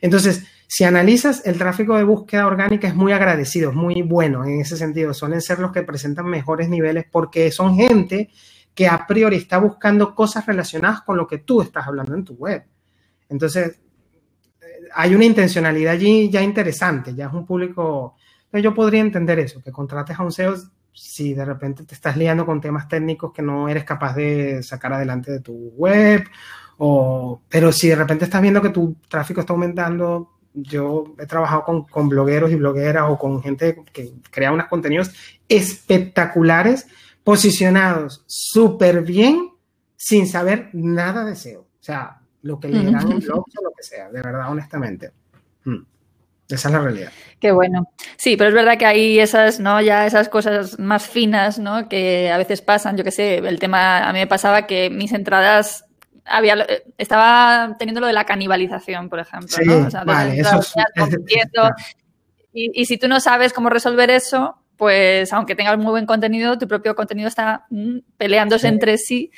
Entonces, 0.00 0.46
si 0.66 0.84
analizas 0.84 1.44
el 1.44 1.58
tráfico 1.58 1.96
de 1.96 2.04
búsqueda 2.04 2.46
orgánica 2.46 2.88
es 2.88 2.94
muy 2.94 3.12
agradecido, 3.12 3.70
es 3.70 3.76
muy 3.76 4.02
bueno 4.02 4.44
en 4.44 4.60
ese 4.60 4.76
sentido. 4.76 5.12
Suelen 5.12 5.42
ser 5.42 5.58
los 5.58 5.72
que 5.72 5.82
presentan 5.82 6.26
mejores 6.26 6.68
niveles 6.68 7.04
porque 7.10 7.50
son 7.50 7.74
gente 7.74 8.30
que 8.74 8.86
a 8.86 9.06
priori 9.06 9.36
está 9.36 9.58
buscando 9.58 10.14
cosas 10.14 10.46
relacionadas 10.46 11.02
con 11.02 11.16
lo 11.16 11.26
que 11.26 11.38
tú 11.38 11.62
estás 11.62 11.86
hablando 11.86 12.14
en 12.14 12.24
tu 12.24 12.34
web. 12.34 12.64
Entonces, 13.28 13.80
hay 14.94 15.14
una 15.14 15.24
intencionalidad 15.24 15.94
allí 15.94 16.30
ya 16.30 16.42
interesante, 16.42 17.14
ya 17.14 17.26
es 17.26 17.32
un 17.32 17.46
público... 17.46 18.16
Yo 18.52 18.74
podría 18.74 19.00
entender 19.00 19.38
eso, 19.40 19.62
que 19.62 19.70
contrates 19.70 20.18
a 20.18 20.22
un 20.22 20.32
SEO 20.32 20.54
si 20.92 21.34
de 21.34 21.44
repente 21.44 21.84
te 21.84 21.94
estás 21.94 22.16
liando 22.16 22.44
con 22.44 22.60
temas 22.60 22.88
técnicos 22.88 23.32
que 23.32 23.42
no 23.42 23.68
eres 23.68 23.84
capaz 23.84 24.14
de 24.14 24.62
sacar 24.62 24.92
adelante 24.92 25.30
de 25.30 25.40
tu 25.40 25.52
web 25.76 26.24
o, 26.78 27.42
pero 27.48 27.72
si 27.72 27.88
de 27.88 27.96
repente 27.96 28.24
estás 28.24 28.40
viendo 28.40 28.62
que 28.62 28.70
tu 28.70 28.96
tráfico 29.08 29.40
está 29.40 29.52
aumentando, 29.52 30.30
yo 30.54 31.14
he 31.18 31.26
trabajado 31.26 31.64
con, 31.64 31.84
con 31.84 32.08
blogueros 32.08 32.50
y 32.50 32.56
blogueras 32.56 33.04
o 33.08 33.18
con 33.18 33.42
gente 33.42 33.82
que 33.92 34.12
crea 34.30 34.52
unos 34.52 34.66
contenidos 34.66 35.12
espectaculares, 35.48 36.86
posicionados 37.24 38.24
súper 38.26 39.02
bien, 39.02 39.50
sin 39.96 40.28
saber 40.28 40.70
nada 40.72 41.24
de 41.24 41.34
SEO. 41.34 41.62
O 41.62 41.82
sea, 41.82 42.20
lo 42.42 42.60
que 42.60 42.68
le 42.68 42.90
dan 42.90 43.10
en 43.10 43.18
blogs 43.20 43.56
o 43.58 43.62
lo 43.62 43.70
que 43.76 43.82
sea, 43.82 44.10
de 44.10 44.22
verdad, 44.22 44.50
honestamente. 44.50 45.12
Hmm. 45.64 45.82
Esa 46.48 46.68
es 46.68 46.74
la 46.74 46.80
realidad. 46.80 47.12
Qué 47.40 47.52
bueno. 47.52 47.92
Sí, 48.16 48.36
pero 48.36 48.48
es 48.48 48.54
verdad 48.54 48.78
que 48.78 48.86
hay 48.86 49.20
esas, 49.20 49.60
¿no? 49.60 49.82
Ya 49.82 50.06
esas 50.06 50.30
cosas 50.30 50.78
más 50.78 51.06
finas, 51.06 51.58
¿no? 51.58 51.88
Que 51.88 52.30
a 52.30 52.38
veces 52.38 52.62
pasan, 52.62 52.96
yo 52.96 53.04
qué 53.04 53.10
sé, 53.10 53.36
el 53.38 53.58
tema, 53.58 54.08
a 54.08 54.12
mí 54.14 54.20
me 54.20 54.26
pasaba 54.26 54.66
que 54.66 54.88
mis 54.88 55.12
entradas 55.12 55.84
había, 56.24 56.66
estaba 56.96 57.76
teniendo 57.78 58.00
lo 58.00 58.06
de 58.06 58.14
la 58.14 58.24
canibalización, 58.24 59.10
por 59.10 59.18
ejemplo. 59.18 59.56
¿no? 59.64 59.86
O 59.86 59.90
sea, 59.90 60.04
vale, 60.04 60.40
eso 60.40 60.60
y, 62.52 62.80
y, 62.80 62.86
si 62.86 62.96
tú 62.96 63.08
no 63.08 63.20
sabes 63.20 63.52
cómo 63.52 63.68
resolver 63.68 64.10
eso, 64.10 64.56
pues 64.78 65.32
aunque 65.32 65.54
tengas 65.54 65.76
muy 65.76 65.90
buen 65.90 66.06
contenido, 66.06 66.56
tu 66.56 66.66
propio 66.66 66.94
contenido 66.94 67.28
está 67.28 67.66
mm, 67.68 67.98
peleándose 68.16 68.68
entre 68.68 68.96
sí. 68.96 69.30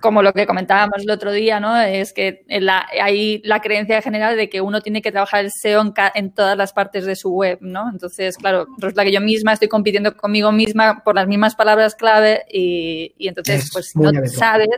Como 0.00 0.22
lo 0.22 0.32
que 0.32 0.46
comentábamos 0.46 1.02
el 1.02 1.10
otro 1.10 1.32
día, 1.32 1.60
¿no? 1.60 1.78
Es 1.80 2.12
que 2.12 2.44
la, 2.48 2.86
hay 3.00 3.42
la 3.44 3.60
creencia 3.60 4.00
general 4.02 4.36
de 4.36 4.48
que 4.48 4.60
uno 4.60 4.80
tiene 4.80 5.02
que 5.02 5.10
trabajar 5.10 5.44
el 5.44 5.50
SEO 5.50 5.82
en, 6.14 6.32
todas 6.32 6.56
las 6.56 6.72
partes 6.72 7.04
de 7.04 7.16
su 7.16 7.30
web, 7.30 7.58
¿no? 7.60 7.90
Entonces, 7.90 8.36
claro, 8.36 8.66
resulta 8.78 9.04
que 9.04 9.12
yo 9.12 9.20
misma 9.20 9.52
estoy 9.52 9.68
compitiendo 9.68 10.16
conmigo 10.16 10.52
misma 10.52 11.02
por 11.02 11.14
las 11.14 11.26
mismas 11.26 11.54
palabras 11.54 11.94
clave 11.94 12.44
y, 12.50 13.14
y 13.18 13.28
entonces, 13.28 13.70
pues 13.72 13.90
si 13.90 13.98
no 13.98 14.10
sabes, 14.26 14.68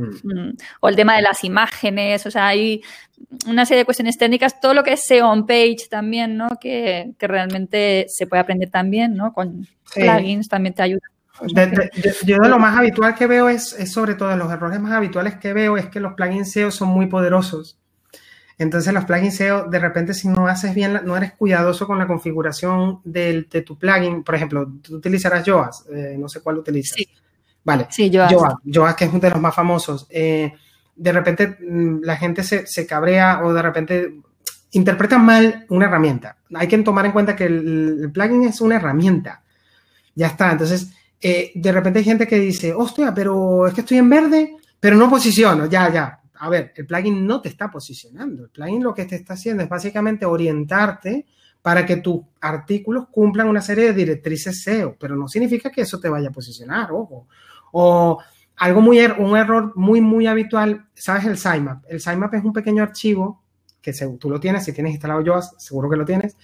Mm. 0.00 0.56
O 0.80 0.88
el 0.88 0.96
tema 0.96 1.16
de 1.16 1.22
las 1.22 1.44
imágenes, 1.44 2.26
o 2.26 2.30
sea, 2.30 2.48
hay 2.48 2.82
una 3.46 3.66
serie 3.66 3.80
de 3.80 3.84
cuestiones 3.84 4.16
técnicas, 4.16 4.60
todo 4.60 4.74
lo 4.74 4.82
que 4.82 4.94
es 4.94 5.04
SEO 5.04 5.28
on 5.28 5.46
page 5.46 5.88
también, 5.90 6.36
¿no? 6.36 6.48
Que, 6.60 7.12
realmente 7.18 8.06
se 8.08 8.26
puede 8.26 8.40
aprender 8.40 8.70
también, 8.70 9.14
¿no? 9.14 9.32
Con 9.32 9.66
plugins 9.94 10.48
también 10.48 10.74
te 10.74 10.82
ayuda. 10.82 11.06
Yo, 11.46 12.38
de 12.38 12.48
lo 12.48 12.58
más 12.58 12.78
habitual 12.78 13.14
que 13.14 13.26
veo 13.26 13.48
es, 13.48 13.76
sobre 13.90 14.14
todo 14.14 14.36
los 14.36 14.52
errores 14.52 14.80
más 14.80 14.92
habituales 14.92 15.36
que 15.36 15.52
veo 15.52 15.76
es 15.76 15.86
que 15.86 16.00
los 16.00 16.14
plugins 16.14 16.52
SEO 16.52 16.70
son 16.70 16.88
muy 16.88 17.06
poderosos. 17.06 17.78
Entonces 18.58 18.92
los 18.92 19.04
plugins 19.04 19.36
SEO, 19.36 19.68
de 19.68 19.78
repente 19.78 20.14
si 20.14 20.28
no 20.28 20.46
haces 20.46 20.74
bien, 20.74 21.00
no 21.04 21.16
eres 21.16 21.32
cuidadoso 21.32 21.86
con 21.86 21.98
la 21.98 22.06
configuración 22.06 23.00
de 23.04 23.42
tu 23.64 23.78
plugin, 23.78 24.22
por 24.22 24.34
ejemplo, 24.34 24.70
tú 24.82 24.96
utilizarás 24.96 25.44
Yoast, 25.44 25.90
eh, 25.90 26.16
no 26.18 26.28
sé 26.28 26.40
cuál 26.40 26.58
utilizas. 26.58 26.96
Sí. 26.96 27.08
Vale. 27.64 27.86
Sí, 27.90 28.10
Joas. 28.12 28.94
que 28.94 29.04
es 29.04 29.10
uno 29.10 29.20
de 29.20 29.30
los 29.30 29.40
más 29.40 29.54
famosos. 29.54 30.06
Eh, 30.10 30.52
de 30.96 31.12
repente 31.12 31.58
mm, 31.60 32.00
la 32.02 32.16
gente 32.16 32.42
se, 32.42 32.86
cabrea 32.86 33.42
o 33.44 33.52
de 33.52 33.62
repente 33.62 34.20
interpreta 34.72 35.18
mal 35.18 35.66
una 35.68 35.86
herramienta. 35.86 36.36
Hay 36.54 36.68
que 36.68 36.78
tomar 36.78 37.06
en 37.06 37.12
cuenta 37.12 37.36
que 37.36 37.44
el, 37.44 38.10
plugin 38.12 38.44
es 38.44 38.60
una 38.60 38.76
herramienta. 38.76 39.42
Ya 40.14 40.28
está. 40.28 40.50
Entonces, 40.52 40.92
eh, 41.20 41.52
de 41.54 41.72
repente 41.72 41.98
hay 41.98 42.04
gente 42.04 42.26
que 42.26 42.38
dice, 42.38 42.72
hostia, 42.72 43.12
pero 43.14 43.66
es 43.66 43.74
que 43.74 43.82
estoy 43.82 43.98
en 43.98 44.08
verde, 44.08 44.56
pero 44.78 44.96
no 44.96 45.10
posiciono. 45.10 45.66
Ya, 45.66 45.92
ya. 45.92 46.20
A 46.38 46.48
ver, 46.48 46.72
el 46.74 46.86
plugin 46.86 47.26
no 47.26 47.40
te 47.42 47.50
está 47.50 47.70
posicionando. 47.70 48.44
El 48.44 48.50
plugin 48.50 48.82
lo 48.82 48.94
que 48.94 49.04
te 49.04 49.16
está 49.16 49.34
haciendo 49.34 49.62
es 49.62 49.68
básicamente 49.68 50.24
orientarte 50.24 51.26
para 51.60 51.84
que 51.84 51.98
tus 51.98 52.22
artículos 52.40 53.08
cumplan 53.10 53.48
una 53.48 53.60
serie 53.60 53.84
de 53.84 53.92
directrices 53.92 54.62
SEO, 54.62 54.96
pero 54.98 55.14
no 55.14 55.28
significa 55.28 55.70
que 55.70 55.82
eso 55.82 56.00
te 56.00 56.08
vaya 56.08 56.30
a 56.30 56.32
posicionar, 56.32 56.90
ojo. 56.92 57.26
O 57.72 58.18
algo 58.56 58.80
muy, 58.80 58.98
er, 58.98 59.16
un 59.18 59.36
error 59.36 59.72
muy, 59.76 60.00
muy 60.00 60.26
habitual, 60.26 60.86
¿sabes? 60.94 61.26
El 61.26 61.36
sitemap. 61.36 61.84
El 61.88 62.00
sitemap 62.00 62.32
es 62.34 62.44
un 62.44 62.54
pequeño 62.54 62.82
archivo 62.82 63.42
que 63.82 63.92
tú 64.18 64.30
lo 64.30 64.40
tienes, 64.40 64.64
si 64.64 64.72
tienes 64.72 64.92
instalado 64.92 65.22
Yoast, 65.22 65.58
seguro 65.58 65.90
que 65.90 65.96
lo 65.96 66.04
tienes. 66.04 66.36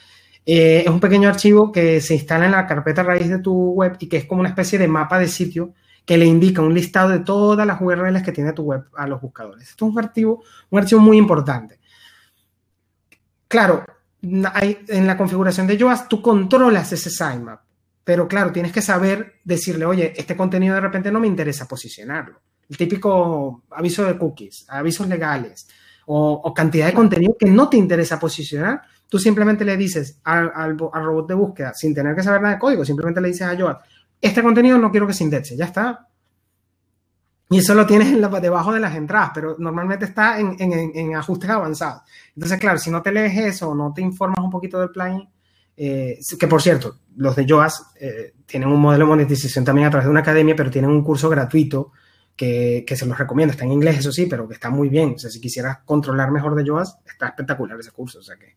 Eh, 0.49 0.85
es 0.87 0.89
un 0.89 1.01
pequeño 1.01 1.29
archivo 1.29 1.73
que 1.73 2.01
se 2.01 2.15
instala 2.15 2.47
en 2.47 2.53
la 2.53 2.69
carpeta 2.69 3.03
raíz 3.03 3.29
de 3.29 3.41
tu 3.41 3.73
web 3.73 3.97
y 3.99 4.09
que 4.09 4.19
es 4.19 4.27
como 4.27 4.41
una 4.41 4.51
especie 4.51 4.79
de 4.79 4.87
mapa 4.87 5.19
de 5.19 5.27
sitio 5.27 5.75
que 6.05 6.17
le 6.17 6.25
indica 6.25 6.63
un 6.63 6.73
listado 6.73 7.09
de 7.09 7.19
todas 7.19 7.67
las 7.67 7.81
URLs 7.81 8.23
que 8.23 8.31
tiene 8.31 8.53
tu 8.53 8.63
web 8.63 8.85
a 8.97 9.09
los 9.09 9.21
buscadores. 9.21 9.69
Esto 9.69 9.87
es 9.87 9.93
un 9.93 9.99
archivo, 9.99 10.45
un 10.71 10.79
archivo 10.79 11.01
muy 11.01 11.19
importante. 11.19 11.81
Claro, 13.49 13.85
en 14.23 15.07
la 15.07 15.17
configuración 15.17 15.67
de 15.67 15.77
Yoast 15.77 16.09
tú 16.09 16.23
controlas 16.23 16.93
ese 16.93 17.11
sitemap. 17.11 17.61
Pero 18.05 18.29
claro, 18.29 18.53
tienes 18.53 18.71
que 18.71 18.83
saber 18.83 19.41
decirle, 19.43 19.85
oye, 19.85 20.15
este 20.17 20.37
contenido 20.37 20.77
de 20.77 20.81
repente 20.81 21.11
no 21.11 21.19
me 21.19 21.27
interesa 21.27 21.67
posicionarlo. 21.67 22.41
El 22.69 22.77
típico 22.77 23.65
aviso 23.71 24.05
de 24.05 24.17
cookies, 24.17 24.65
avisos 24.69 25.09
legales 25.09 25.67
o, 26.07 26.55
cantidad 26.55 26.87
de 26.87 26.95
contenido 26.95 27.37
que 27.39 27.47
no 27.47 27.69
te 27.69 27.77
interesa 27.77 28.19
posicionar. 28.19 28.83
Tú 29.09 29.19
simplemente 29.19 29.65
le 29.65 29.77
dices 29.77 30.21
al, 30.25 30.79
robot 30.79 31.29
de 31.29 31.35
búsqueda, 31.35 31.75
sin 31.75 31.95
tener 31.95 32.15
que 32.15 32.23
saber 32.23 32.41
nada 32.41 32.55
de 32.55 32.61
código, 32.61 32.85
simplemente 32.85 33.21
le 33.21 33.29
dices 33.29 33.43
a 33.43 33.57
Joa, 33.57 33.81
este 34.21 34.43
contenido 34.43 34.79
no 34.79 34.91
quiero 34.91 35.07
que 35.07 35.15
se 35.15 35.25
indexe, 35.25 35.57
ya 35.57 35.67
está. 35.67 36.09
Y 37.49 37.59
eso 37.59 37.75
lo 37.75 37.87
tienes 37.87 38.09
en 38.09 38.21
debajo 38.21 38.73
de 38.73 38.81
las 38.81 38.97
entradas, 38.97 39.31
pero 39.33 39.57
normalmente 39.59 40.05
está 40.05 40.41
en, 40.41 40.57
en, 40.59 41.15
ajustes 41.15 41.49
avanzados. 41.49 42.03
Entonces, 42.35 42.59
claro, 42.59 42.79
si 42.79 42.91
no 42.91 43.03
te 43.03 43.13
lees 43.13 43.37
eso 43.37 43.73
no 43.73 43.93
te 43.95 44.03
informas 44.03 44.45
un 44.45 44.51
poquito 44.51 44.81
del 44.81 44.91
plugin, 44.91 45.29
eh, 45.77 46.19
que 46.39 46.49
por 46.49 46.61
cierto, 46.61 46.97
los 47.17 47.37
de 47.37 47.47
Yoas 47.47 47.93
eh, 48.01 48.35
tienen 48.47 48.69
un 48.69 48.81
modelo 48.81 49.05
de 49.05 49.11
monetización 49.11 49.65
también 49.65 49.87
a 49.87 49.91
través 49.91 50.07
de 50.07 50.11
una 50.11 50.21
academia, 50.21 50.57
pero 50.57 50.71
tienen 50.71 50.91
un 50.91 51.05
curso 51.05 51.29
gratuito 51.29 51.93
que, 52.37 52.85
se 52.95 53.07
los 53.07 53.19
recomiendo. 53.19 53.53
Está 53.53 53.65
en 53.65 53.73
inglés, 53.73 53.99
eso 53.99 54.13
sí, 54.13 54.27
pero 54.27 54.47
que 54.47 54.55
está 54.55 54.71
muy 54.71 54.89
bien. 54.89 55.15
O 55.17 55.19
sea, 55.19 55.31
si 55.31 55.41
quisieras 55.41 55.79
controlar 55.85 56.31
mejor 56.31 56.55
de 56.55 56.65
Yoas, 56.65 56.99
está 57.07 57.29
espectacular 57.29 57.79
ese 57.81 57.91
curso. 57.91 58.19
O 58.19 58.23
sea, 58.23 58.37
que, 58.37 58.55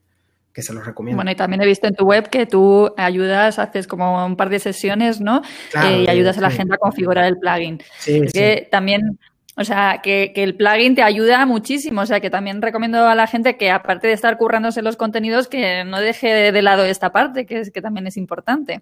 que 0.53 0.61
se 0.61 0.73
los 0.73 0.85
recomiendo. 0.85 1.17
Bueno, 1.17 1.31
y 1.31 1.35
también 1.35 1.61
he 1.61 1.65
visto 1.65 1.87
en 1.87 1.95
tu 1.95 2.05
web 2.05 2.29
que 2.29 2.45
tú 2.45 2.93
ayudas, 2.97 3.57
haces 3.59 3.87
como 3.87 4.25
un 4.25 4.35
par 4.35 4.49
de 4.49 4.59
sesiones, 4.59 5.21
¿no? 5.21 5.41
Eh, 5.83 6.03
y 6.05 6.09
ayudas 6.09 6.37
a 6.37 6.41
la 6.41 6.51
gente 6.51 6.75
a 6.75 6.77
configurar 6.77 7.25
el 7.25 7.37
plugin. 7.37 7.81
Sí, 7.99 8.21
es 8.23 8.33
que 8.33 8.67
también 8.69 9.17
o 9.59 9.65
sea, 9.65 9.99
que, 10.01 10.31
el 10.35 10.55
plugin 10.55 10.95
te 10.95 11.03
ayuda 11.03 11.45
muchísimo. 11.45 11.99
O 11.99 12.05
sea, 12.05 12.21
que 12.21 12.29
también 12.29 12.61
recomiendo 12.61 13.05
a 13.05 13.13
la 13.13 13.27
gente 13.27 13.57
que, 13.57 13.71
aparte 13.71 14.07
de 14.07 14.13
estar 14.13 14.37
currándose 14.37 14.81
los 14.81 14.95
contenidos, 14.95 15.49
que 15.49 15.83
no 15.83 15.99
deje 15.99 16.53
de 16.53 16.61
lado 16.61 16.85
esta 16.85 17.11
parte, 17.11 17.45
que, 17.45 17.59
es, 17.59 17.71
que 17.71 17.81
también 17.81 18.07
es 18.07 18.15
importante. 18.15 18.81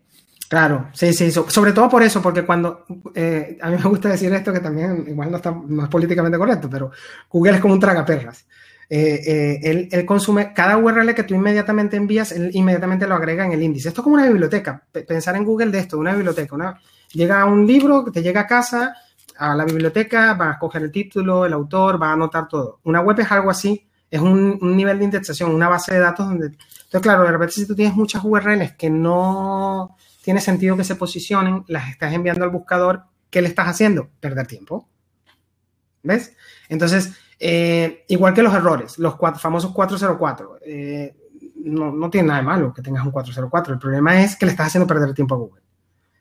Claro, 0.50 0.90
sí, 0.94 1.12
sí, 1.12 1.30
sobre 1.32 1.74
todo 1.74 1.90
por 1.90 2.02
eso, 2.04 2.22
porque 2.22 2.46
cuando, 2.46 2.86
eh, 3.14 3.58
a 3.62 3.70
mí 3.70 3.76
me 3.78 3.90
gusta 3.90 4.10
decir 4.10 4.34
esto 4.34 4.54
que 4.54 4.62
también 4.62 5.04
igual 5.08 5.30
no, 5.30 5.38
está, 5.38 5.50
es 5.50 5.90
políticamente 5.90 6.38
correcto, 6.38 6.70
pero 6.70 6.92
Google 7.30 7.56
es 7.56 7.62
como 7.62 7.74
un 7.74 7.80
tragaperras. 7.82 8.46
Eh, 8.90 9.60
eh, 9.62 9.90
él, 9.92 10.06
consume 10.06 10.54
cada 10.54 10.78
URL 10.78 11.14
que 11.14 11.24
tú 11.24 11.36
inmediatamente 11.36 11.98
envías, 11.98 12.32
él 12.32 12.52
inmediatamente 12.54 13.06
lo 13.06 13.16
agrega 13.16 13.46
en 13.46 13.52
el 13.52 13.62
índice. 13.62 13.90
Esto 13.90 14.00
es 14.00 14.04
como 14.04 14.16
una 14.16 14.28
biblioteca. 14.28 14.82
pensar 15.06 15.36
en 15.36 15.44
Google 15.44 15.72
de 15.72 15.80
esto, 15.80 15.98
una 15.98 16.14
biblioteca. 16.14 16.56
Una, 16.56 16.80
llega 17.12 17.44
un 17.46 17.68
libro, 17.68 18.06
te 18.06 18.24
llega 18.24 18.42
a 18.42 18.48
casa, 18.48 18.96
a 19.38 19.54
la 19.54 19.66
biblioteca, 19.66 20.34
va 20.34 20.52
a 20.52 20.60
coger 20.60 20.84
el 20.84 20.92
título, 20.94 21.46
el 21.46 21.52
autor, 21.52 22.02
va 22.02 22.12
a 22.12 22.14
anotar 22.14 22.48
todo. 22.48 22.80
Una 22.86 23.02
web 23.02 23.20
es 23.20 23.30
algo 23.30 23.50
así, 23.50 23.86
es 24.10 24.22
un 24.22 24.60
nivel 24.62 25.00
de 25.00 25.06
indexación, 25.06 25.54
una 25.54 25.68
base 25.68 25.94
de 25.94 26.00
datos 26.00 26.26
donde... 26.26 26.46
Entonces, 26.48 27.02
claro, 27.02 27.24
de 27.24 27.32
repente 27.32 27.54
si 27.54 27.68
tú 27.68 27.76
tienes 27.76 27.96
muchas 27.96 28.24
URLs 28.24 28.74
que 28.78 28.90
no 28.90 29.98
tiene 30.28 30.42
sentido 30.42 30.76
que 30.76 30.84
se 30.84 30.98
posicionen, 30.98 31.64
las 31.68 31.90
estás 31.90 32.12
enviando 32.12 32.44
al 32.44 32.50
buscador, 32.50 33.04
¿qué 33.30 33.42
le 33.42 33.48
estás 33.48 33.70
haciendo? 33.70 34.10
Perder 34.20 34.46
tiempo. 34.46 34.90
¿Ves? 36.04 36.36
Entonces, 36.68 37.14
eh, 37.40 38.04
igual 38.10 38.34
que 38.34 38.44
los 38.44 38.54
errores, 38.54 39.00
los 39.00 39.16
famosos 39.40 39.72
404, 39.72 40.60
eh, 40.66 41.16
no, 41.64 41.94
no, 41.94 42.10
tiene 42.10 42.28
nada 42.28 42.42
de 42.42 42.46
malo 42.46 42.74
que 42.74 42.82
tengas 42.82 43.06
un 43.06 43.12
404. 43.14 43.76
El 43.76 43.80
problema 43.80 44.22
es 44.22 44.36
que 44.36 44.46
le 44.46 44.52
estás 44.52 44.68
haciendo 44.68 44.86
perder 44.86 45.14
tiempo 45.14 45.36
a 45.36 45.38
Google. 45.38 45.62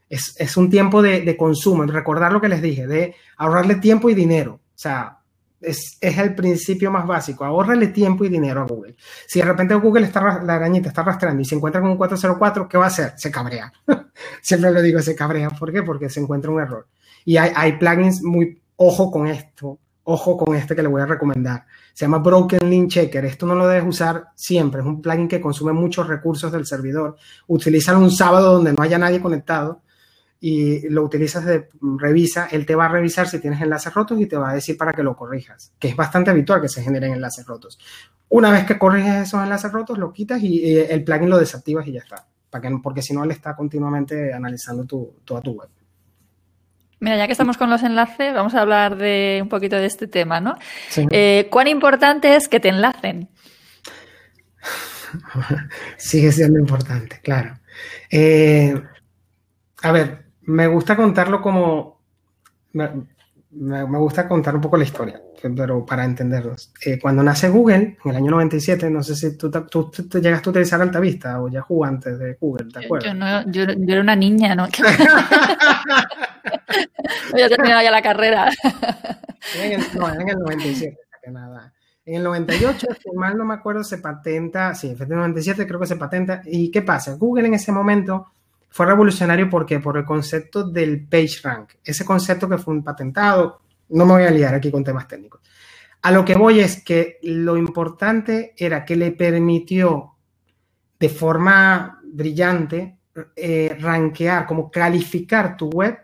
Es, 0.09 0.37
es 0.39 0.57
un 0.57 0.71
tiempo 0.71 1.03
de, 1.03 1.23
de, 1.23 1.37
consumo, 1.37 1.83
recordar 1.83 2.31
lo 2.31 2.41
que 2.41 2.49
les 2.49 2.63
dije, 2.63 2.87
de 2.87 3.17
ahorrarle 3.39 3.75
tiempo 3.75 4.09
y 4.09 4.15
dinero. 4.15 4.61
O 4.67 4.79
sea, 4.79 5.19
es, 5.61 5.99
es, 6.01 6.19
el 6.19 6.35
principio 6.35 6.91
más 6.91 7.07
básico. 7.07 7.45
Ahorrale 7.45 7.89
tiempo 7.89 8.25
y 8.25 8.29
dinero 8.29 8.61
a 8.63 8.67
Google. 8.67 8.97
Si 9.27 9.39
de 9.39 9.45
repente 9.45 9.75
Google 9.75 10.07
está, 10.07 10.43
la 10.43 10.55
arañita 10.55 10.89
está 10.89 11.03
arrastrando 11.03 11.41
y 11.43 11.45
se 11.45 11.55
encuentra 11.55 11.81
con 11.81 11.91
un 11.91 11.97
404, 11.97 12.69
¿qué 12.69 12.79
va 12.79 12.85
a 12.85 12.89
hacer? 12.89 13.15
Se 13.17 13.31
cabrea. 13.31 13.73
Siempre 14.43 14.71
lo 14.71 14.83
digo, 14.83 15.01
se 15.01 15.15
cabrea. 15.15 15.51
¿Por 15.51 15.73
qué? 15.73 15.83
Porque 15.83 16.09
se 16.09 16.21
encuentra 16.21 16.51
un 16.51 16.61
error. 16.61 16.87
Y 17.25 17.37
hay, 17.37 17.51
hay, 17.55 17.73
plugins 17.79 18.23
muy, 18.23 18.63
ojo 18.77 19.11
con 19.11 19.27
esto, 19.27 19.79
ojo 20.05 20.37
con 20.37 20.55
este 20.55 20.77
que 20.77 20.83
le 20.83 20.89
voy 20.89 21.03
a 21.03 21.07
recomendar. 21.07 21.67
Se 21.93 22.05
llama 22.05 22.19
Broken 22.19 22.71
Link 22.71 22.91
Checker. 22.91 23.25
Esto 23.25 23.47
no 23.47 23.55
lo 23.55 23.67
debes 23.67 23.89
usar 23.89 24.29
siempre. 24.35 24.81
Es 24.81 24.87
un 24.87 25.01
plugin 25.01 25.29
que 25.29 25.41
consume 25.41 25.73
muchos 25.73 26.07
recursos 26.07 26.53
del 26.53 26.67
servidor. 26.67 27.17
Utilízalo 27.47 27.99
un 27.99 28.11
sábado 28.11 28.55
donde 28.55 28.73
no 28.73 28.83
haya 28.83 28.99
nadie 28.99 29.21
conectado 29.21 29.83
y 30.41 30.89
lo 30.89 31.03
utilizas 31.03 31.45
de 31.45 31.69
revisa, 31.99 32.49
él 32.51 32.67
te 32.67 32.75
va 32.75 32.87
a 32.87 32.89
revisar 32.89 33.29
si 33.29 33.39
tienes 33.41 33.61
enlaces 33.61 33.93
rotos 33.95 34.21
y 34.21 34.27
te 34.27 34.37
va 34.37 34.51
a 34.51 34.55
decir 34.55 34.77
para 34.77 34.93
que 34.93 35.03
lo 35.03 35.17
corrijas, 35.17 35.73
que 35.79 35.89
es 35.89 35.97
bastante 35.97 36.31
habitual 36.31 36.61
que 36.61 36.69
se 36.69 36.83
generen 36.83 37.13
enlaces 37.13 37.47
rotos. 37.47 37.79
Una 38.29 38.51
vez 38.51 38.65
que 38.65 38.79
corriges 38.79 39.29
esos 39.29 39.43
enlaces 39.43 39.73
rotos, 39.73 39.99
lo 39.99 40.13
quitas 40.13 40.43
y, 40.43 40.79
el 40.79 41.05
plugin 41.05 41.31
lo 41.31 41.39
desactivas 41.39 41.87
y 41.87 41.93
ya 41.93 42.01
está, 42.01 42.27
para 42.51 42.69
que, 42.69 42.77
porque 42.83 43.03
si 43.03 43.15
no, 43.15 43.25
él 43.25 43.31
está 43.31 43.57
continuamente 43.57 44.33
analizando 44.33 44.85
tu, 44.85 45.15
toda 45.25 45.41
tu 45.41 45.53
web. 45.53 45.69
Mira, 46.99 47.17
ya 47.17 47.27
que 47.27 47.33
estamos 47.33 47.59
con 47.59 47.69
los 47.69 47.83
enlaces, 47.83 48.35
vamos 48.35 48.55
a 48.55 48.63
hablar 48.63 48.97
de 48.97 49.41
un 49.43 49.49
poquito 49.49 49.77
de 49.77 49.87
este 49.87 50.07
tema, 50.07 50.41
¿no? 50.41 50.57
Eh, 51.11 51.47
¿Cuán 51.51 51.69
importante 51.69 52.35
es 52.35 52.49
que 52.49 52.59
te 52.59 52.71
enlacen? 52.71 53.29
Sigue 55.99 56.33
siendo 56.33 56.59
importante, 56.59 57.21
claro. 57.23 57.59
Eh, 58.11 58.75
a 59.83 59.93
ver, 59.93 60.26
me 60.47 60.67
gusta 60.67 60.97
contarlo 60.97 61.41
como... 61.41 62.01
Me, 62.73 62.91
me, 63.51 63.99
gusta 63.99 64.27
contar 64.29 64.55
un 64.55 64.61
poco 64.61 64.77
la 64.77 64.85
historia, 64.85 65.21
pero 65.41 65.87
para 65.87 66.05
entenderlos. 66.05 66.73
Eh, 66.85 66.99
cuando 67.01 67.23
nace 67.23 67.49
Google, 67.49 67.97
en 68.05 68.11
el 68.11 68.17
año 68.17 68.33
97, 68.33 68.91
no 68.91 69.03
sé 69.03 69.17
si 69.17 69.35
tú, 69.37 69.51
tú, 69.51 69.91
tú, 69.91 70.21
llegaste 70.21 70.49
a 70.49 70.51
utilizar 70.51 70.83
Altavista 70.83 71.41
o 71.41 71.49
Yahoo 71.49 71.85
antes 71.85 72.19
de 72.19 72.35
Google, 72.35 72.71
¿te 72.71 72.85
acuerdas? 72.85 73.13
Yo, 73.13 73.15
no, 73.15 73.51
yo, 73.51 73.65
yo 73.65 73.93
era 73.93 74.03
una 74.03 74.17
niña, 74.17 74.55
¿no? 74.55 74.69
ya 77.37 77.49
terminado 77.49 77.83
ya 77.83 77.91
la 77.91 78.03
carrera. 78.03 78.51
En 79.59 79.73
el, 79.73 79.81
no, 79.95 80.13
en 80.13 80.29
el 80.29 80.39
97, 80.39 80.99
que 81.23 81.31
nada. 81.31 81.73
En 82.05 82.17
el 82.17 82.25
98, 82.25 82.89
si 83.03 83.11
mal 83.17 83.39
no 83.39 83.45
me 83.45 83.55
acuerdo, 83.55 83.85
se 83.85 83.99
patenta, 83.99 84.75
sí, 84.75 84.89
en 84.89 85.03
el 85.03 85.17
97 85.17 85.67
creo 85.67 85.81
que 85.81 85.87
se 85.87 85.97
patenta. 85.97 86.43
¿Y 86.45 86.71
qué 86.71 86.83
pasa? 86.83 87.15
Google 87.15 87.49
en 87.49 87.55
ese 87.55 87.73
momento 87.73 88.27
fue 88.69 88.87
revolucionario 88.87 89.49
porque 89.49 89.81
por 89.81 89.97
el 89.97 90.05
concepto 90.05 90.65
del 90.65 91.07
page 91.07 91.41
rank, 91.43 91.71
ese 91.85 92.05
concepto 92.05 92.49
que 92.49 92.59
fue 92.59 92.75
un 92.75 92.85
patentado, 92.85 93.61
no 93.89 94.05
me 94.05 94.13
voy 94.13 94.25
a 94.25 94.31
liar 94.31 94.55
aquí 94.55 94.71
con 94.71 94.85
temas 94.85 95.09
técnicos. 95.09 95.41
A 96.03 96.11
lo 96.11 96.25
que 96.25 96.35
voy 96.35 96.61
es 96.61 96.85
que 96.85 97.19
lo 97.23 97.57
importante 97.57 98.55
era 98.57 98.85
que 98.85 98.97
le 98.97 99.13
permitió 99.13 100.15
de 100.99 101.09
forma 101.09 102.01
brillante 102.05 102.99
eh, 103.35 103.77
rankear, 103.81 104.47
como 104.47 104.71
calificar 104.71 105.57
tu 105.57 105.69
web 105.71 105.99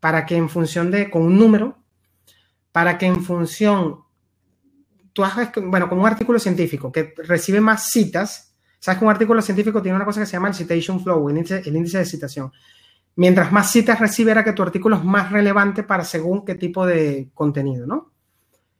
para 0.00 0.24
que 0.26 0.36
en 0.36 0.48
función 0.48 0.90
de, 0.90 1.10
con 1.10 1.22
un 1.22 1.38
número, 1.38 1.78
para 2.72 2.98
que 2.98 3.06
en 3.06 3.22
función, 3.22 4.00
tú 5.12 5.24
hagas, 5.24 5.50
bueno, 5.54 5.88
como 5.88 6.02
un 6.02 6.08
artículo 6.08 6.38
científico 6.38 6.90
que 6.90 7.14
recibe 7.18 7.60
más 7.60 7.90
citas, 7.90 8.53
Sabes 8.84 8.98
que 8.98 9.04
un 9.06 9.10
artículo 9.10 9.40
científico 9.40 9.80
tiene 9.80 9.96
una 9.96 10.04
cosa 10.04 10.20
que 10.20 10.26
se 10.26 10.32
llama 10.32 10.48
el 10.48 10.54
citation 10.54 11.02
flow, 11.02 11.30
el 11.30 11.38
índice, 11.38 11.62
el 11.64 11.74
índice 11.74 11.96
de 11.96 12.04
citación. 12.04 12.52
Mientras 13.16 13.50
más 13.50 13.72
citas 13.72 13.98
recibe, 13.98 14.30
era 14.30 14.44
que 14.44 14.52
tu 14.52 14.62
artículo 14.62 14.96
es 14.96 15.04
más 15.04 15.32
relevante 15.32 15.84
para 15.84 16.04
según 16.04 16.44
qué 16.44 16.54
tipo 16.56 16.84
de 16.84 17.30
contenido, 17.32 17.86
¿no? 17.86 18.12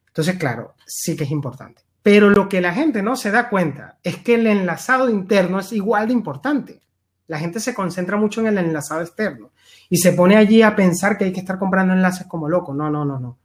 Entonces, 0.09 0.37
claro, 0.37 0.75
sí 0.85 1.17
que 1.17 1.25
es 1.25 1.31
importante. 1.31 1.85
Pero 2.03 2.29
lo 2.29 2.51
que 2.51 2.61
la 2.61 2.75
gente 2.75 3.03
no 3.03 3.17
se 3.17 3.31
da 3.31 3.49
cuenta 3.49 3.97
es 4.03 4.19
que 4.19 4.35
el 4.35 4.47
enlazado 4.47 5.09
interno 5.09 5.61
es 5.61 5.73
igual 5.73 6.09
de 6.09 6.13
importante. 6.13 6.83
La 7.27 7.39
gente 7.39 7.59
se 7.59 7.73
concentra 7.73 8.19
mucho 8.19 8.43
en 8.43 8.49
el 8.49 8.59
enlazado 8.59 9.01
externo 9.01 9.53
y 9.89 9.97
se 9.97 10.13
pone 10.13 10.37
allí 10.37 10.61
a 10.61 10.77
pensar 10.77 11.17
que 11.17 11.25
hay 11.25 11.33
que 11.33 11.41
estar 11.41 11.59
comprando 11.59 11.95
enlaces 11.95 12.27
como 12.27 12.47
loco. 12.47 12.75
No, 12.75 12.91
no, 12.91 13.07
no, 13.07 13.19
no. 13.19 13.39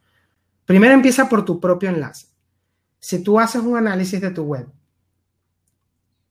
Primero 0.66 0.94
empieza 0.94 1.30
por 1.30 1.46
tu 1.46 1.58
propio 1.58 1.90
enlace. 1.90 2.28
Si 3.00 3.24
tú 3.24 3.40
haces 3.40 3.62
un 3.62 3.78
análisis 3.78 4.20
de 4.20 4.32
tu 4.32 4.44
web 4.44 4.68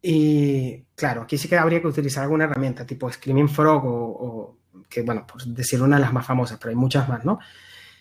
y 0.01 0.85
claro, 0.95 1.23
aquí 1.23 1.37
sí 1.39 1.49
que 1.49 1.59
habría 1.59 1.81
que 1.81 1.89
utilizar 1.89 2.23
alguna 2.23 2.45
herramienta 2.45 2.87
tipo 2.87 3.11
Screaming 3.11 3.49
Frog 3.49 3.83
o, 3.85 4.59
que, 4.89 5.03
bueno, 5.03 5.27
por 5.27 5.43
decir 5.45 5.83
una 5.83 5.97
de 5.97 6.03
las 6.03 6.13
más 6.13 6.27
famosas, 6.27 6.59
pero 6.59 6.71
hay 6.71 6.77
muchas 6.77 7.09
más, 7.09 7.25
¿no? 7.25 7.39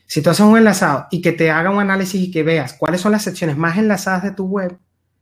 Si 0.06 0.22
tú 0.22 0.30
haces 0.30 0.46
un 0.46 0.58
enlazado 0.58 1.08
y 1.12 1.22
que 1.22 1.34
te 1.34 1.52
haga 1.52 1.70
un 1.70 1.80
análisis 1.80 2.22
y 2.22 2.32
que 2.32 2.44
veas 2.44 2.74
cuáles 2.74 3.02
son 3.02 3.12
las 3.12 3.24
secciones 3.24 3.58
más 3.58 3.78
enlazadas 3.78 4.24
de 4.24 4.32
tu 4.32 4.46
web, 4.46 4.78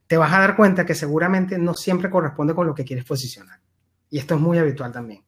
te 0.08 0.18
vas 0.18 0.32
a 0.32 0.40
dar 0.40 0.56
cuenta 0.56 0.86
que 0.86 0.94
seguramente 0.94 1.58
no 1.58 1.74
siempre 1.74 2.10
corresponde 2.10 2.54
con 2.54 2.68
lo 2.68 2.76
que 2.76 2.86
quieres 2.86 3.06
posicionar. 3.06 3.60
Y 4.10 4.20
esto 4.20 4.36
es 4.36 4.42
muy 4.42 4.60
habitual 4.60 4.92
también. 4.92 5.24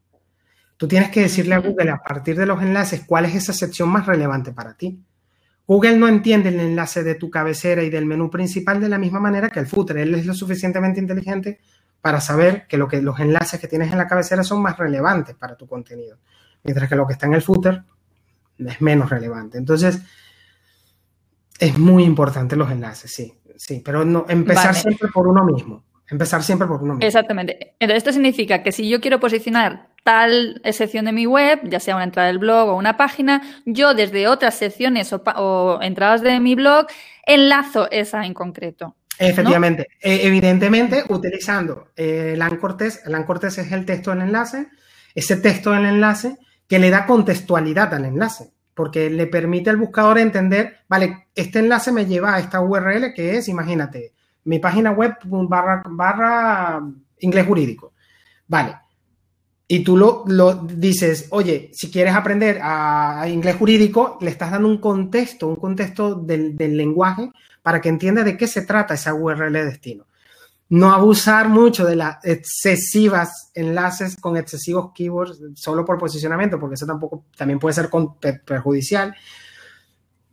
Tú 0.77 0.87
tienes 0.87 1.09
que 1.09 1.21
decirle 1.21 1.55
a 1.55 1.59
Google 1.59 1.89
a 1.89 1.97
partir 1.97 2.37
de 2.37 2.45
los 2.45 2.61
enlaces 2.61 3.03
cuál 3.07 3.25
es 3.25 3.33
esa 3.33 3.51
sección 3.51 3.89
más 3.89 4.05
relevante 4.05 4.51
para 4.51 4.75
ti. 4.75 5.03
Google 5.67 5.97
no 5.97 6.07
entiende 6.07 6.49
el 6.49 6.59
enlace 6.61 7.03
de 7.03 7.15
tu 7.15 7.29
cabecera 7.29 7.83
y 7.83 7.89
del 7.89 8.05
menú 8.05 8.29
principal 8.29 8.79
de 8.79 8.87
la 8.87 8.97
misma 8.97 9.19
manera 9.19 9.49
que 9.49 9.59
el 9.59 9.67
footer. 9.67 9.97
Él 9.97 10.15
es 10.15 10.25
lo 10.25 10.33
suficientemente 10.33 11.01
inteligente 11.01 11.59
para 12.01 12.21
saber 12.21 12.67
que, 12.67 12.77
lo 12.77 12.87
que 12.87 13.01
los 13.01 13.19
enlaces 13.19 13.59
que 13.59 13.67
tienes 13.67 13.91
en 13.91 13.97
la 13.97 14.07
cabecera 14.07 14.43
son 14.43 14.61
más 14.61 14.77
relevantes 14.77 15.35
para 15.35 15.57
tu 15.57 15.67
contenido, 15.67 16.17
mientras 16.63 16.87
que 16.87 16.95
lo 16.95 17.05
que 17.05 17.13
está 17.13 17.25
en 17.25 17.33
el 17.33 17.41
footer 17.41 17.83
es 18.57 18.81
menos 18.81 19.09
relevante. 19.09 19.57
Entonces, 19.57 19.99
es 21.59 21.77
muy 21.77 22.05
importante 22.05 22.55
los 22.55 22.71
enlaces, 22.71 23.11
sí, 23.11 23.33
sí, 23.57 23.81
pero 23.83 24.05
no, 24.05 24.25
empezar 24.29 24.73
siempre 24.73 25.09
por 25.09 25.27
uno 25.27 25.43
mismo. 25.43 25.83
Empezar 26.09 26.41
siempre 26.43 26.67
por 26.67 26.81
uno 26.81 26.93
mismo. 26.93 27.05
Exactamente. 27.05 27.75
Entonces, 27.79 27.97
esto 27.97 28.13
significa 28.13 28.63
que 28.63 28.71
si 28.71 28.87
yo 28.87 29.01
quiero 29.01 29.19
posicionar 29.19 29.89
tal 30.03 30.61
sección 30.71 31.03
de 31.03 31.11
mi 31.11 31.25
web, 31.25 31.59
ya 31.63 31.81
sea 31.81 31.95
una 31.95 32.05
entrada 32.05 32.29
del 32.29 32.37
blog 32.37 32.69
o 32.69 32.77
una 32.77 32.95
página, 32.95 33.41
yo 33.65 33.93
desde 33.93 34.29
otras 34.29 34.55
secciones 34.55 35.11
o, 35.11 35.79
entradas 35.81 36.21
de 36.21 36.39
mi 36.39 36.55
blog 36.55 36.87
enlazo 37.25 37.91
esa 37.91 38.25
en 38.25 38.33
concreto. 38.33 38.95
Efectivamente, 39.19 39.87
e, 39.99 40.25
evidentemente 40.25 41.03
utilizando 41.09 41.89
eh, 41.95 42.31
el 42.35 42.41
anchor 42.41 42.77
el 43.05 43.15
anchor 43.15 43.39
test 43.39 43.57
es 43.57 43.71
el 43.73 43.85
texto 43.85 44.11
del 44.11 44.21
enlace, 44.21 44.67
ese 45.13 45.35
texto 45.35 45.71
del 45.71 45.85
enlace 45.85 46.37
que 46.69 46.79
le 46.79 46.89
da 46.89 47.05
contextualidad 47.05 47.93
al 47.93 48.05
enlace, 48.05 48.51
porque 48.73 49.09
le 49.09 49.27
permite 49.27 49.69
al 49.69 49.77
buscador 49.77 50.19
entender, 50.19 50.77
vale, 50.87 51.27
este 51.35 51.59
enlace 51.59 51.91
me 51.91 52.05
lleva 52.05 52.35
a 52.35 52.39
esta 52.39 52.61
URL 52.61 53.13
que 53.13 53.37
es, 53.37 53.49
imagínate, 53.49 54.13
mi 54.47 54.59
página 54.59 54.91
web 54.91 55.15
barra, 55.23 55.83
barra 55.85 56.81
inglés 57.19 57.45
jurídico. 57.45 57.93
Vale, 58.47 58.75
y 59.67 59.83
tú 59.83 59.97
lo, 59.97 60.23
lo, 60.27 60.53
dices, 60.53 61.27
oye, 61.31 61.69
si 61.73 61.91
quieres 61.91 62.15
aprender 62.15 62.59
a, 62.61 63.27
inglés 63.27 63.57
jurídico, 63.57 64.17
le 64.21 64.29
estás 64.29 64.51
dando 64.51 64.69
un 64.69 64.77
contexto, 64.77 65.47
un 65.47 65.57
contexto 65.57 66.15
del, 66.15 66.55
del, 66.55 66.77
lenguaje 66.77 67.31
para 67.61 67.81
que 67.81 67.89
entienda 67.89 68.23
de 68.23 68.37
qué 68.37 68.47
se 68.47 68.61
trata 68.61 68.93
esa 68.93 69.13
URL 69.13 69.51
de 69.51 69.65
destino. 69.65 70.05
No 70.69 70.93
abusar 70.93 71.49
mucho 71.49 71.85
de 71.85 71.97
las 71.97 72.23
excesivas 72.23 73.51
enlaces 73.53 74.15
con 74.15 74.37
excesivos 74.37 74.91
keywords 74.93 75.41
solo 75.55 75.83
por 75.83 75.97
posicionamiento, 75.97 76.57
porque 76.57 76.75
eso 76.75 76.85
tampoco 76.85 77.25
también 77.35 77.59
puede 77.59 77.73
ser 77.73 77.89
perjudicial. 78.45 79.13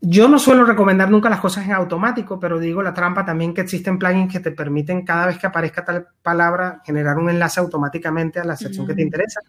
Yo 0.07 0.29
no 0.29 0.39
suelo 0.39 0.65
recomendar 0.65 1.11
nunca 1.11 1.31
las 1.31 1.41
cosas 1.41 1.65
en 1.65 1.73
automático, 1.73 2.39
pero 2.39 2.59
digo 2.59 2.83
la 2.83 2.93
trampa 2.93 3.25
también 3.25 3.55
que 3.55 3.63
existen 3.63 3.99
plugins 3.99 4.31
que 4.31 4.41
te 4.41 4.51
permiten 4.51 5.03
cada 5.03 5.27
vez 5.27 5.39
que 5.39 5.47
aparezca 5.47 5.83
tal 5.83 6.09
palabra 6.23 6.83
generar 6.85 7.17
un 7.17 7.31
enlace 7.31 7.59
automáticamente 7.59 8.39
a 8.39 8.45
la 8.45 8.55
sección 8.55 8.87
que 8.87 8.95
te 8.95 9.01
interesa. 9.01 9.41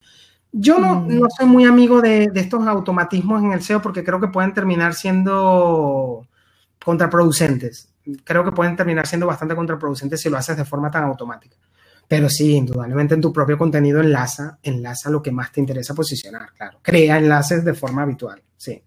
Yo 0.54 0.80
no, 0.80 1.02
mm. 1.02 1.20
no 1.20 1.28
soy 1.36 1.46
muy 1.46 1.66
amigo 1.66 2.02
de, 2.02 2.30
de, 2.30 2.40
estos 2.40 2.66
automatismos 2.66 3.44
en 3.44 3.52
el 3.52 3.62
SEO 3.62 3.82
porque 3.82 4.04
creo 4.04 4.22
que 4.22 4.30
pueden 4.30 4.54
terminar 4.54 4.94
siendo 4.94 6.26
contraproducentes. 6.84 7.90
Creo 8.24 8.46
que 8.46 8.54
pueden 8.54 8.78
terminar 8.78 9.08
siendo 9.08 9.28
bastante 9.28 9.56
contraproducentes 9.56 10.22
si 10.22 10.30
lo 10.30 10.38
haces 10.38 10.56
de 10.56 10.64
forma 10.64 10.90
tan 10.90 11.04
automática. 11.04 11.58
Pero 12.08 12.30
sí, 12.30 12.56
indudablemente 12.56 13.16
en 13.16 13.22
tu 13.22 13.34
propio 13.34 13.58
contenido 13.58 14.00
enlaza, 14.00 14.58
enlaza 14.64 15.10
lo 15.10 15.22
que 15.22 15.32
más 15.32 15.52
te 15.52 15.60
interesa 15.60 15.94
posicionar, 15.94 16.54
claro. 16.56 16.80
Crea 16.82 17.18
enlaces 17.18 17.66
de 17.66 17.74
forma 17.74 18.04
habitual, 18.04 18.42
sí. 18.56 18.82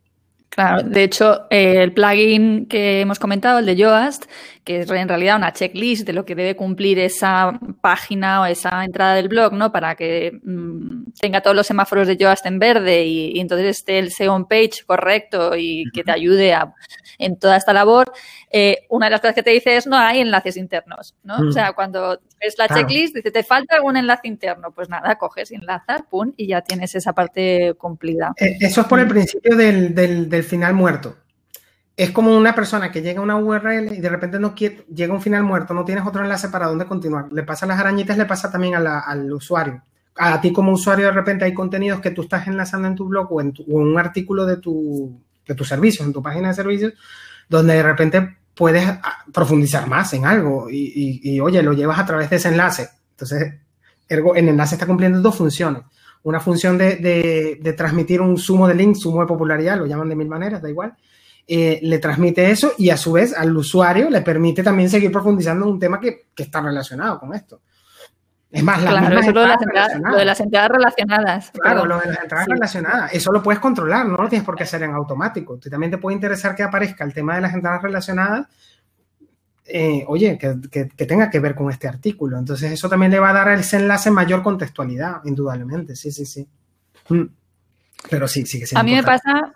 Claro, 0.51 0.82
de 0.82 1.05
hecho, 1.05 1.46
eh, 1.51 1.82
el 1.82 1.92
plugin 1.92 2.66
que 2.66 3.03
hemos 3.03 3.18
comentado, 3.18 3.59
el 3.59 3.66
de 3.66 3.76
Yoast, 3.76 4.24
que 4.64 4.80
es 4.80 4.90
en 4.90 5.09
realidad 5.09 5.36
una 5.36 5.53
checklist 5.53 6.07
de 6.07 6.12
lo 6.12 6.24
que 6.24 6.34
debe 6.34 6.57
cumplir 6.57 6.99
esa 6.99 7.59
página 7.80 8.42
o 8.42 8.46
esa 8.46 8.84
entrada 8.84 9.14
del 9.14 9.28
blog, 9.28 9.53
¿no? 9.53 9.70
Para 9.70 9.94
que 9.94 10.40
mm, 10.42 11.12
tenga 11.20 11.42
todos 11.42 11.55
los 11.55 11.66
semáforos 11.66 12.09
de 12.09 12.16
Yoast 12.16 12.44
en 12.46 12.59
verde 12.59 13.05
y, 13.05 13.38
entonces 13.40 13.78
esté 13.78 13.99
el 13.99 14.11
SEO 14.11 14.34
on 14.34 14.49
page 14.49 14.84
correcto 14.86 15.55
y 15.57 15.84
que 15.92 16.03
te 16.03 16.12
ayude 16.12 16.55
a, 16.55 16.74
en 17.18 17.38
toda 17.38 17.57
esta 17.57 17.72
labor. 17.72 18.12
Eh, 18.51 18.86
una 18.88 19.07
de 19.07 19.11
las 19.11 19.20
cosas 19.20 19.34
que 19.34 19.42
te 19.42 19.51
dice 19.51 19.76
es 19.76 19.86
no 19.86 19.96
hay 19.96 20.20
enlaces 20.20 20.57
internos, 20.57 21.14
¿no? 21.22 21.36
O 21.49 21.53
sea, 21.53 21.72
cuando 21.74 22.18
es 22.40 22.57
la 22.57 22.66
checklist, 22.68 23.14
dice, 23.14 23.30
¿te 23.30 23.42
falta 23.42 23.76
algún 23.76 23.96
enlace 23.96 24.26
interno? 24.26 24.70
Pues 24.72 24.88
nada, 24.88 25.16
coges 25.16 25.51
y 25.51 25.57
enlazas, 25.57 26.03
pum, 26.09 26.32
y 26.36 26.49
ya 26.49 26.62
tienes 26.62 26.94
esa 26.94 27.12
parte 27.12 27.74
cumplida. 27.76 28.32
Eh, 28.38 28.57
eso 28.61 28.80
es 28.80 28.86
por 28.86 29.01
el 29.01 29.07
mm. 29.07 29.11
principio 29.11 29.57
del, 29.57 29.94
del, 29.94 30.44
final 30.44 30.72
muerto. 30.72 31.16
Es 31.94 32.11
como 32.11 32.34
una 32.36 32.55
persona 32.55 32.90
que 32.90 33.03
llega 33.03 33.20
a 33.20 33.22
una 33.22 33.36
URL 33.36 33.92
y 33.92 34.01
de 34.01 34.09
repente 34.09 34.38
no 34.38 34.55
quiere, 34.55 34.84
llega 34.94 35.12
a 35.12 35.16
un 35.16 35.22
final 35.22 35.42
muerto, 35.42 35.74
no 35.74 35.84
tienes 35.84 36.07
otro 36.07 36.22
enlace 36.22 36.49
para 36.49 36.68
dónde 36.68 36.86
continuar. 36.86 37.30
Le 37.32 37.42
pasa 37.42 37.66
a 37.66 37.68
las 37.68 37.80
arañitas, 37.80 38.16
le 38.16 38.24
pasa 38.24 38.51
también 38.51 38.76
al 38.76 39.32
usuario. 39.32 39.82
A 40.14 40.40
ti 40.40 40.53
como 40.53 40.72
usuario 40.72 41.07
de 41.07 41.12
repente 41.12 41.44
hay 41.44 41.53
contenidos 41.53 42.01
que 42.01 42.12
tú 42.12 42.22
estás 42.22 42.46
enlazando 42.46 42.88
en 42.88 42.94
tu 42.94 43.07
blog 43.07 43.30
o 43.30 43.40
en, 43.40 43.53
un 43.66 43.99
artículo 43.99 44.46
de 44.46 44.57
tu, 44.57 45.20
de 45.46 45.55
tus 45.55 45.68
servicios, 45.68 46.07
en 46.07 46.12
tu 46.12 46.22
página 46.22 46.49
de 46.49 46.55
servicios, 46.55 46.94
donde 47.49 47.74
de 47.74 47.82
repente 47.82 48.38
puedes 48.59 48.84
ah, 48.86 49.24
profundizar 49.32 49.86
más 49.86 50.12
en 50.14 50.26
algo 50.26 50.68
y, 50.68 51.38
oye, 51.40 51.62
lo 51.62 51.72
llevas 51.72 52.00
a 52.00 52.04
través 52.04 52.28
de 52.28 52.36
ese 52.36 52.48
enlace. 52.48 52.88
Entonces, 53.12 53.54
ergo, 54.09 54.34
el 54.34 54.48
enlace 54.48 54.74
está 54.74 54.84
cumpliendo 54.84 55.20
dos 55.20 55.36
funciones. 55.36 55.82
Una 56.24 56.40
función 56.40 56.76
de, 56.76 57.74
transmitir 57.76 58.20
un 58.20 58.36
sumo 58.36 58.66
de 58.66 58.74
link, 58.74 58.96
sumo 58.96 59.20
de 59.20 59.28
popularidad, 59.28 59.78
lo 59.78 59.86
llaman 59.86 60.09
de 60.09 60.16
mil 60.16 60.28
maneras, 60.28 60.61
da 60.61 60.68
igual. 60.68 60.92
Eh, 61.46 61.78
le 61.82 61.98
transmite 61.98 62.50
eso 62.50 62.72
y 62.76 62.90
a 62.90 62.96
su 62.96 63.12
vez 63.12 63.32
al 63.32 63.56
usuario 63.56 64.11
le 64.11 64.20
permite 64.20 64.62
también 64.62 64.90
seguir 64.90 65.11
profundizando 65.11 65.64
en 65.64 65.72
un 65.72 65.78
tema 65.78 65.98
que, 65.98 66.26
que 66.34 66.42
está 66.42 66.61
relacionado 66.61 67.20
con 67.20 67.32
esto. 67.34 67.61
Es 68.51 68.62
más, 68.62 68.82
la 68.82 68.90
claro, 68.90 69.18
eso 69.18 69.32
lo 69.32 69.42
de, 69.42 69.49
las 69.49 69.62
entradas, 69.62 70.01
lo 70.01 70.16
de 70.16 70.24
las 70.24 70.40
entradas 70.40 70.70
relacionadas. 70.70 71.51
Claro, 71.51 71.84
lo 71.84 71.99
de 71.99 72.07
las 72.07 72.22
entradas 72.22 72.46
relacionadas. 72.46 73.12
Eso 73.12 73.30
lo 73.30 73.42
puedes 73.42 73.61
controlar, 73.61 74.07
no 74.07 74.16
lo 74.16 74.28
tienes 74.28 74.46
por 74.46 74.57
qué 74.57 74.62
hacer 74.62 74.82
en 74.82 74.92
automático. 74.92 75.59
Tú 75.59 75.68
también 75.68 75.90
te 75.90 75.99
puede 75.99 76.14
interesar 76.14 76.55
que 76.55 76.62
aparezca 76.62 77.05
el 77.05 77.12
tema 77.12 77.34
de 77.34 77.42
las 77.42 77.53
entradas 77.53 77.82
relacionadas. 77.82 78.46
Eh, 79.66 80.03
oye, 80.09 80.38
que, 80.38 80.57
que, 80.70 81.05
tenga 81.05 81.28
que 81.28 81.40
ver 81.40 81.55
con 81.55 81.70
este 81.70 81.86
artículo. 81.88 82.38
Entonces, 82.38 82.72
eso 82.72 82.88
también 82.88 83.12
le 83.12 83.20
va 83.20 83.30
a 83.30 83.34
dar 83.34 83.49
a 83.49 83.55
ese 83.55 83.76
enlace 83.76 84.11
mayor 84.11 84.42
contextualidad, 84.42 85.20
indudablemente. 85.24 85.94
Sí, 85.94 86.11
sí, 86.11 86.24
sí. 86.24 86.49
Mm. 87.11 87.24
Pero 88.09 88.26
sí, 88.28 88.46
sí 88.46 88.61
que 88.61 88.66
sí. 88.66 88.74
A 88.78 88.82
mí 88.82 88.94
me 88.94 89.03
pasa, 89.03 89.53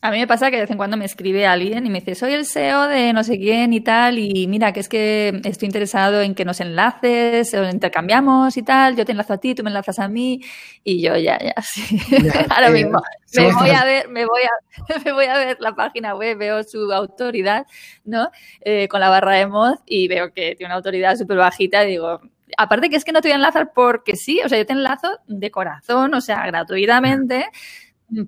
a 0.00 0.10
mí 0.10 0.18
me 0.18 0.26
pasa 0.26 0.50
que 0.50 0.56
de 0.56 0.62
vez 0.62 0.70
en 0.70 0.78
cuando 0.78 0.96
me 0.96 1.04
escribe 1.04 1.46
alguien 1.46 1.84
y 1.84 1.90
me 1.90 2.00
dice, 2.00 2.14
soy 2.14 2.32
el 2.32 2.46
SEO 2.46 2.88
de 2.88 3.12
no 3.12 3.22
sé 3.22 3.38
quién 3.38 3.74
y 3.74 3.82
tal, 3.82 4.18
y 4.18 4.46
mira, 4.46 4.72
que 4.72 4.80
es 4.80 4.88
que 4.88 5.40
estoy 5.44 5.66
interesado 5.66 6.22
en 6.22 6.34
que 6.34 6.46
nos 6.46 6.60
enlaces, 6.60 7.52
o 7.52 7.68
intercambiamos 7.68 8.56
y 8.56 8.62
tal, 8.62 8.96
yo 8.96 9.04
te 9.04 9.12
enlazo 9.12 9.34
a 9.34 9.38
ti, 9.38 9.54
tú 9.54 9.62
me 9.62 9.68
enlazas 9.68 9.98
a 9.98 10.08
mí, 10.08 10.40
y 10.82 11.02
yo 11.02 11.16
ya, 11.16 11.38
ya, 11.38 11.54
sí. 11.62 11.98
Ahora 12.48 12.70
mismo 12.70 13.02
me 13.36 13.52
voy 13.52 13.70
a 13.70 13.84
ver, 13.84 14.08
me 14.08 14.24
voy 14.24 14.42
a, 14.42 14.98
me 15.04 15.12
voy 15.12 15.26
a 15.26 15.36
ver 15.36 15.58
la 15.60 15.74
página 15.74 16.14
web, 16.14 16.38
veo 16.38 16.62
su 16.64 16.90
autoridad, 16.92 17.66
¿no? 18.04 18.30
Eh, 18.62 18.88
con 18.88 19.00
la 19.00 19.10
barra 19.10 19.32
de 19.32 19.46
mod 19.46 19.74
y 19.84 20.08
veo 20.08 20.32
que 20.32 20.54
tiene 20.56 20.66
una 20.66 20.76
autoridad 20.76 21.16
súper 21.16 21.36
bajita 21.36 21.84
y 21.84 21.88
digo, 21.88 22.20
aparte 22.56 22.88
que 22.88 22.96
es 22.96 23.04
que 23.04 23.12
no 23.12 23.20
te 23.20 23.28
voy 23.28 23.32
a 23.32 23.36
enlazar 23.36 23.72
porque 23.74 24.16
sí, 24.16 24.40
o 24.42 24.48
sea, 24.48 24.56
yo 24.56 24.64
te 24.64 24.72
enlazo 24.72 25.18
de 25.26 25.50
corazón, 25.50 26.14
o 26.14 26.20
sea, 26.22 26.46
gratuitamente 26.46 27.50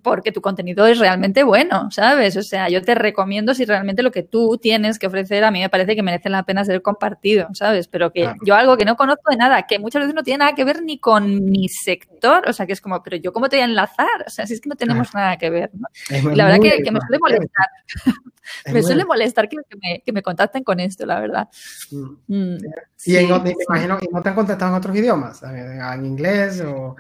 porque 0.02 0.32
tu 0.32 0.40
contenido 0.40 0.86
es 0.86 0.98
realmente 0.98 1.44
bueno, 1.44 1.88
¿sabes? 1.90 2.36
O 2.36 2.42
sea, 2.42 2.68
yo 2.68 2.82
te 2.82 2.96
recomiendo 2.96 3.54
si 3.54 3.64
realmente 3.64 4.02
lo 4.02 4.10
que 4.10 4.24
tú 4.24 4.58
tienes 4.60 4.98
que 4.98 5.06
ofrecer 5.06 5.44
a 5.44 5.52
mí 5.52 5.60
me 5.60 5.68
parece 5.68 5.94
que 5.94 6.02
merece 6.02 6.28
la 6.28 6.42
pena 6.42 6.64
ser 6.64 6.82
compartido, 6.82 7.48
¿sabes? 7.52 7.86
Pero 7.86 8.12
que 8.12 8.32
yo 8.44 8.56
algo 8.56 8.76
que 8.76 8.84
no 8.84 8.96
conozco 8.96 9.30
de 9.30 9.36
nada, 9.36 9.62
que 9.62 9.78
muchas 9.78 10.00
veces 10.00 10.14
no 10.14 10.22
tiene 10.24 10.38
nada 10.38 10.54
que 10.54 10.64
ver 10.64 10.82
ni 10.82 10.98
con 10.98 11.44
mi 11.44 11.68
sector, 11.68 12.48
o 12.48 12.52
sea, 12.52 12.66
que 12.66 12.72
es 12.72 12.80
como, 12.80 13.02
pero 13.02 13.16
yo 13.16 13.32
cómo 13.32 13.48
te 13.48 13.56
voy 13.56 13.62
a 13.62 13.66
enlazar, 13.66 14.24
o 14.26 14.30
sea, 14.30 14.46
si 14.46 14.54
es 14.54 14.60
que 14.60 14.68
no 14.68 14.74
tenemos 14.74 15.14
nada 15.14 15.36
que 15.36 15.48
ver, 15.48 15.70
¿no? 15.74 15.86
la 16.34 16.46
verdad 16.46 16.60
que, 16.60 16.90
me 16.90 17.00
suele 17.00 17.18
molestar, 17.20 17.68
me 18.72 18.82
suele 18.82 19.04
molestar 19.04 19.48
que, 19.48 19.56
me, 19.56 20.02
que, 20.04 20.12
me, 20.12 20.22
contacten 20.22 20.64
con 20.64 20.80
esto, 20.80 21.06
la 21.06 21.20
verdad. 21.20 21.48
Mm. 21.92 22.16
Mm, 22.26 22.58
y 23.04 23.16
en, 23.16 23.42
me 23.44 23.54
imagino 23.68 23.98
que 23.98 24.08
no 24.12 24.22
te 24.22 24.28
han 24.28 24.34
contactado 24.34 24.72
en 24.72 24.78
otros 24.78 24.96
idiomas, 24.96 25.40
en 25.44 26.04
inglés 26.04 26.60
o 26.62 26.96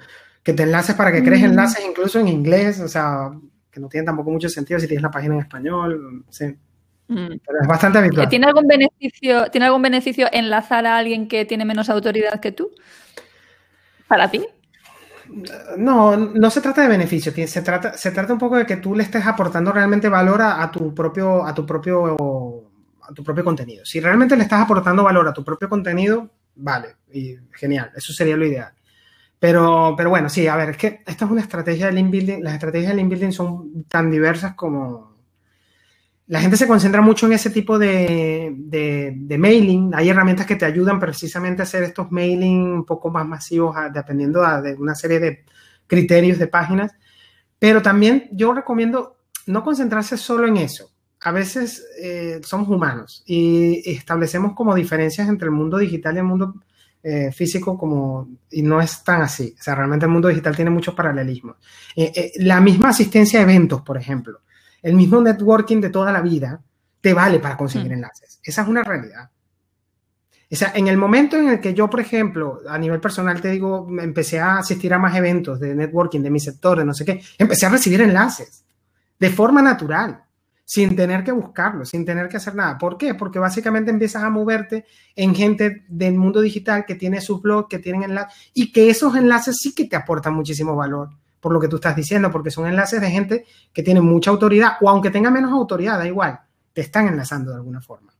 que 0.48 0.54
te 0.54 0.62
enlaces 0.62 0.94
para 0.94 1.12
que 1.12 1.22
crees 1.22 1.42
mm. 1.42 1.44
enlaces 1.44 1.84
incluso 1.86 2.18
en 2.18 2.26
inglés, 2.26 2.80
o 2.80 2.88
sea, 2.88 3.30
que 3.70 3.78
no 3.78 3.86
tiene 3.86 4.06
tampoco 4.06 4.30
mucho 4.30 4.48
sentido 4.48 4.80
si 4.80 4.86
tienes 4.86 5.02
la 5.02 5.10
página 5.10 5.34
en 5.34 5.40
español, 5.40 6.24
sí. 6.30 6.46
Mm. 7.06 7.36
Pero 7.46 7.60
es 7.60 7.68
bastante 7.68 7.98
habitual. 7.98 8.30
¿Tiene 8.30 8.46
algún 8.46 8.66
beneficio, 8.66 9.50
¿Tiene 9.50 9.66
algún 9.66 9.82
beneficio 9.82 10.26
enlazar 10.32 10.86
a 10.86 10.96
alguien 10.96 11.28
que 11.28 11.44
tiene 11.44 11.66
menos 11.66 11.90
autoridad 11.90 12.40
que 12.40 12.52
tú? 12.52 12.70
¿Para 14.06 14.30
ti? 14.30 14.42
No, 15.76 16.16
no 16.16 16.48
se 16.48 16.62
trata 16.62 16.80
de 16.80 16.88
beneficio, 16.88 17.30
se 17.46 17.60
trata, 17.60 17.92
se 17.92 18.10
trata 18.10 18.32
un 18.32 18.38
poco 18.38 18.56
de 18.56 18.64
que 18.64 18.78
tú 18.78 18.94
le 18.94 19.02
estés 19.02 19.26
aportando 19.26 19.70
realmente 19.70 20.08
valor 20.08 20.40
a, 20.40 20.70
tu 20.70 20.94
propio, 20.94 21.44
a 21.44 21.52
tu 21.54 21.66
propio, 21.66 22.70
a 23.02 23.12
tu 23.12 23.22
propio 23.22 23.44
contenido. 23.44 23.84
Si 23.84 24.00
realmente 24.00 24.34
le 24.34 24.44
estás 24.44 24.62
aportando 24.62 25.04
valor 25.04 25.28
a 25.28 25.34
tu 25.34 25.44
propio 25.44 25.68
contenido, 25.68 26.30
vale, 26.54 26.96
y 27.12 27.36
genial, 27.52 27.92
eso 27.94 28.14
sería 28.14 28.34
lo 28.34 28.46
ideal. 28.46 28.77
Pero, 29.40 29.94
pero 29.96 30.10
bueno, 30.10 30.28
sí, 30.28 30.46
a 30.48 30.56
ver, 30.56 30.70
es 30.70 30.76
que 30.76 31.02
esta 31.06 31.24
es 31.24 31.30
una 31.30 31.40
estrategia 31.40 31.86
de 31.86 31.92
link 31.92 32.10
building. 32.10 32.42
Las 32.42 32.54
estrategias 32.54 32.90
de 32.90 32.96
link 32.96 33.10
building 33.10 33.32
son 33.32 33.84
tan 33.84 34.10
diversas 34.10 34.54
como. 34.54 35.16
La 36.26 36.40
gente 36.40 36.58
se 36.58 36.66
concentra 36.66 37.00
mucho 37.00 37.26
en 37.26 37.32
ese 37.32 37.48
tipo 37.48 37.78
de, 37.78 38.52
de, 38.54 39.38
mailing. 39.38 39.94
Hay 39.94 40.10
herramientas 40.10 40.44
que 40.44 40.56
te 40.56 40.66
ayudan 40.66 41.00
precisamente 41.00 41.62
a 41.62 41.64
hacer 41.64 41.84
estos 41.84 42.10
mailing 42.12 42.64
un 42.64 42.84
poco 42.84 43.10
más 43.10 43.26
masivos, 43.26 43.74
dependiendo 43.94 44.42
de 44.60 44.74
una 44.74 44.94
serie 44.94 45.20
de 45.20 45.44
criterios 45.86 46.38
de 46.38 46.46
páginas. 46.46 46.92
Pero 47.58 47.80
también 47.80 48.28
yo 48.32 48.52
recomiendo 48.52 49.16
no 49.46 49.64
concentrarse 49.64 50.18
solo 50.18 50.46
en 50.46 50.58
eso. 50.58 50.90
A 51.20 51.32
veces 51.32 51.84
eh, 52.00 52.40
somos 52.44 52.68
humanos 52.68 53.24
y 53.26 53.82
establecemos 53.90 54.54
como 54.54 54.74
diferencias 54.74 55.28
entre 55.28 55.46
el 55.46 55.52
mundo 55.52 55.78
digital 55.78 56.14
y 56.14 56.18
el 56.18 56.24
mundo 56.24 56.54
eh, 57.02 57.30
físico 57.32 57.78
como, 57.78 58.28
y 58.50 58.62
no 58.62 58.80
es 58.80 59.04
tan 59.04 59.22
así. 59.22 59.54
O 59.58 59.62
sea, 59.62 59.74
realmente 59.74 60.06
el 60.06 60.12
mundo 60.12 60.28
digital 60.28 60.56
tiene 60.56 60.70
muchos 60.70 60.94
paralelismos. 60.94 61.56
Eh, 61.94 62.12
eh, 62.14 62.32
la 62.38 62.60
misma 62.60 62.90
asistencia 62.90 63.40
a 63.40 63.42
eventos, 63.42 63.82
por 63.82 63.96
ejemplo, 63.96 64.40
el 64.82 64.94
mismo 64.94 65.20
networking 65.20 65.80
de 65.80 65.90
toda 65.90 66.12
la 66.12 66.20
vida, 66.20 66.60
te 67.00 67.14
vale 67.14 67.38
para 67.38 67.56
conseguir 67.56 67.90
mm. 67.90 67.94
enlaces. 67.94 68.40
Esa 68.42 68.62
es 68.62 68.68
una 68.68 68.82
realidad. 68.82 69.30
O 70.50 70.56
sea, 70.56 70.72
en 70.74 70.88
el 70.88 70.96
momento 70.96 71.36
en 71.36 71.48
el 71.48 71.60
que 71.60 71.74
yo, 71.74 71.90
por 71.90 72.00
ejemplo, 72.00 72.62
a 72.68 72.78
nivel 72.78 73.00
personal 73.00 73.40
te 73.40 73.50
digo, 73.50 73.86
empecé 74.00 74.40
a 74.40 74.58
asistir 74.58 74.92
a 74.94 74.98
más 74.98 75.14
eventos 75.14 75.60
de 75.60 75.74
networking 75.74 76.20
de 76.20 76.30
mi 76.30 76.40
sector, 76.40 76.78
de 76.78 76.84
no 76.84 76.94
sé 76.94 77.04
qué, 77.04 77.22
empecé 77.36 77.66
a 77.66 77.70
recibir 77.70 78.00
enlaces 78.00 78.64
de 79.18 79.30
forma 79.30 79.60
natural 79.60 80.24
sin 80.68 80.94
tener 80.94 81.24
que 81.24 81.32
buscarlo, 81.32 81.86
sin 81.86 82.04
tener 82.04 82.28
que 82.28 82.36
hacer 82.36 82.54
nada. 82.54 82.76
¿Por 82.76 82.98
qué? 82.98 83.14
Porque 83.14 83.38
básicamente 83.38 83.90
empiezas 83.90 84.22
a 84.22 84.28
moverte 84.28 84.84
en 85.16 85.34
gente 85.34 85.86
del 85.88 86.12
mundo 86.12 86.42
digital 86.42 86.84
que 86.84 86.94
tiene 86.94 87.22
sus 87.22 87.40
blogs, 87.40 87.70
que 87.70 87.78
tienen 87.78 88.02
enlaces, 88.02 88.50
y 88.52 88.70
que 88.70 88.90
esos 88.90 89.16
enlaces 89.16 89.56
sí 89.58 89.74
que 89.74 89.86
te 89.86 89.96
aportan 89.96 90.34
muchísimo 90.34 90.76
valor, 90.76 91.08
por 91.40 91.54
lo 91.54 91.58
que 91.58 91.68
tú 91.68 91.76
estás 91.76 91.96
diciendo, 91.96 92.30
porque 92.30 92.50
son 92.50 92.66
enlaces 92.66 93.00
de 93.00 93.10
gente 93.10 93.46
que 93.72 93.82
tiene 93.82 94.02
mucha 94.02 94.30
autoridad, 94.30 94.72
o 94.82 94.90
aunque 94.90 95.10
tenga 95.10 95.30
menos 95.30 95.52
autoridad, 95.52 95.96
da 95.96 96.06
igual, 96.06 96.38
te 96.74 96.82
están 96.82 97.08
enlazando 97.08 97.50
de 97.52 97.56
alguna 97.56 97.80
forma. 97.80 98.12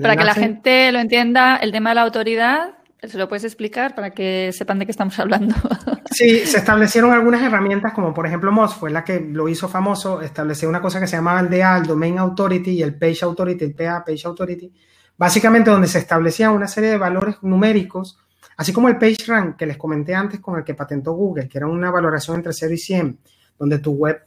Para 0.00 0.16
que 0.16 0.24
la 0.24 0.34
gente 0.34 0.92
lo 0.92 1.00
entienda, 1.00 1.56
el 1.56 1.72
tema 1.72 1.90
de 1.90 1.96
la 1.96 2.02
autoridad 2.02 2.76
¿Se 3.02 3.18
lo 3.18 3.28
puedes 3.28 3.44
explicar 3.44 3.94
para 3.94 4.10
que 4.10 4.50
sepan 4.52 4.78
de 4.78 4.86
qué 4.86 4.90
estamos 4.90 5.18
hablando? 5.18 5.54
Sí, 6.16 6.46
se 6.46 6.56
establecieron 6.56 7.12
algunas 7.12 7.42
herramientas, 7.42 7.92
como 7.92 8.14
por 8.14 8.26
ejemplo 8.26 8.50
Moz 8.50 8.74
fue 8.74 8.90
la 8.90 9.04
que 9.04 9.20
lo 9.20 9.50
hizo 9.50 9.68
famoso, 9.68 10.22
estableció 10.22 10.66
una 10.66 10.80
cosa 10.80 10.98
que 10.98 11.06
se 11.06 11.16
llamaba 11.16 11.40
el 11.40 11.50
DA, 11.50 11.76
el 11.76 11.84
Domain 11.84 12.18
Authority 12.18 12.70
y 12.70 12.82
el 12.82 12.94
Page 12.94 13.18
Authority, 13.22 13.66
el 13.66 13.74
PA, 13.74 14.02
Page 14.02 14.26
Authority, 14.26 14.72
básicamente 15.18 15.70
donde 15.70 15.88
se 15.88 15.98
establecían 15.98 16.52
una 16.52 16.68
serie 16.68 16.88
de 16.88 16.96
valores 16.96 17.36
numéricos, 17.42 18.18
así 18.56 18.72
como 18.72 18.88
el 18.88 18.96
Page 18.96 19.26
Rank 19.26 19.56
que 19.56 19.66
les 19.66 19.76
comenté 19.76 20.14
antes 20.14 20.40
con 20.40 20.56
el 20.56 20.64
que 20.64 20.72
patentó 20.72 21.12
Google, 21.12 21.50
que 21.50 21.58
era 21.58 21.66
una 21.66 21.90
valoración 21.90 22.36
entre 22.36 22.54
0 22.54 22.72
y 22.72 22.78
100, 22.78 23.18
donde 23.58 23.78
tu 23.78 23.92
web, 23.92 24.18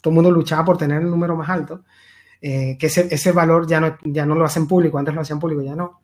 todo 0.00 0.10
el 0.10 0.14
mundo 0.16 0.32
luchaba 0.32 0.64
por 0.64 0.76
tener 0.76 1.00
el 1.00 1.08
número 1.08 1.36
más 1.36 1.48
alto, 1.48 1.84
eh, 2.42 2.76
que 2.76 2.88
ese, 2.88 3.06
ese 3.08 3.30
valor 3.30 3.68
ya 3.68 3.78
no, 3.78 3.96
ya 4.02 4.26
no 4.26 4.34
lo 4.34 4.44
hacen 4.44 4.66
público, 4.66 4.98
antes 4.98 5.14
lo 5.14 5.20
hacían 5.20 5.38
público, 5.38 5.62
ya 5.62 5.76
no. 5.76 6.00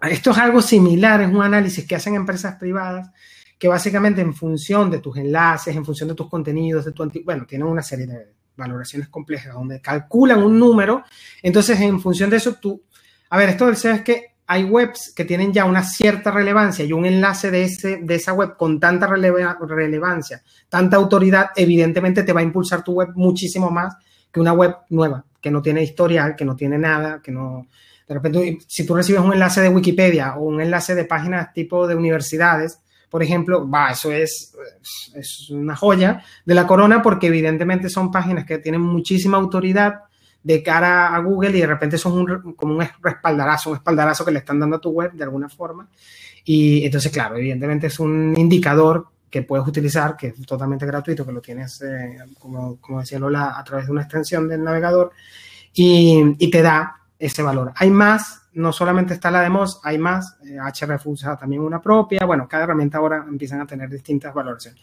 Esto 0.00 0.30
es 0.30 0.38
algo 0.38 0.62
similar, 0.62 1.20
es 1.20 1.28
un 1.28 1.42
análisis 1.42 1.86
que 1.86 1.96
hacen 1.96 2.14
empresas 2.14 2.54
privadas 2.54 3.10
que 3.58 3.68
básicamente 3.68 4.20
en 4.20 4.34
función 4.34 4.90
de 4.90 5.00
tus 5.00 5.16
enlaces, 5.16 5.74
en 5.74 5.84
función 5.84 6.08
de 6.08 6.14
tus 6.14 6.28
contenidos, 6.28 6.84
de 6.84 6.92
tu 6.92 7.10
bueno, 7.24 7.44
tienen 7.46 7.66
una 7.66 7.82
serie 7.82 8.06
de 8.06 8.32
valoraciones 8.56 9.08
complejas 9.08 9.54
donde 9.54 9.80
calculan 9.80 10.42
un 10.42 10.58
número, 10.58 11.04
entonces 11.42 11.80
en 11.80 12.00
función 12.00 12.30
de 12.30 12.36
eso 12.36 12.54
tú, 12.54 12.82
a 13.30 13.36
ver, 13.36 13.50
esto 13.50 13.66
del 13.66 13.76
SEO 13.76 13.94
es 13.94 14.02
que 14.02 14.38
hay 14.50 14.64
webs 14.64 15.12
que 15.14 15.26
tienen 15.26 15.52
ya 15.52 15.66
una 15.66 15.84
cierta 15.84 16.30
relevancia 16.30 16.84
y 16.84 16.92
un 16.92 17.04
enlace 17.04 17.50
de, 17.50 17.64
ese, 17.64 17.98
de 17.98 18.14
esa 18.14 18.32
web 18.32 18.56
con 18.56 18.80
tanta 18.80 19.06
relevancia, 19.06 20.42
tanta 20.70 20.96
autoridad, 20.96 21.50
evidentemente 21.54 22.22
te 22.22 22.32
va 22.32 22.40
a 22.40 22.44
impulsar 22.44 22.82
tu 22.82 22.92
web 22.92 23.10
muchísimo 23.14 23.70
más 23.70 23.94
que 24.32 24.40
una 24.40 24.54
web 24.54 24.74
nueva, 24.88 25.24
que 25.40 25.50
no 25.50 25.60
tiene 25.60 25.82
historial, 25.82 26.34
que 26.34 26.44
no 26.44 26.56
tiene 26.56 26.78
nada, 26.78 27.20
que 27.22 27.30
no... 27.30 27.66
De 28.06 28.14
repente, 28.14 28.58
si 28.66 28.86
tú 28.86 28.94
recibes 28.94 29.20
un 29.20 29.34
enlace 29.34 29.60
de 29.60 29.68
Wikipedia 29.68 30.36
o 30.36 30.44
un 30.44 30.62
enlace 30.62 30.94
de 30.94 31.04
páginas 31.04 31.52
tipo 31.52 31.86
de 31.86 31.94
universidades, 31.94 32.80
por 33.08 33.22
ejemplo, 33.22 33.68
va, 33.68 33.90
eso 33.90 34.12
es, 34.12 34.54
es 35.14 35.50
una 35.50 35.76
joya 35.76 36.22
de 36.44 36.54
la 36.54 36.66
corona 36.66 37.02
porque 37.02 37.28
evidentemente 37.28 37.88
son 37.88 38.10
páginas 38.10 38.44
que 38.44 38.58
tienen 38.58 38.80
muchísima 38.80 39.38
autoridad, 39.38 40.02
de 40.42 40.62
cara 40.62 41.14
a 41.14 41.18
Google 41.18 41.56
y 41.56 41.60
de 41.60 41.66
repente 41.66 41.98
son 41.98 42.12
un, 42.12 42.52
como 42.54 42.74
un 42.74 42.86
respaldarazo, 43.02 43.70
un 43.70 43.76
espaldarazo 43.76 44.24
que 44.24 44.30
le 44.30 44.38
están 44.38 44.60
dando 44.60 44.76
a 44.76 44.80
tu 44.80 44.90
web 44.90 45.12
de 45.12 45.24
alguna 45.24 45.48
forma. 45.48 45.88
Y 46.44 46.84
entonces, 46.84 47.12
claro, 47.12 47.36
evidentemente 47.36 47.88
es 47.88 47.98
un 47.98 48.34
indicador 48.36 49.08
que 49.28 49.42
puedes 49.42 49.66
utilizar, 49.66 50.16
que 50.16 50.28
es 50.28 50.46
totalmente 50.46 50.86
gratuito, 50.86 51.26
que 51.26 51.32
lo 51.32 51.42
tienes, 51.42 51.82
eh, 51.82 52.18
como, 52.38 52.76
como, 52.80 53.00
decía 53.00 53.18
Lola, 53.18 53.58
a 53.58 53.64
través 53.64 53.86
de 53.86 53.92
una 53.92 54.02
extensión 54.02 54.48
del 54.48 54.64
navegador 54.64 55.12
y, 55.74 56.34
y, 56.38 56.50
te 56.50 56.62
da 56.62 56.96
ese 57.18 57.42
valor. 57.42 57.72
Hay 57.76 57.90
más, 57.90 58.47
no 58.58 58.72
solamente 58.72 59.14
está 59.14 59.30
la 59.30 59.40
de 59.40 59.50
Moz, 59.50 59.80
hay 59.84 59.98
más, 59.98 60.36
eh, 60.44 60.58
HRF 60.58 61.06
usa 61.06 61.36
también 61.36 61.62
una 61.62 61.80
propia, 61.80 62.24
bueno, 62.26 62.48
cada 62.48 62.64
herramienta 62.64 62.98
ahora 62.98 63.24
empiezan 63.28 63.60
a 63.60 63.66
tener 63.66 63.88
distintas 63.88 64.34
valoraciones. 64.34 64.80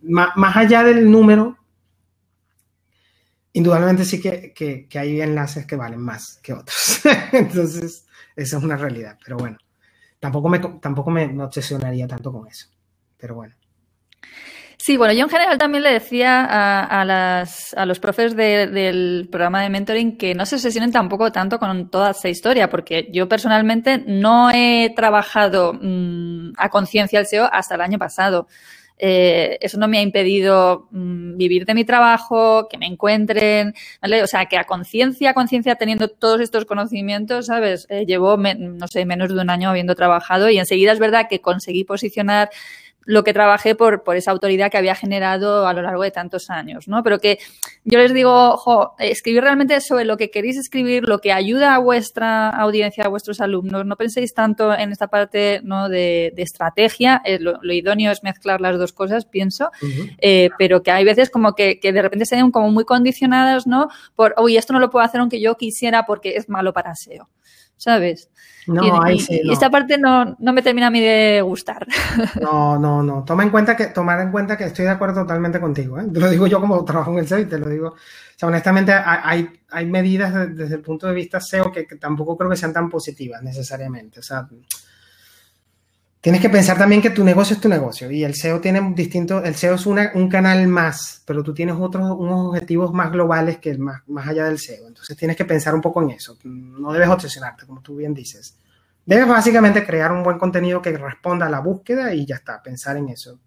más 0.00 0.56
allá 0.56 0.82
del 0.82 1.10
número, 1.10 1.58
indudablemente 3.52 4.04
sí 4.04 4.20
que, 4.20 4.88
hay 4.94 5.20
enlaces 5.20 5.66
que 5.66 5.76
valen 5.76 6.00
más 6.00 6.38
que 6.42 6.52
otros. 6.52 7.02
Entonces, 7.32 8.06
esa 8.36 8.58
es 8.58 8.62
una 8.62 8.76
realidad. 8.76 9.18
Pero 9.22 9.36
bueno, 9.36 9.58
tampoco 10.20 10.48
me, 10.48 10.58
tampoco 10.58 11.10
me 11.10 11.42
obsesionaría 11.42 12.06
tanto 12.06 12.32
con 12.32 12.46
eso. 12.46 12.68
Pero 13.18 13.34
bueno. 13.34 13.54
Sí, 14.80 14.96
bueno, 14.96 15.12
yo 15.12 15.24
en 15.24 15.28
general 15.28 15.58
también 15.58 15.82
le 15.82 15.92
decía 15.92 16.44
a, 16.84 17.04
las, 17.04 17.74
a 17.74 17.84
los 17.84 17.98
profes 17.98 18.36
del 18.36 19.28
programa 19.30 19.60
de 19.62 19.70
mentoring 19.70 20.16
que 20.16 20.34
no 20.36 20.46
se 20.46 20.54
obsesionen 20.54 20.92
tampoco 20.92 21.32
tanto 21.32 21.58
con 21.58 21.90
toda 21.90 22.12
esta 22.12 22.28
historia, 22.28 22.70
porque 22.70 23.08
yo 23.12 23.28
personalmente 23.28 23.98
no 24.06 24.50
he 24.52 24.92
trabajado 24.94 25.74
mm, 25.74 26.52
a 26.56 26.68
conciencia 26.70 27.18
el 27.18 27.26
SEO 27.26 27.48
hasta 27.52 27.74
el 27.74 27.80
año 27.80 27.98
pasado. 27.98 28.46
Eh, 29.00 29.58
eso 29.60 29.78
no 29.78 29.88
me 29.88 29.98
ha 29.98 30.02
impedido 30.02 30.88
mm, 30.90 31.36
vivir 31.36 31.64
de 31.66 31.74
mi 31.74 31.84
trabajo, 31.84 32.68
que 32.68 32.78
me 32.78 32.86
encuentren, 32.86 33.74
¿vale? 34.00 34.22
O 34.22 34.26
sea, 34.26 34.46
que 34.46 34.58
a 34.58 34.64
conciencia, 34.64 35.30
a 35.30 35.34
conciencia, 35.34 35.76
teniendo 35.76 36.08
todos 36.08 36.40
estos 36.40 36.64
conocimientos, 36.64 37.46
¿sabes? 37.46 37.86
Eh, 37.90 38.06
llevo, 38.06 38.36
no 38.36 38.88
sé, 38.88 39.04
menos 39.06 39.34
de 39.34 39.40
un 39.40 39.50
año 39.50 39.70
habiendo 39.70 39.94
trabajado 39.94 40.50
y 40.50 40.58
enseguida 40.58 40.92
es 40.92 40.98
verdad 40.98 41.26
que 41.28 41.40
conseguí 41.40 41.84
posicionar 41.84 42.50
lo 43.04 43.24
que 43.24 43.32
trabajé 43.32 43.74
por, 43.74 44.02
por 44.02 44.16
esa 44.16 44.32
autoridad 44.32 44.70
que 44.70 44.76
había 44.76 44.94
generado 44.94 45.66
a 45.66 45.72
lo 45.72 45.80
largo 45.80 46.02
de 46.02 46.10
tantos 46.10 46.50
años, 46.50 46.88
¿no? 46.88 47.02
Pero 47.02 47.18
que 47.18 47.38
yo 47.84 47.98
les 47.98 48.12
digo, 48.12 48.32
ojo, 48.50 48.94
escribir 48.98 49.42
realmente 49.42 49.80
sobre 49.80 50.04
lo 50.04 50.18
que 50.18 50.30
queréis 50.30 50.58
escribir, 50.58 51.08
lo 51.08 51.20
que 51.20 51.32
ayuda 51.32 51.74
a 51.74 51.78
vuestra 51.78 52.50
audiencia, 52.50 53.04
a 53.04 53.08
vuestros 53.08 53.40
alumnos. 53.40 53.86
No 53.86 53.96
penséis 53.96 54.34
tanto 54.34 54.74
en 54.74 54.92
esta 54.92 55.06
parte 55.06 55.60
¿no? 55.64 55.88
de, 55.88 56.34
estrategia. 56.36 57.22
Eh, 57.24 57.38
lo, 57.38 57.58
idóneo 57.62 58.12
es 58.12 58.22
mezclar 58.22 58.60
las 58.60 58.78
dos 58.78 58.92
cosas, 58.92 59.24
pienso, 59.24 59.70
eh, 60.18 60.50
pero 60.58 60.82
que 60.82 60.90
hay 60.90 61.04
veces 61.04 61.30
como 61.30 61.54
que, 61.54 61.80
que 61.80 61.92
de 61.92 62.02
repente 62.02 62.26
se 62.26 62.36
ven 62.36 62.50
como 62.50 62.70
muy 62.70 62.84
condicionadas, 62.84 63.66
¿no? 63.66 63.88
Por, 64.16 64.34
uy, 64.38 64.58
esto 64.58 64.74
no 64.74 64.80
lo 64.80 64.90
puedo 64.90 65.04
hacer 65.04 65.20
aunque 65.20 65.40
yo 65.40 65.56
quisiera 65.56 66.04
porque 66.04 66.36
es 66.36 66.48
malo 66.50 66.74
para 66.74 66.94
SEO. 66.94 67.28
¿Sabes? 67.78 68.28
No, 68.66 68.82
y, 69.10 69.50
esta 69.50 69.70
parte 69.70 69.96
no, 69.96 70.36
me 70.38 70.60
termina 70.60 70.88
a 70.88 70.90
mí 70.90 71.00
de 71.00 71.40
gustar. 71.42 71.86
No, 72.40 72.78
no, 72.78 73.02
no. 73.02 73.24
Toma 73.24 73.42
en 73.42 73.50
cuenta 73.50 73.74
que, 73.76 73.86
tomar 73.86 74.20
en 74.20 74.30
cuenta 74.30 74.58
que 74.58 74.64
estoy 74.64 74.84
de 74.84 74.90
acuerdo 74.90 75.22
totalmente 75.22 75.58
contigo. 75.58 75.98
¿eh? 75.98 76.04
Te 76.12 76.20
lo 76.20 76.28
digo 76.28 76.46
yo 76.46 76.60
como 76.60 76.84
trabajo 76.84 77.12
en 77.12 77.18
el 77.18 77.26
SEO 77.26 77.38
y 77.38 77.46
te 77.46 77.58
lo 77.58 77.68
digo. 77.68 77.88
O 77.88 77.96
sea, 78.36 78.48
honestamente, 78.48 78.92
hay, 78.92 79.48
hay 79.70 79.86
medidas 79.86 80.54
desde 80.54 80.74
el 80.74 80.82
punto 80.82 81.06
de 81.06 81.14
vista 81.14 81.40
SEO 81.40 81.72
que, 81.72 81.86
que, 81.86 81.96
tampoco 81.96 82.36
creo 82.36 82.50
que 82.50 82.56
sean 82.56 82.74
tan 82.74 82.90
positivas 82.90 83.42
necesariamente. 83.42 84.20
O 84.20 84.22
sea, 84.22 84.46
tienes 86.28 86.42
que 86.42 86.50
pensar 86.50 86.76
también 86.76 87.00
que 87.00 87.08
tu 87.08 87.24
negocio 87.24 87.56
es 87.56 87.62
tu 87.62 87.70
negocio 87.70 88.10
y 88.10 88.22
el 88.22 88.34
SEO 88.34 88.60
tiene 88.60 88.92
distintos, 88.94 89.42
el 89.46 89.54
SEO 89.54 89.76
es 89.76 89.86
un 89.86 90.28
canal 90.28 90.68
más, 90.68 91.22
pero 91.24 91.42
tú 91.42 91.54
tienes 91.54 91.74
otros, 91.78 92.04
unos 92.18 92.48
objetivos 92.48 92.92
más 92.92 93.10
globales 93.10 93.56
que 93.56 93.70
el 93.70 93.78
más, 93.78 94.02
más 94.08 94.28
allá 94.28 94.44
del 94.44 94.58
SEO. 94.58 94.88
Entonces 94.88 95.16
tienes 95.16 95.38
que 95.38 95.46
pensar 95.46 95.74
un 95.74 95.80
poco 95.80 96.02
en 96.02 96.10
eso. 96.10 96.36
No 96.44 96.92
debes 96.92 97.08
obsesionarte, 97.08 97.64
como 97.64 97.80
tú 97.80 97.96
bien 97.96 98.12
dices. 98.12 98.58
Debes 99.06 99.26
básicamente 99.26 99.86
crear 99.86 100.12
un 100.12 100.22
buen 100.22 100.36
contenido 100.36 100.82
que 100.82 100.94
responda 100.98 101.46
a 101.46 101.48
la 101.48 101.60
búsqueda 101.60 102.12
y 102.12 102.26
ya 102.26 102.34
está, 102.34 102.62
pensar 102.62 102.98
en 102.98 103.08
eso. 103.08 103.40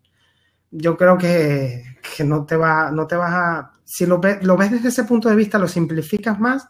Yo 0.71 0.97
creo 0.97 1.19
que, 1.19 1.84
que 2.17 2.23
no, 2.23 2.47
te 2.47 2.55
va, 2.55 2.89
no 2.89 3.05
te 3.05 3.15
vas 3.15 3.32
a... 3.32 3.71
Si 3.86 4.07
lo, 4.07 4.19
lo 4.41 4.57
ves 4.57 4.71
desde 4.71 4.89
ese 4.89 5.03
punto 5.03 5.29
de 5.29 5.36
vista, 5.36 5.59
lo 5.59 5.67
simplificas 5.67 6.39
más, 6.39 6.65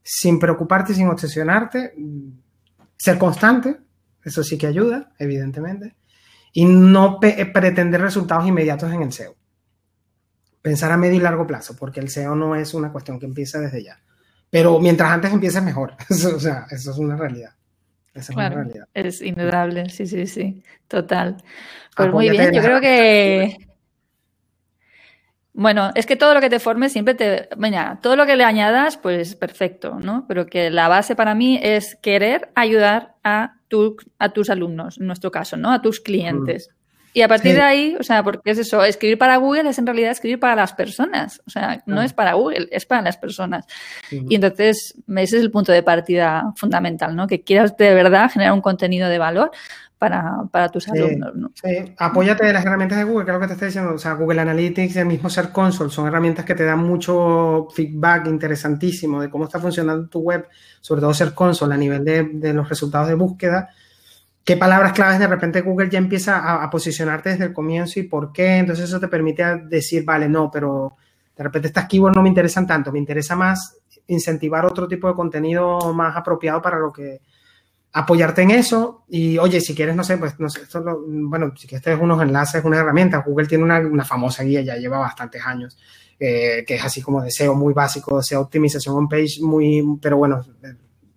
sin 0.00 0.38
preocuparte, 0.38 0.94
sin 0.94 1.08
obsesionarte, 1.08 1.92
ser 2.96 3.18
constante, 3.18 3.85
eso 4.26 4.42
sí 4.42 4.58
que 4.58 4.66
ayuda, 4.66 5.12
evidentemente. 5.20 5.94
Y 6.52 6.64
no 6.64 7.20
pretender 7.20 8.00
resultados 8.00 8.46
inmediatos 8.46 8.92
en 8.92 9.02
el 9.02 9.12
SEO. 9.12 9.36
Pensar 10.60 10.90
a 10.90 10.96
medio 10.96 11.16
y 11.16 11.20
largo 11.20 11.46
plazo, 11.46 11.76
porque 11.76 12.00
el 12.00 12.08
SEO 12.08 12.34
no 12.34 12.56
es 12.56 12.74
una 12.74 12.90
cuestión 12.90 13.20
que 13.20 13.26
empieza 13.26 13.60
desde 13.60 13.84
ya. 13.84 14.00
Pero 14.50 14.80
mientras 14.80 15.12
antes 15.12 15.32
empieces 15.32 15.62
mejor. 15.62 15.94
o 16.10 16.40
sea, 16.40 16.66
eso 16.70 16.90
es 16.90 16.98
una 16.98 17.16
realidad. 17.16 17.50
Esa 18.12 18.32
es 18.32 18.36
una 18.36 18.48
realidad. 18.48 18.88
Es 18.94 19.22
indudable, 19.22 19.88
sí, 19.90 20.06
sí, 20.06 20.26
sí. 20.26 20.64
Total. 20.88 21.36
Pues 21.96 22.10
muy 22.10 22.28
bien, 22.28 22.52
yo 22.52 22.62
creo 22.62 22.80
que 22.80 23.65
bueno, 25.58 25.90
es 25.94 26.04
que 26.04 26.16
todo 26.16 26.34
lo 26.34 26.42
que 26.42 26.50
te 26.50 26.60
formes 26.60 26.92
siempre 26.92 27.14
te. 27.14 27.48
Venga, 27.56 27.98
todo 28.02 28.14
lo 28.14 28.26
que 28.26 28.36
le 28.36 28.44
añadas, 28.44 28.98
pues 28.98 29.34
perfecto, 29.36 29.98
¿no? 29.98 30.26
Pero 30.28 30.44
que 30.44 30.70
la 30.70 30.86
base 30.86 31.16
para 31.16 31.34
mí 31.34 31.58
es 31.62 31.96
querer 32.02 32.50
ayudar 32.54 33.14
a, 33.24 33.54
tu, 33.68 33.96
a 34.18 34.28
tus 34.28 34.50
alumnos, 34.50 35.00
en 35.00 35.06
nuestro 35.06 35.30
caso, 35.30 35.56
¿no? 35.56 35.72
A 35.72 35.80
tus 35.80 36.00
clientes. 36.00 36.68
Mm. 36.70 36.76
Y 37.14 37.22
a 37.22 37.28
partir 37.28 37.54
de 37.54 37.62
ahí, 37.62 37.96
o 37.98 38.02
sea, 38.02 38.22
porque 38.22 38.50
es 38.50 38.58
eso, 38.58 38.84
escribir 38.84 39.16
para 39.16 39.38
Google 39.38 39.70
es 39.70 39.78
en 39.78 39.86
realidad 39.86 40.10
escribir 40.10 40.38
para 40.38 40.54
las 40.54 40.74
personas. 40.74 41.40
O 41.46 41.50
sea, 41.50 41.82
no 41.86 42.02
es 42.02 42.12
para 42.12 42.34
Google, 42.34 42.68
es 42.70 42.84
para 42.84 43.00
las 43.00 43.16
personas. 43.16 43.64
Y 44.10 44.34
entonces, 44.34 44.94
ese 45.08 45.38
es 45.38 45.42
el 45.42 45.50
punto 45.50 45.72
de 45.72 45.82
partida 45.82 46.52
fundamental, 46.56 47.16
¿no? 47.16 47.26
Que 47.26 47.40
quieras 47.40 47.74
de 47.78 47.94
verdad 47.94 48.30
generar 48.30 48.52
un 48.52 48.60
contenido 48.60 49.08
de 49.08 49.16
valor 49.16 49.50
para, 49.98 50.68
tus 50.70 50.88
alumnos. 50.88 51.34
¿no? 51.34 51.50
Sí, 51.54 51.94
apóyate 51.96 52.46
de 52.46 52.52
las 52.52 52.64
herramientas 52.64 52.98
de 52.98 53.04
Google, 53.04 53.24
que 53.24 53.30
es 53.30 53.34
lo 53.34 53.40
que 53.40 53.46
te 53.46 53.52
estoy 53.54 53.68
diciendo. 53.68 53.94
O 53.94 53.98
sea, 53.98 54.14
Google 54.14 54.40
Analytics, 54.40 54.96
el 54.96 55.06
mismo 55.06 55.30
Ser 55.30 55.50
Console, 55.50 55.90
son 55.90 56.06
herramientas 56.06 56.44
que 56.44 56.54
te 56.54 56.64
dan 56.64 56.80
mucho 56.80 57.68
feedback 57.74 58.26
interesantísimo 58.26 59.20
de 59.20 59.30
cómo 59.30 59.44
está 59.44 59.58
funcionando 59.58 60.08
tu 60.08 60.20
web, 60.20 60.46
sobre 60.80 61.00
todo 61.00 61.14
Ser 61.14 61.32
Console 61.34 61.74
a 61.74 61.78
nivel 61.78 62.04
de, 62.04 62.52
los 62.52 62.68
resultados 62.68 63.08
de 63.08 63.14
búsqueda. 63.14 63.70
¿Qué 64.44 64.56
palabras 64.56 64.92
claves 64.92 65.18
de 65.18 65.26
repente 65.26 65.62
Google 65.62 65.90
ya 65.90 65.98
empieza 65.98 66.38
a, 66.38 66.62
a, 66.62 66.70
posicionarte 66.70 67.30
desde 67.30 67.46
el 67.46 67.52
comienzo 67.52 67.98
y 67.98 68.04
por 68.04 68.32
qué? 68.32 68.58
Entonces 68.58 68.84
eso 68.84 69.00
te 69.00 69.08
permite 69.08 69.42
decir, 69.64 70.04
vale, 70.04 70.28
no, 70.28 70.50
pero 70.50 70.94
de 71.36 71.42
repente 71.42 71.68
estas 71.68 71.88
keywords 71.88 72.14
no 72.14 72.22
me 72.22 72.28
interesan 72.28 72.66
tanto, 72.66 72.92
me 72.92 72.98
interesa 72.98 73.34
más 73.34 73.76
incentivar 74.06 74.64
otro 74.64 74.86
tipo 74.86 75.08
de 75.08 75.14
contenido 75.14 75.92
más 75.92 76.16
apropiado 76.16 76.62
para 76.62 76.78
lo 76.78 76.92
que, 76.92 77.20
apoyarte 77.96 78.42
en 78.42 78.50
eso 78.50 79.04
y 79.08 79.38
oye, 79.38 79.58
si 79.58 79.74
quieres, 79.74 79.96
no 79.96 80.04
sé, 80.04 80.18
pues 80.18 80.38
no 80.38 80.50
sé, 80.50 80.60
esto 80.64 80.84
bueno, 81.08 81.54
si 81.56 81.66
quieres 81.66 81.98
unos 81.98 82.20
enlaces, 82.20 82.62
una 82.62 82.76
herramienta, 82.76 83.24
Google 83.26 83.46
tiene 83.46 83.64
una, 83.64 84.04
famosa 84.04 84.42
guía, 84.42 84.60
ya 84.60 84.76
lleva 84.76 84.98
bastantes 84.98 85.42
años, 85.46 85.78
eh, 86.20 86.62
que 86.66 86.74
es 86.74 86.84
así 86.84 87.00
como 87.00 87.22
de 87.22 87.30
SEO 87.30 87.54
muy 87.54 87.72
básico, 87.72 88.22
SEO 88.22 88.42
optimización 88.42 88.96
on 88.96 89.08
page 89.08 89.40
muy, 89.40 89.82
pero 90.02 90.18
bueno, 90.18 90.44
eh, 90.62 90.74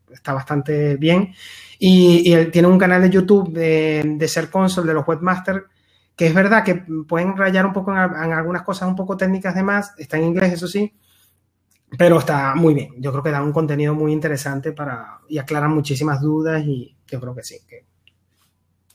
está 0.09 0.31
bastante 0.31 0.95
bien. 0.95 1.33
Y, 1.77 2.31
él 2.31 2.49
tiene 2.49 2.69
un 2.69 2.79
canal 2.79 3.01
de 3.01 3.09
YouTube 3.09 3.51
de, 3.51 4.15
de 4.15 4.27
Ser 4.29 4.49
Console, 4.49 4.87
de 4.87 4.93
los 4.93 5.05
webmasters, 5.05 5.63
que 6.15 6.27
es 6.27 6.33
verdad 6.33 6.63
que 6.63 6.75
pueden 7.09 7.35
rayar 7.35 7.65
un 7.65 7.73
poco 7.73 7.91
en, 7.91 7.97
en 7.97 8.31
algunas 8.31 8.61
cosas 8.61 8.87
un 8.87 8.95
poco 8.95 9.17
técnicas 9.17 9.53
de 9.53 9.63
más, 9.63 9.93
está 9.97 10.17
en 10.17 10.27
inglés, 10.27 10.53
eso 10.53 10.67
sí, 10.67 10.93
pero 11.97 12.19
está 12.19 12.55
muy 12.55 12.73
bien. 12.73 12.93
Yo 12.97 13.11
creo 13.11 13.23
que 13.23 13.31
da 13.31 13.41
un 13.41 13.51
contenido 13.51 13.93
muy 13.93 14.11
interesante 14.11 14.71
para 14.71 15.19
y 15.27 15.37
aclara 15.37 15.67
muchísimas 15.67 16.21
dudas 16.21 16.63
y 16.65 16.95
yo 17.07 17.19
creo 17.19 17.35
que 17.35 17.43
sí, 17.43 17.57
que 17.67 17.85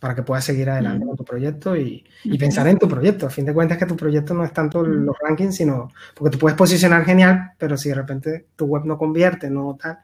para 0.05 0.15
que 0.15 0.23
puedas 0.23 0.45
seguir 0.45 0.69
adelante 0.69 1.07
con 1.07 1.17
tu 1.17 1.25
proyecto 1.25 1.75
y, 1.75 2.05
pensar 2.39 2.67
en 2.69 2.79
tu 2.79 2.87
proyecto. 2.87 3.27
A 3.27 3.31
fin 3.31 3.47
de 3.47 3.55
cuentas 3.55 3.79
que 3.79 3.87
tu 3.87 3.97
proyecto 3.97 4.35
no 4.35 4.45
es 4.45 4.53
tanto 4.53 4.83
los 4.83 5.17
rankings, 5.19 5.57
sino 5.57 5.91
porque 6.15 6.33
te 6.33 6.39
puedes 6.39 6.59
posicionar 6.59 7.07
genial, 7.07 7.53
pero 7.57 7.79
si 7.79 7.89
de 7.89 7.95
repente 7.95 8.49
tu 8.55 8.67
web 8.67 8.85
no 8.85 8.99
convierte, 8.99 9.49
no 9.49 9.79
tal, 9.81 9.99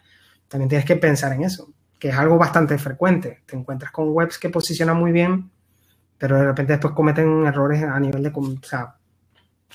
también 0.49 0.71
tienes 0.71 0.87
que 0.87 0.97
pensar 0.97 1.35
en 1.35 1.43
eso, 1.43 1.71
que 1.99 2.09
es 2.09 2.15
algo 2.15 2.39
bastante 2.39 2.79
frecuente. 2.79 3.43
Te 3.45 3.59
encuentras 3.59 3.93
con 3.93 4.09
webs 4.09 4.39
que 4.39 4.49
posicionan 4.49 4.97
muy 4.97 5.13
bien, 5.13 5.51
pero 6.17 6.37
de 6.37 6.45
repente 6.45 6.73
después 6.73 6.95
cometen 6.95 7.45
errores 7.45 7.83
a 7.83 8.01
nivel 8.01 8.23
de, 8.23 8.31
o 8.31 8.57
sea, 8.63 8.95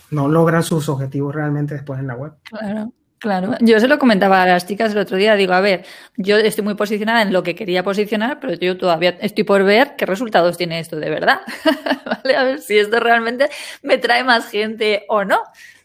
no 0.10 0.28
logran 0.28 0.64
sus 0.64 0.90
objetivos 0.90 1.36
realmente 1.36 1.76
después 1.76 2.00
en 2.00 2.08
la 2.08 2.16
web. 2.16 2.34
Claro. 2.46 2.92
Claro, 3.26 3.56
yo 3.60 3.80
se 3.80 3.88
lo 3.88 3.98
comentaba 3.98 4.44
a 4.44 4.46
las 4.46 4.68
chicas 4.68 4.92
el 4.92 5.00
otro 5.00 5.18
día, 5.18 5.34
digo, 5.36 5.54
a 5.54 5.60
ver, 5.60 5.84
yo 6.16 6.38
estoy 6.38 6.64
muy 6.64 6.76
posicionada 6.76 7.24
en 7.24 7.34
lo 7.34 7.42
que 7.42 7.56
quería 7.56 7.82
posicionar, 7.82 8.40
pero 8.40 8.54
yo 8.54 8.78
todavía 8.78 9.18
estoy 9.20 9.44
por 9.44 9.64
ver 9.64 9.96
qué 9.98 10.06
resultados 10.06 10.58
tiene 10.58 10.80
esto 10.80 10.98
de 10.98 11.10
verdad, 11.10 11.40
¿vale? 12.06 12.36
A 12.36 12.44
ver 12.44 12.62
si 12.62 12.78
esto 12.78 13.00
realmente 13.00 13.50
me 13.82 13.98
trae 13.98 14.24
más 14.24 14.48
gente 14.52 15.06
o 15.10 15.26
no. 15.26 15.40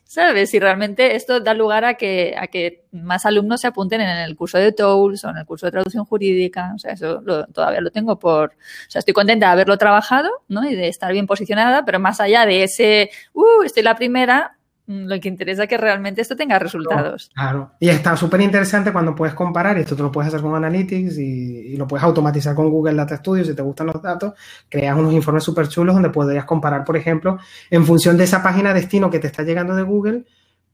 ¿sabes? 0.05 0.51
Si 0.51 0.59
realmente 0.59 1.15
esto 1.17 1.41
da 1.41 1.55
lugar 1.55 1.85
a 1.85 1.95
que, 1.95 2.35
a 2.37 2.49
que 2.49 2.85
más 2.93 3.25
alumnos 3.25 3.63
se 3.63 3.69
apunten 3.69 4.03
en 4.03 4.09
el 4.09 4.37
curso 4.37 4.59
de 4.59 4.73
TOLS 4.73 5.25
o 5.25 5.31
en 5.31 5.39
el 5.39 5.47
curso 5.47 5.67
de 5.67 5.73
traducción 5.73 6.05
jurídica. 6.05 6.73
O 6.75 6.79
sea, 6.79 6.93
eso 6.93 7.23
todavía 7.55 7.81
lo 7.81 7.91
tengo 7.91 8.19
por. 8.19 8.51
O 8.51 8.91
sea, 8.91 8.99
estoy 8.99 9.15
contenta 9.15 9.47
de 9.47 9.53
haberlo 9.53 9.79
trabajado, 9.79 10.29
¿no? 10.49 10.69
Y 10.69 10.75
de 10.75 10.89
estar 10.89 11.13
bien 11.13 11.29
posicionada, 11.29 11.85
pero 11.87 12.01
más 12.01 12.21
allá 12.21 12.45
de 12.45 12.65
ese, 12.65 13.11
uh, 13.35 13.63
estoy 13.63 13.85
la 13.85 13.95
primera, 13.95 14.59
lo 14.91 15.21
que 15.21 15.29
interesa 15.29 15.63
es 15.63 15.69
que 15.69 15.79
realmente 15.79 16.21
esto 16.21 16.35
tenga 16.35 16.59
resultados. 16.59 17.31
Claro, 17.33 17.71
y 17.79 17.89
está 17.89 18.17
súper 18.17 18.41
interesante 18.41 18.93
cuando 18.93 19.15
puedes 19.15 19.35
comparar, 19.35 19.79
y 19.79 19.83
esto 19.83 19.95
tú 19.95 20.03
lo 20.03 20.11
puedes 20.11 20.29
hacer 20.29 20.41
con 20.41 20.53
Analytics 20.53 21.17
y, 21.19 21.77
lo 21.77 21.87
puedes 21.87 22.03
automatizar 22.03 22.57
con 22.57 22.69
Google 22.69 22.95
Data 22.95 23.17
Studio 23.17 23.45
si 23.45 23.55
te 23.55 23.63
gustan 23.63 23.87
los 23.87 24.03
datos, 24.03 24.35
creas 24.69 24.99
unos 24.99 25.13
informes 25.15 25.45
súper 25.45 25.69
chulos 25.69 25.95
donde 25.95 26.11
podrías 26.11 26.45
comparar, 26.45 26.85
por 26.85 26.97
ejemplo, 26.97 27.39
en 27.71 27.87
función 27.87 28.17
de 28.17 28.25
esa 28.25 28.43
página 28.43 28.75
destino 28.75 29.09
que 29.11 29.21
te 29.21 29.29
está 29.29 29.45
llegando 29.45 29.77
de 29.77 29.83
Google, 29.83 30.25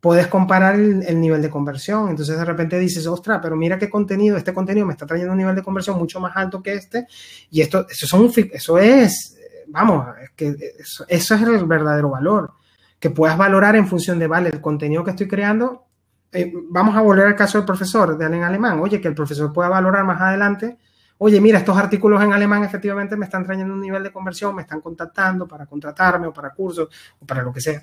puedes 0.01 0.27
comparar 0.29 0.77
el, 0.77 1.21
nivel 1.21 1.43
de 1.43 1.51
conversión. 1.51 2.09
Entonces 2.09 2.39
de 2.39 2.45
repente 2.45 2.79
dices, 2.79 3.07
ostras, 3.07 3.41
pero 3.43 3.55
mira 3.55 3.79
qué 3.79 3.91
contenido, 3.91 4.39
este 4.39 4.55
contenido 4.55 4.87
me 4.87 4.95
está 4.95 5.05
trayendo 5.05 5.33
un 5.33 5.39
nivel 5.39 5.55
de 5.55 5.63
conversión 5.63 5.99
mucho 5.99 6.21
más 6.21 6.35
alto 6.37 6.63
que 6.63 6.73
este, 6.73 7.07
y 7.51 7.61
esto, 7.61 7.87
eso, 7.89 8.07
son, 8.07 8.33
eso 8.53 8.79
es, 8.79 9.37
vamos, 9.69 10.07
que 10.35 10.57
eso 10.79 11.05
es 11.07 11.31
el 11.31 11.67
verdadero 11.67 12.09
valor 12.09 12.55
que 12.99 13.11
puedas 13.11 13.37
valorar 13.37 13.77
en 13.77 13.87
función 13.87 14.19
de, 14.19 14.27
vale, 14.27 14.51
el 14.51 14.61
contenido 14.61 15.05
que 15.05 15.11
estoy 15.11 15.29
creando. 15.29 15.87
Eh, 16.33 16.53
vamos 16.71 16.97
a 16.97 17.01
volver 17.01 17.27
al 17.27 17.37
caso 17.37 17.59
del 17.59 17.67
profesor 17.67 18.17
de 18.17 18.25
en 18.27 18.43
alemán. 18.43 18.81
Oye, 18.81 19.01
que 19.01 19.09
el 19.09 19.15
profesor 19.15 19.53
pueda 19.53 19.69
valorar 19.69 20.05
más 20.05 20.21
adelante. 20.21 20.79
Oye, 21.19 21.41
mira, 21.41 21.59
estos 21.59 21.77
artículos 21.77 22.23
en 22.23 22.33
alemán 22.33 22.65
efectivamente 22.65 23.17
me 23.17 23.25
están 23.25 23.45
trayendo 23.45 23.73
un 23.73 23.81
nivel 23.81 24.03
de 24.03 24.13
conversión, 24.13 24.55
me 24.55 24.63
están 24.63 24.81
contactando 24.81 25.47
para 25.49 25.67
contratarme 25.67 26.27
o 26.27 26.33
para 26.33 26.51
cursos 26.51 26.89
o 27.19 27.25
para 27.25 27.43
lo 27.43 27.53
que 27.53 27.61
sea. 27.61 27.83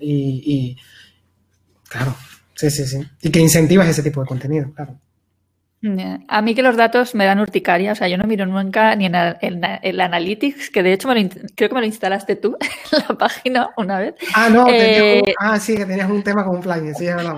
Y, 0.00 0.42
y 0.44 0.76
claro, 1.88 2.14
sí, 2.54 2.70
sí, 2.70 2.86
sí. 2.86 3.02
Y 3.22 3.30
que 3.30 3.40
incentivas 3.40 3.88
ese 3.88 4.02
tipo 4.02 4.20
de 4.20 4.26
contenido, 4.26 4.70
claro. 4.74 4.98
A 6.28 6.42
mí 6.42 6.54
que 6.54 6.62
los 6.62 6.76
datos 6.76 7.14
me 7.14 7.24
dan 7.24 7.40
urticaria, 7.40 7.92
o 7.92 7.94
sea, 7.94 8.06
yo 8.06 8.16
no 8.16 8.24
miro 8.24 8.46
nunca 8.46 8.94
ni 8.94 9.06
en 9.06 9.14
el, 9.14 10.00
Analytics, 10.00 10.70
que 10.70 10.82
de 10.82 10.92
hecho 10.92 11.08
me 11.08 11.28
creo 11.28 11.68
que 11.68 11.74
me 11.74 11.80
lo 11.80 11.86
instalaste 11.86 12.36
tú 12.36 12.56
en 12.92 12.98
la 13.08 13.18
página 13.18 13.70
una 13.76 13.98
vez. 13.98 14.14
Ah, 14.34 14.48
no, 14.48 14.66
eh, 14.68 15.22
ah, 15.40 15.58
sí, 15.58 15.76
que 15.76 15.84
tenías 15.84 16.08
un 16.08 16.22
tema 16.22 16.44
con 16.44 16.56
un 16.56 16.62
plugin, 16.62 16.94
sí, 16.94 17.06
es 17.06 17.16
verdad, 17.16 17.34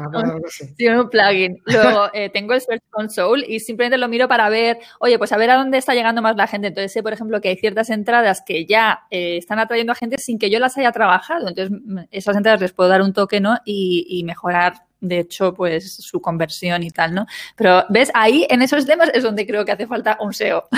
sí. 0.49 0.89
un 0.89 1.09
plugin. 1.09 1.57
Luego 1.65 2.11
eh, 2.13 2.29
tengo 2.31 2.53
el 2.53 2.61
Search 2.61 2.83
Console 2.91 3.47
y 3.49 3.61
simplemente 3.61 3.97
lo 3.97 4.09
miro 4.09 4.29
para 4.29 4.49
ver, 4.51 4.79
oye, 5.01 5.19
pues 5.19 5.33
a 5.33 5.39
ver 5.39 5.51
a 5.51 5.57
dónde 5.57 5.79
está 5.79 5.95
llegando 5.95 6.21
más 6.21 6.37
la 6.37 6.47
gente. 6.47 6.69
Entonces 6.69 6.93
sé, 6.93 7.03
por 7.03 7.15
ejemplo, 7.15 7.41
que 7.41 7.49
hay 7.49 7.57
ciertas 7.57 7.89
entradas 7.89 8.43
que 8.45 8.67
ya 8.67 9.05
eh, 9.11 9.39
están 9.39 9.59
atrayendo 9.59 9.93
a 9.93 9.97
gente 9.97 10.19
sin 10.19 10.39
que 10.39 10.51
yo 10.51 10.59
las 10.59 10.77
haya 10.77 10.93
trabajado. 10.93 11.49
Entonces, 11.49 11.79
esas 12.11 12.37
entradas 12.37 12.61
les 12.61 12.73
puedo 12.73 12.91
dar 12.91 13.01
un 13.01 13.13
toque, 13.13 13.41
¿no? 13.41 13.57
Y, 13.65 14.07
y 14.09 14.25
mejorar 14.25 14.75
de 15.05 15.19
hecho, 15.21 15.55
pues 15.55 15.93
su 15.93 16.21
conversión 16.21 16.83
y 16.83 16.91
tal, 16.91 17.15
¿no? 17.15 17.27
Pero, 17.57 17.85
¿ves? 17.91 18.11
Ahí, 18.15 18.47
en 18.49 18.63
esos 18.63 18.87
temas, 18.87 19.11
es 19.13 19.23
donde 19.23 19.47
creo 19.47 19.65
que 19.65 19.73
hace 19.73 19.87
falta 19.87 20.17
un 20.21 20.33
SEO. 20.33 20.69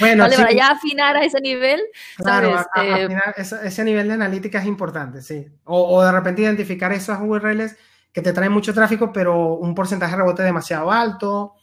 Bueno, 0.00 0.22
vale, 0.24 0.36
para 0.36 0.52
ya 0.52 0.68
afinar 0.68 1.16
a 1.16 1.24
ese 1.24 1.40
nivel. 1.40 1.82
Claro, 2.16 2.50
eh, 2.76 3.04
afinar 3.04 3.34
ese, 3.36 3.84
nivel 3.84 4.08
de 4.08 4.14
analítica 4.14 4.60
es 4.60 4.66
importante, 4.66 5.22
sí. 5.22 5.46
O, 5.64 6.02
de 6.02 6.12
repente 6.12 6.42
identificar 6.42 6.92
esas 6.92 7.20
URLs 7.20 7.76
que 8.12 8.22
te 8.22 8.32
traen 8.32 8.52
mucho 8.52 8.72
tráfico, 8.72 9.12
pero 9.12 9.54
un 9.54 9.74
porcentaje 9.74 10.12
de 10.12 10.18
rebote 10.18 10.42
demasiado 10.42 10.90
alto. 10.90 11.54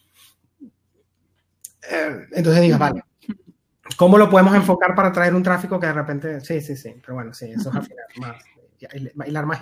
Eh, 1.90 2.28
entonces 2.34 2.62
digas, 2.62 2.80
vale, 2.80 3.04
¿cómo 3.96 4.18
lo 4.18 4.30
podemos 4.30 4.54
enfocar 4.54 4.94
para 4.94 5.12
traer 5.12 5.34
un 5.34 5.44
tráfico 5.44 5.80
que 5.80 5.88
de 5.88 5.94
repente, 5.94 6.42
sí, 6.42 6.60
sí, 6.60 6.76
sí, 6.76 6.96
pero 7.02 7.16
bueno, 7.16 7.34
sí, 7.34 7.52
eso 7.52 7.70
es 7.70 7.76
afinar 7.76 8.06
más. 8.18 8.44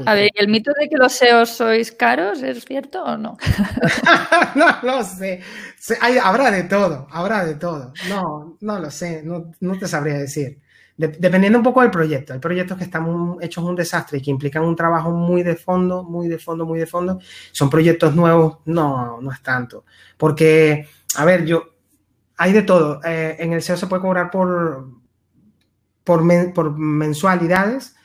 A 0.08 0.14
ver, 0.14 0.32
¿el 0.36 0.48
mito 0.48 0.72
de 0.80 0.88
que 0.88 0.96
los 0.96 1.14
SEOs 1.14 1.50
sois 1.50 1.92
caros 1.92 2.42
es 2.42 2.64
cierto 2.64 3.04
o 3.04 3.18
no? 3.18 3.38
no 4.56 4.80
lo 4.82 5.04
sé. 5.04 5.42
habrá 6.22 6.52
de 6.52 6.64
todo, 6.64 7.08
habrá 7.12 7.46
de 7.46 7.56
todo. 7.56 7.94
No, 8.08 8.58
no 8.62 8.80
lo 8.80 8.90
sé, 8.90 9.22
no, 9.24 9.78
te 9.78 9.88
sabría 9.88 10.16
decir. 10.16 10.60
dependiendo 10.96 11.60
un 11.60 11.64
poco 11.64 11.82
del 11.82 11.92
proyecto. 11.92 12.34
Hay 12.34 12.40
proyectos 12.40 12.78
que 12.78 12.86
están 12.86 13.38
hechos 13.42 13.64
un 13.64 13.76
desastre 13.76 14.20
y 14.20 14.22
que 14.22 14.32
implican 14.32 14.64
un 14.64 14.76
trabajo 14.76 15.12
muy 15.12 15.44
de 15.44 15.56
fondo, 15.56 16.04
muy 16.04 16.30
de 16.30 16.40
fondo, 16.40 16.66
muy 16.66 16.80
de 16.80 16.88
fondo. 16.88 17.20
Son 17.52 17.70
proyectos 17.70 18.16
nuevos, 18.16 18.60
no, 18.66 19.20
no 19.22 19.32
es 19.32 19.42
tanto. 19.42 19.84
Porque, 20.18 20.88
a 21.18 21.26
ver, 21.26 21.46
yo, 21.46 21.64
hay 22.38 22.54
de 22.54 22.62
todo. 22.62 23.02
Eh, 23.04 23.36
en 23.40 23.52
el 23.52 23.62
SEO 23.62 23.76
se 23.76 23.88
puede 23.88 24.02
cobrar 24.02 24.32
por, 24.32 24.88
por, 26.06 26.54
por 26.54 26.78
mensualidades 26.78 27.96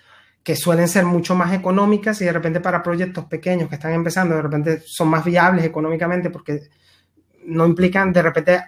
que 0.45 0.55
suelen 0.55 0.89
ser 0.89 1.07
mucho 1.07 1.35
más 1.35 1.55
económicas 1.55 2.21
y 2.21 2.27
de 2.27 2.33
repente 2.33 2.61
para 2.61 2.83
proyectos 2.83 3.25
pequeños 3.25 3.67
que 3.67 3.77
están 3.77 3.95
empezando, 3.95 4.37
de 4.37 4.43
repente 4.43 4.83
son 4.85 5.09
más 5.09 5.25
viables 5.25 5.65
económicamente 5.65 6.29
porque 6.29 6.69
no 7.47 7.67
implican, 7.67 8.13
de 8.13 8.23
repente, 8.23 8.63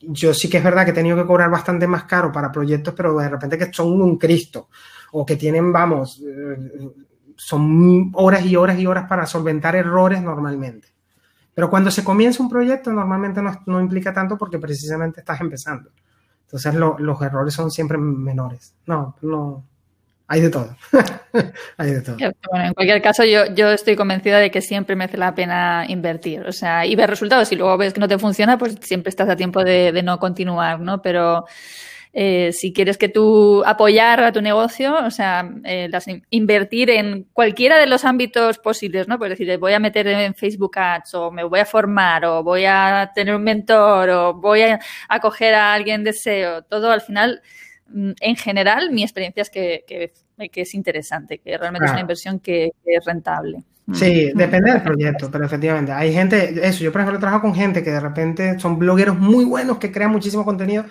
yo 0.00 0.34
sí 0.34 0.50
que 0.50 0.58
es 0.58 0.64
verdad 0.64 0.84
que 0.84 0.90
he 0.90 0.94
tenido 0.94 1.16
que 1.16 1.26
cobrar 1.26 1.50
bastante 1.50 1.86
más 1.86 2.04
caro 2.04 2.30
para 2.30 2.52
proyectos, 2.52 2.92
pero 2.94 3.16
de 3.16 3.30
repente 3.30 3.56
que 3.56 3.72
son 3.72 4.02
un 4.02 4.18
Cristo 4.18 4.68
o 5.12 5.24
que 5.24 5.36
tienen, 5.36 5.72
vamos, 5.72 6.22
eh, 6.22 6.90
son 7.36 8.10
horas 8.14 8.44
y 8.44 8.54
horas 8.54 8.78
y 8.78 8.86
horas 8.86 9.06
para 9.08 9.24
solventar 9.24 9.74
errores 9.76 10.20
normalmente. 10.20 10.88
Pero 11.54 11.70
cuando 11.70 11.90
se 11.90 12.04
comienza 12.04 12.42
un 12.42 12.50
proyecto 12.50 12.92
normalmente 12.92 13.40
no, 13.64 13.80
implica 13.80 14.12
tanto 14.12 14.36
porque 14.36 14.58
precisamente 14.58 15.20
estás 15.20 15.40
empezando. 15.40 15.90
Entonces 16.42 16.74
los 16.74 17.22
errores 17.22 17.54
son 17.54 17.70
siempre 17.70 17.96
menores. 17.96 18.74
No, 18.86 19.16
no, 19.22 19.64
hay 20.26 20.40
de 20.40 20.50
todo. 20.50 20.74
hay 21.76 21.90
de 21.90 22.00
todo. 22.00 22.16
Bueno, 22.50 22.66
en 22.66 22.74
cualquier 22.74 23.02
caso, 23.02 23.24
yo, 23.24 23.46
yo 23.54 23.70
estoy 23.70 23.94
convencida 23.94 24.38
de 24.38 24.50
que 24.50 24.62
siempre 24.62 24.96
merece 24.96 25.18
la 25.18 25.34
pena 25.34 25.84
invertir. 25.86 26.46
O 26.46 26.52
sea, 26.52 26.86
y 26.86 26.96
ver 26.96 27.10
resultados. 27.10 27.48
Si 27.48 27.56
luego 27.56 27.76
ves 27.76 27.92
que 27.92 28.00
no 28.00 28.08
te 28.08 28.18
funciona, 28.18 28.56
pues 28.56 28.76
siempre 28.80 29.10
estás 29.10 29.28
a 29.28 29.36
tiempo 29.36 29.62
de, 29.62 30.02
no 30.02 30.18
continuar, 30.18 30.80
¿no? 30.80 31.02
Pero 31.02 31.44
eh, 32.14 32.52
si 32.52 32.72
quieres 32.72 32.96
que 32.96 33.10
tú 33.10 33.62
apoyar 33.66 34.24
a 34.24 34.32
tu 34.32 34.40
negocio, 34.40 34.96
o 35.04 35.10
sea, 35.10 35.46
eh, 35.64 35.90
invertir 36.30 36.88
en 36.88 37.24
cualquiera 37.34 37.76
de 37.76 37.86
los 37.86 38.06
ámbitos 38.06 38.58
posibles, 38.58 39.08
¿no? 39.08 39.18
Pues 39.18 39.30
decir, 39.30 39.58
voy 39.58 39.74
a 39.74 39.78
meter 39.78 40.06
en 40.08 40.34
Facebook 40.34 40.78
Ads, 40.78 41.14
o 41.14 41.30
me 41.30 41.44
voy 41.44 41.60
a 41.60 41.66
formar, 41.66 42.24
o 42.24 42.42
voy 42.42 42.64
a 42.64 43.10
tener 43.14 43.34
un 43.34 43.44
mentor, 43.44 44.08
o 44.08 44.34
voy 44.34 44.62
a 44.62 44.80
acoger 45.08 45.54
a 45.54 45.74
alguien 45.74 46.02
de 46.02 46.14
SEO, 46.14 46.62
todo 46.62 46.90
al 46.90 47.02
final 47.02 47.42
en 47.92 48.36
general, 48.36 48.90
mi 48.92 49.02
experiencia 49.02 49.42
es 49.42 49.50
que, 49.50 49.84
que, 49.86 50.60
es 50.60 50.74
interesante, 50.74 51.38
que 51.38 51.56
realmente 51.56 51.86
es 51.86 51.92
una 51.92 52.00
inversión 52.00 52.40
que, 52.40 52.72
es 52.84 53.04
rentable. 53.04 53.62
Mm. 53.86 53.94
Sí, 53.94 54.32
depende 54.34 54.72
del 54.72 54.82
proyecto, 54.82 55.30
pero 55.30 55.44
efectivamente, 55.44 55.92
hay 55.92 56.12
gente, 56.12 56.66
eso, 56.66 56.82
yo 56.82 56.90
por 56.90 57.02
ejemplo 57.02 57.20
trabajo 57.20 57.42
con 57.42 57.54
gente 57.54 57.82
que 57.82 57.90
de 57.90 58.00
repente 58.00 58.58
son 58.58 58.78
blogueros 58.78 59.18
muy 59.18 59.44
buenos 59.44 59.76
que 59.76 59.92
crean 59.92 60.10
muchísimo 60.10 60.44
contenido, 60.44 60.86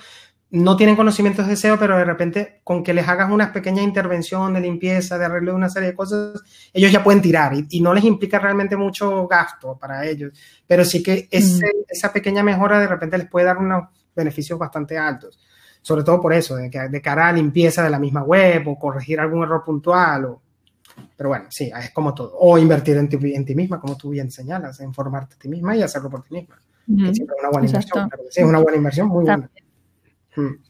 no 0.51 0.77
tienen 0.77 0.95
conocimientos 0.95 1.47
de 1.47 1.55
SEO, 1.55 1.79
pero 1.79 1.97
de 1.97 2.05
repente 2.05 2.61
con 2.63 2.83
que 2.83 2.93
les 2.93 3.07
hagas 3.07 3.31
una 3.31 3.51
pequeña 3.51 3.81
intervención 3.81 4.53
de 4.53 4.61
limpieza, 4.61 5.17
de 5.17 5.25
arreglo 5.25 5.53
de 5.53 5.57
una 5.57 5.69
serie 5.69 5.89
de 5.89 5.95
cosas, 5.95 6.43
ellos 6.71 6.91
ya 6.91 7.03
pueden 7.03 7.23
tirar 7.23 7.53
y, 7.67 7.81
no 7.81 7.91
les 7.91 8.03
implica 8.03 8.37
realmente 8.37 8.77
mucho 8.77 9.27
gasto 9.27 9.75
para 9.79 10.05
ellos, 10.05 10.31
pero 10.67 10.85
sí 10.85 11.01
que 11.01 11.27
ese, 11.31 11.65
mm. 11.65 11.85
esa 11.89 12.13
pequeña 12.13 12.43
mejora 12.43 12.79
de 12.79 12.85
repente 12.85 13.17
les 13.17 13.27
puede 13.27 13.47
dar 13.47 13.57
unos 13.57 13.89
beneficios 14.15 14.59
bastante 14.59 14.95
altos 14.95 15.39
sobre 15.83 16.03
todo 16.03 16.21
por 16.21 16.33
eso, 16.33 16.55
de, 16.55 16.71
que, 16.71 16.79
de 16.79 17.01
cara 17.01 17.27
a 17.27 17.33
limpieza 17.33 17.83
de 17.83 17.89
la 17.89 17.99
misma 17.99 18.23
web 18.23 18.67
o 18.69 18.79
corregir 18.79 19.19
algún 19.19 19.43
error 19.43 19.63
puntual. 19.63 20.25
O, 20.25 20.41
pero 21.15 21.29
bueno, 21.29 21.45
sí, 21.49 21.71
es 21.77 21.91
como 21.91 22.13
todo. 22.13 22.31
O 22.39 22.57
invertir 22.57 22.97
en 22.97 23.09
ti, 23.09 23.17
en 23.35 23.45
ti 23.45 23.53
misma, 23.53 23.79
como 23.79 23.97
tú 23.97 24.09
bien 24.09 24.31
señalas, 24.31 24.79
en 24.79 24.93
formarte 24.93 25.35
a 25.35 25.37
ti 25.37 25.49
misma 25.49 25.75
y 25.75 25.83
hacerlo 25.83 26.09
por 26.09 26.23
ti 26.23 26.35
misma. 26.35 26.55
es 27.09 27.19
una 27.19 27.49
buena 27.51 27.67
inversión. 27.67 28.09
sí, 28.29 28.41
es 28.41 28.47
una 28.47 28.59
buena 28.59 28.77
inversión, 28.77 29.07
muy 29.09 29.25
buena. 29.25 29.49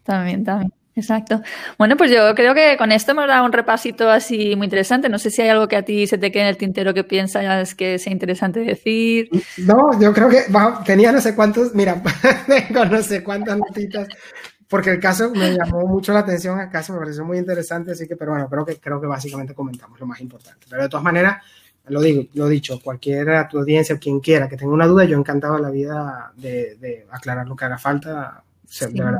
También, 0.04 0.44
también. 0.44 0.74
Exacto. 0.96 1.42
Bueno, 1.78 1.98
pues 1.98 2.12
yo 2.12 2.36
creo 2.36 2.54
que 2.54 2.76
con 2.78 2.92
esto 2.92 3.12
hemos 3.12 3.28
dado 3.28 3.46
un 3.46 3.52
repasito 3.52 4.10
así 4.10 4.56
muy 4.56 4.66
interesante. 4.66 5.10
No 5.10 5.18
sé 5.18 5.32
si 5.32 5.42
hay 5.42 5.50
algo 5.50 5.68
que 5.68 5.76
a 5.76 5.84
ti 5.84 6.06
se 6.06 6.20
te 6.20 6.32
quede 6.32 6.44
en 6.44 6.50
el 6.50 6.58
tintero 6.58 6.94
que 6.94 7.04
piensas 7.04 7.74
que 7.74 7.98
sea 7.98 8.14
interesante 8.14 8.60
decir. 8.60 9.30
No, 9.58 10.00
yo 10.00 10.14
creo 10.14 10.30
que 10.30 10.44
tenía 10.86 11.12
no 11.12 11.20
sé 11.20 11.34
cuántos, 11.36 11.74
mira, 11.74 12.02
tengo 12.48 12.86
no 12.86 13.02
sé 13.02 13.24
cuántas 13.24 13.58
notitas 13.58 14.08
porque 14.74 14.90
el 14.90 15.00
caso 15.00 15.30
me 15.30 15.56
llamó 15.56 15.86
mucho 15.86 16.14
la 16.14 16.22
atención, 16.22 16.60
el 16.60 16.68
caso 16.68 16.94
me 16.94 17.00
pareció 17.00 17.24
muy 17.24 17.38
interesante, 17.38 17.92
así 17.92 18.08
que, 18.08 18.16
pero 18.16 18.32
bueno, 18.32 18.50
creo 18.50 18.66
que, 18.66 18.78
creo 18.78 19.00
que 19.00 19.06
básicamente 19.06 19.54
comentamos 19.54 20.00
lo 20.00 20.08
más 20.08 20.20
importante. 20.20 20.66
Pero 20.68 20.82
de 20.82 20.90
todas 20.90 21.04
maneras, 21.04 21.44
lo 21.90 22.02
digo, 22.02 22.24
lo 22.34 22.48
dicho, 22.48 22.80
cualquiera, 22.84 23.48
tu 23.48 23.60
audiencia, 23.60 24.00
quien 24.00 24.20
quiera 24.20 24.50
que 24.50 24.58
tenga 24.58 24.74
una 24.74 24.88
duda, 24.88 25.06
yo 25.06 25.16
encantado 25.16 25.60
la 25.60 25.70
vida 25.70 26.34
de, 26.38 27.06
aclarar 27.12 27.48
lo 27.48 27.56
que 27.56 27.66
haga 27.66 27.78
falta, 27.78 28.44
de 28.80 29.04
verdad. 29.04 29.20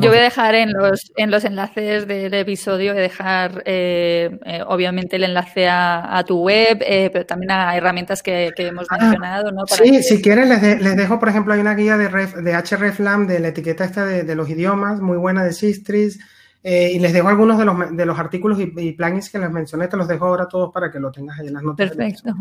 Yo 0.00 0.08
voy 0.08 0.18
a 0.18 0.22
dejar 0.22 0.54
en 0.54 0.72
los, 0.72 1.12
en 1.16 1.30
los 1.30 1.44
enlaces 1.44 2.06
del 2.06 2.32
episodio, 2.32 2.92
voy 2.92 3.00
a 3.00 3.02
dejar 3.02 3.62
eh, 3.66 4.38
eh, 4.46 4.62
obviamente 4.66 5.16
el 5.16 5.24
enlace 5.24 5.68
a, 5.68 6.24
tu 6.26 6.42
web, 6.42 6.78
eh, 6.80 7.10
pero 7.12 7.26
también 7.26 7.50
a 7.50 7.76
herramientas 7.76 8.22
que, 8.22 8.50
hemos 8.56 8.86
ah, 8.90 8.98
mencionado. 8.98 9.52
¿no? 9.52 9.66
sí, 9.66 10.02
si 10.02 10.22
quieren 10.22 10.48
les, 10.48 10.80
les, 10.80 10.96
dejo, 10.96 11.20
por 11.20 11.28
ejemplo, 11.28 11.52
hay 11.52 11.60
una 11.60 11.74
guía 11.74 11.98
de, 11.98 12.08
ref, 12.08 12.34
de 12.34 12.52
hreflam 12.52 13.26
de 13.26 13.40
la 13.40 13.48
etiqueta 13.48 13.84
esta 13.84 14.06
de, 14.06 14.22
de 14.22 14.34
los 14.34 14.48
idiomas, 14.48 15.00
muy 15.00 15.18
buena 15.18 15.44
de 15.44 15.52
Sistris. 15.52 16.18
Eh, 16.64 16.90
y 16.94 16.98
les 16.98 17.12
dejo 17.12 17.28
algunos 17.28 17.56
de 17.56 17.64
los, 17.64 17.96
de 17.96 18.04
los 18.04 18.18
artículos 18.18 18.58
y, 18.58 18.66
plugins 18.66 19.30
que 19.30 19.38
les 19.38 19.50
mencioné, 19.50 19.86
te 19.86 19.96
los 19.96 20.08
dejo 20.08 20.26
ahora 20.26 20.48
todos 20.48 20.72
para 20.72 20.90
que 20.90 20.98
lo 20.98 21.12
tengas 21.12 21.38
ahí 21.38 21.46
en 21.46 21.54
las 21.54 21.62
notas. 21.62 21.90
Perfecto. 21.90 22.34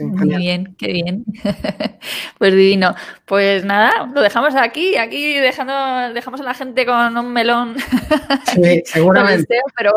Muy 0.00 0.36
bien, 0.36 0.76
qué 0.78 0.92
bien. 0.92 1.24
pues 2.38 2.54
divino. 2.54 2.94
Pues 3.24 3.64
nada, 3.64 4.06
lo 4.14 4.22
dejamos 4.22 4.54
aquí, 4.54 4.96
aquí 4.96 5.34
dejando, 5.34 6.14
dejamos 6.14 6.40
a 6.40 6.44
la 6.44 6.54
gente 6.54 6.86
con 6.86 7.16
un 7.16 7.32
melón. 7.32 7.74
Sí, 8.54 8.82
seguramente. 8.84 9.58
pero 9.76 9.92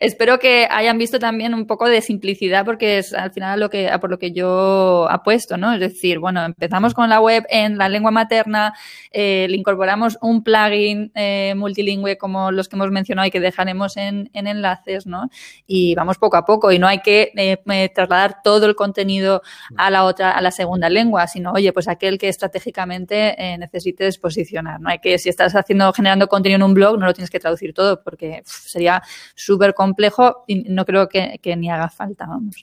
espero 0.00 0.38
que 0.38 0.66
hayan 0.70 0.96
visto 0.96 1.18
también 1.18 1.52
un 1.52 1.66
poco 1.66 1.86
de 1.86 2.00
simplicidad 2.00 2.64
porque 2.64 2.98
es 2.98 3.12
al 3.12 3.32
final 3.32 3.60
lo 3.60 3.68
que, 3.68 3.90
por 4.00 4.08
lo 4.08 4.18
que 4.18 4.32
yo 4.32 5.06
apuesto, 5.10 5.58
¿no? 5.58 5.74
Es 5.74 5.80
decir, 5.80 6.18
bueno, 6.18 6.42
empezamos 6.42 6.94
con 6.94 7.10
la 7.10 7.20
web 7.20 7.44
en 7.50 7.76
la 7.76 7.90
lengua 7.90 8.10
materna, 8.10 8.72
eh, 9.10 9.46
le 9.50 9.56
incorporamos 9.56 10.16
un 10.22 10.42
plugin 10.42 11.12
eh, 11.14 11.52
multilingüe 11.54 12.16
como 12.16 12.50
los 12.50 12.68
que 12.68 12.76
hemos 12.76 12.90
mencionado 12.90 13.01
mencionado 13.02 13.26
y 13.26 13.30
que 13.30 13.40
dejaremos 13.40 13.96
en, 13.96 14.30
enlaces, 14.32 15.06
¿no? 15.06 15.28
Y 15.66 15.94
vamos 15.94 16.18
poco 16.18 16.36
a 16.36 16.44
poco 16.44 16.72
y 16.72 16.78
no 16.78 16.86
hay 16.86 17.00
que 17.00 17.32
eh, 17.36 17.88
trasladar 17.94 18.42
todo 18.42 18.66
el 18.66 18.74
contenido 18.74 19.42
a 19.76 19.90
la 19.90 20.04
otra, 20.04 20.30
a 20.30 20.40
la 20.40 20.50
segunda 20.50 20.88
lengua, 20.88 21.26
sino, 21.26 21.52
oye, 21.52 21.72
pues 21.72 21.88
aquel 21.88 22.18
que 22.18 22.28
estratégicamente 22.28 23.34
eh, 23.38 23.58
necesites 23.58 24.18
posicionar, 24.18 24.80
¿no? 24.80 24.88
Hay 24.88 24.98
que, 24.98 25.18
si 25.18 25.28
estás 25.28 25.54
haciendo, 25.54 25.92
generando 25.92 26.28
contenido 26.28 26.56
en 26.56 26.62
un 26.62 26.74
blog, 26.74 26.98
no 26.98 27.06
lo 27.06 27.14
tienes 27.14 27.30
que 27.30 27.40
traducir 27.40 27.74
todo 27.74 28.02
porque 28.02 28.42
sería 28.44 29.02
súper 29.34 29.74
complejo 29.74 30.44
y 30.46 30.62
no 30.72 30.84
creo 30.84 31.08
que, 31.08 31.40
ni 31.56 31.70
haga 31.70 31.88
falta, 31.88 32.26
vamos. 32.26 32.56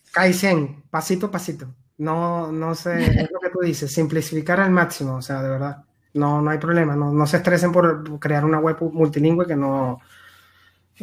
Pasito 0.89 1.27
a 1.27 1.31
pasito. 1.31 1.67
No, 1.97 2.51
no 2.51 2.75
sé, 2.75 3.03
es 3.23 3.29
lo 3.29 3.39
que 3.39 3.49
tú 3.49 3.59
dices, 3.59 3.91
simplificar 3.91 4.61
al 4.61 4.71
máximo, 4.71 5.15
o 5.15 5.21
sea, 5.21 5.43
de 5.43 5.49
verdad. 5.49 5.83
No, 6.13 6.41
no 6.41 6.49
hay 6.49 6.57
problema, 6.57 6.95
no, 6.95 7.11
no 7.11 7.27
se 7.27 7.37
estresen 7.37 7.71
por 7.71 8.19
crear 8.19 8.45
una 8.45 8.59
web 8.59 8.77
multilingüe 8.93 9.45
que 9.45 9.55
no, 9.55 9.99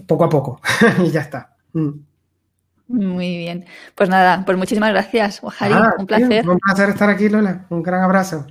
poco 0.02 0.24
a 0.24 0.28
poco 0.28 0.60
y 1.04 1.10
ya 1.10 1.20
está. 1.20 1.56
Mm. 1.72 1.90
Muy 2.88 3.36
bien. 3.36 3.64
Pues 3.94 4.08
nada, 4.08 4.44
pues 4.44 4.56
muchísimas 4.56 4.90
gracias, 4.90 5.42
Ojari. 5.42 5.74
un 5.98 6.06
placer. 6.06 6.48
un 6.48 6.58
placer 6.58 6.90
estar 6.90 7.10
aquí, 7.10 7.28
Lola. 7.28 7.66
Un 7.68 7.82
gran 7.82 8.02
abrazo. 8.02 8.46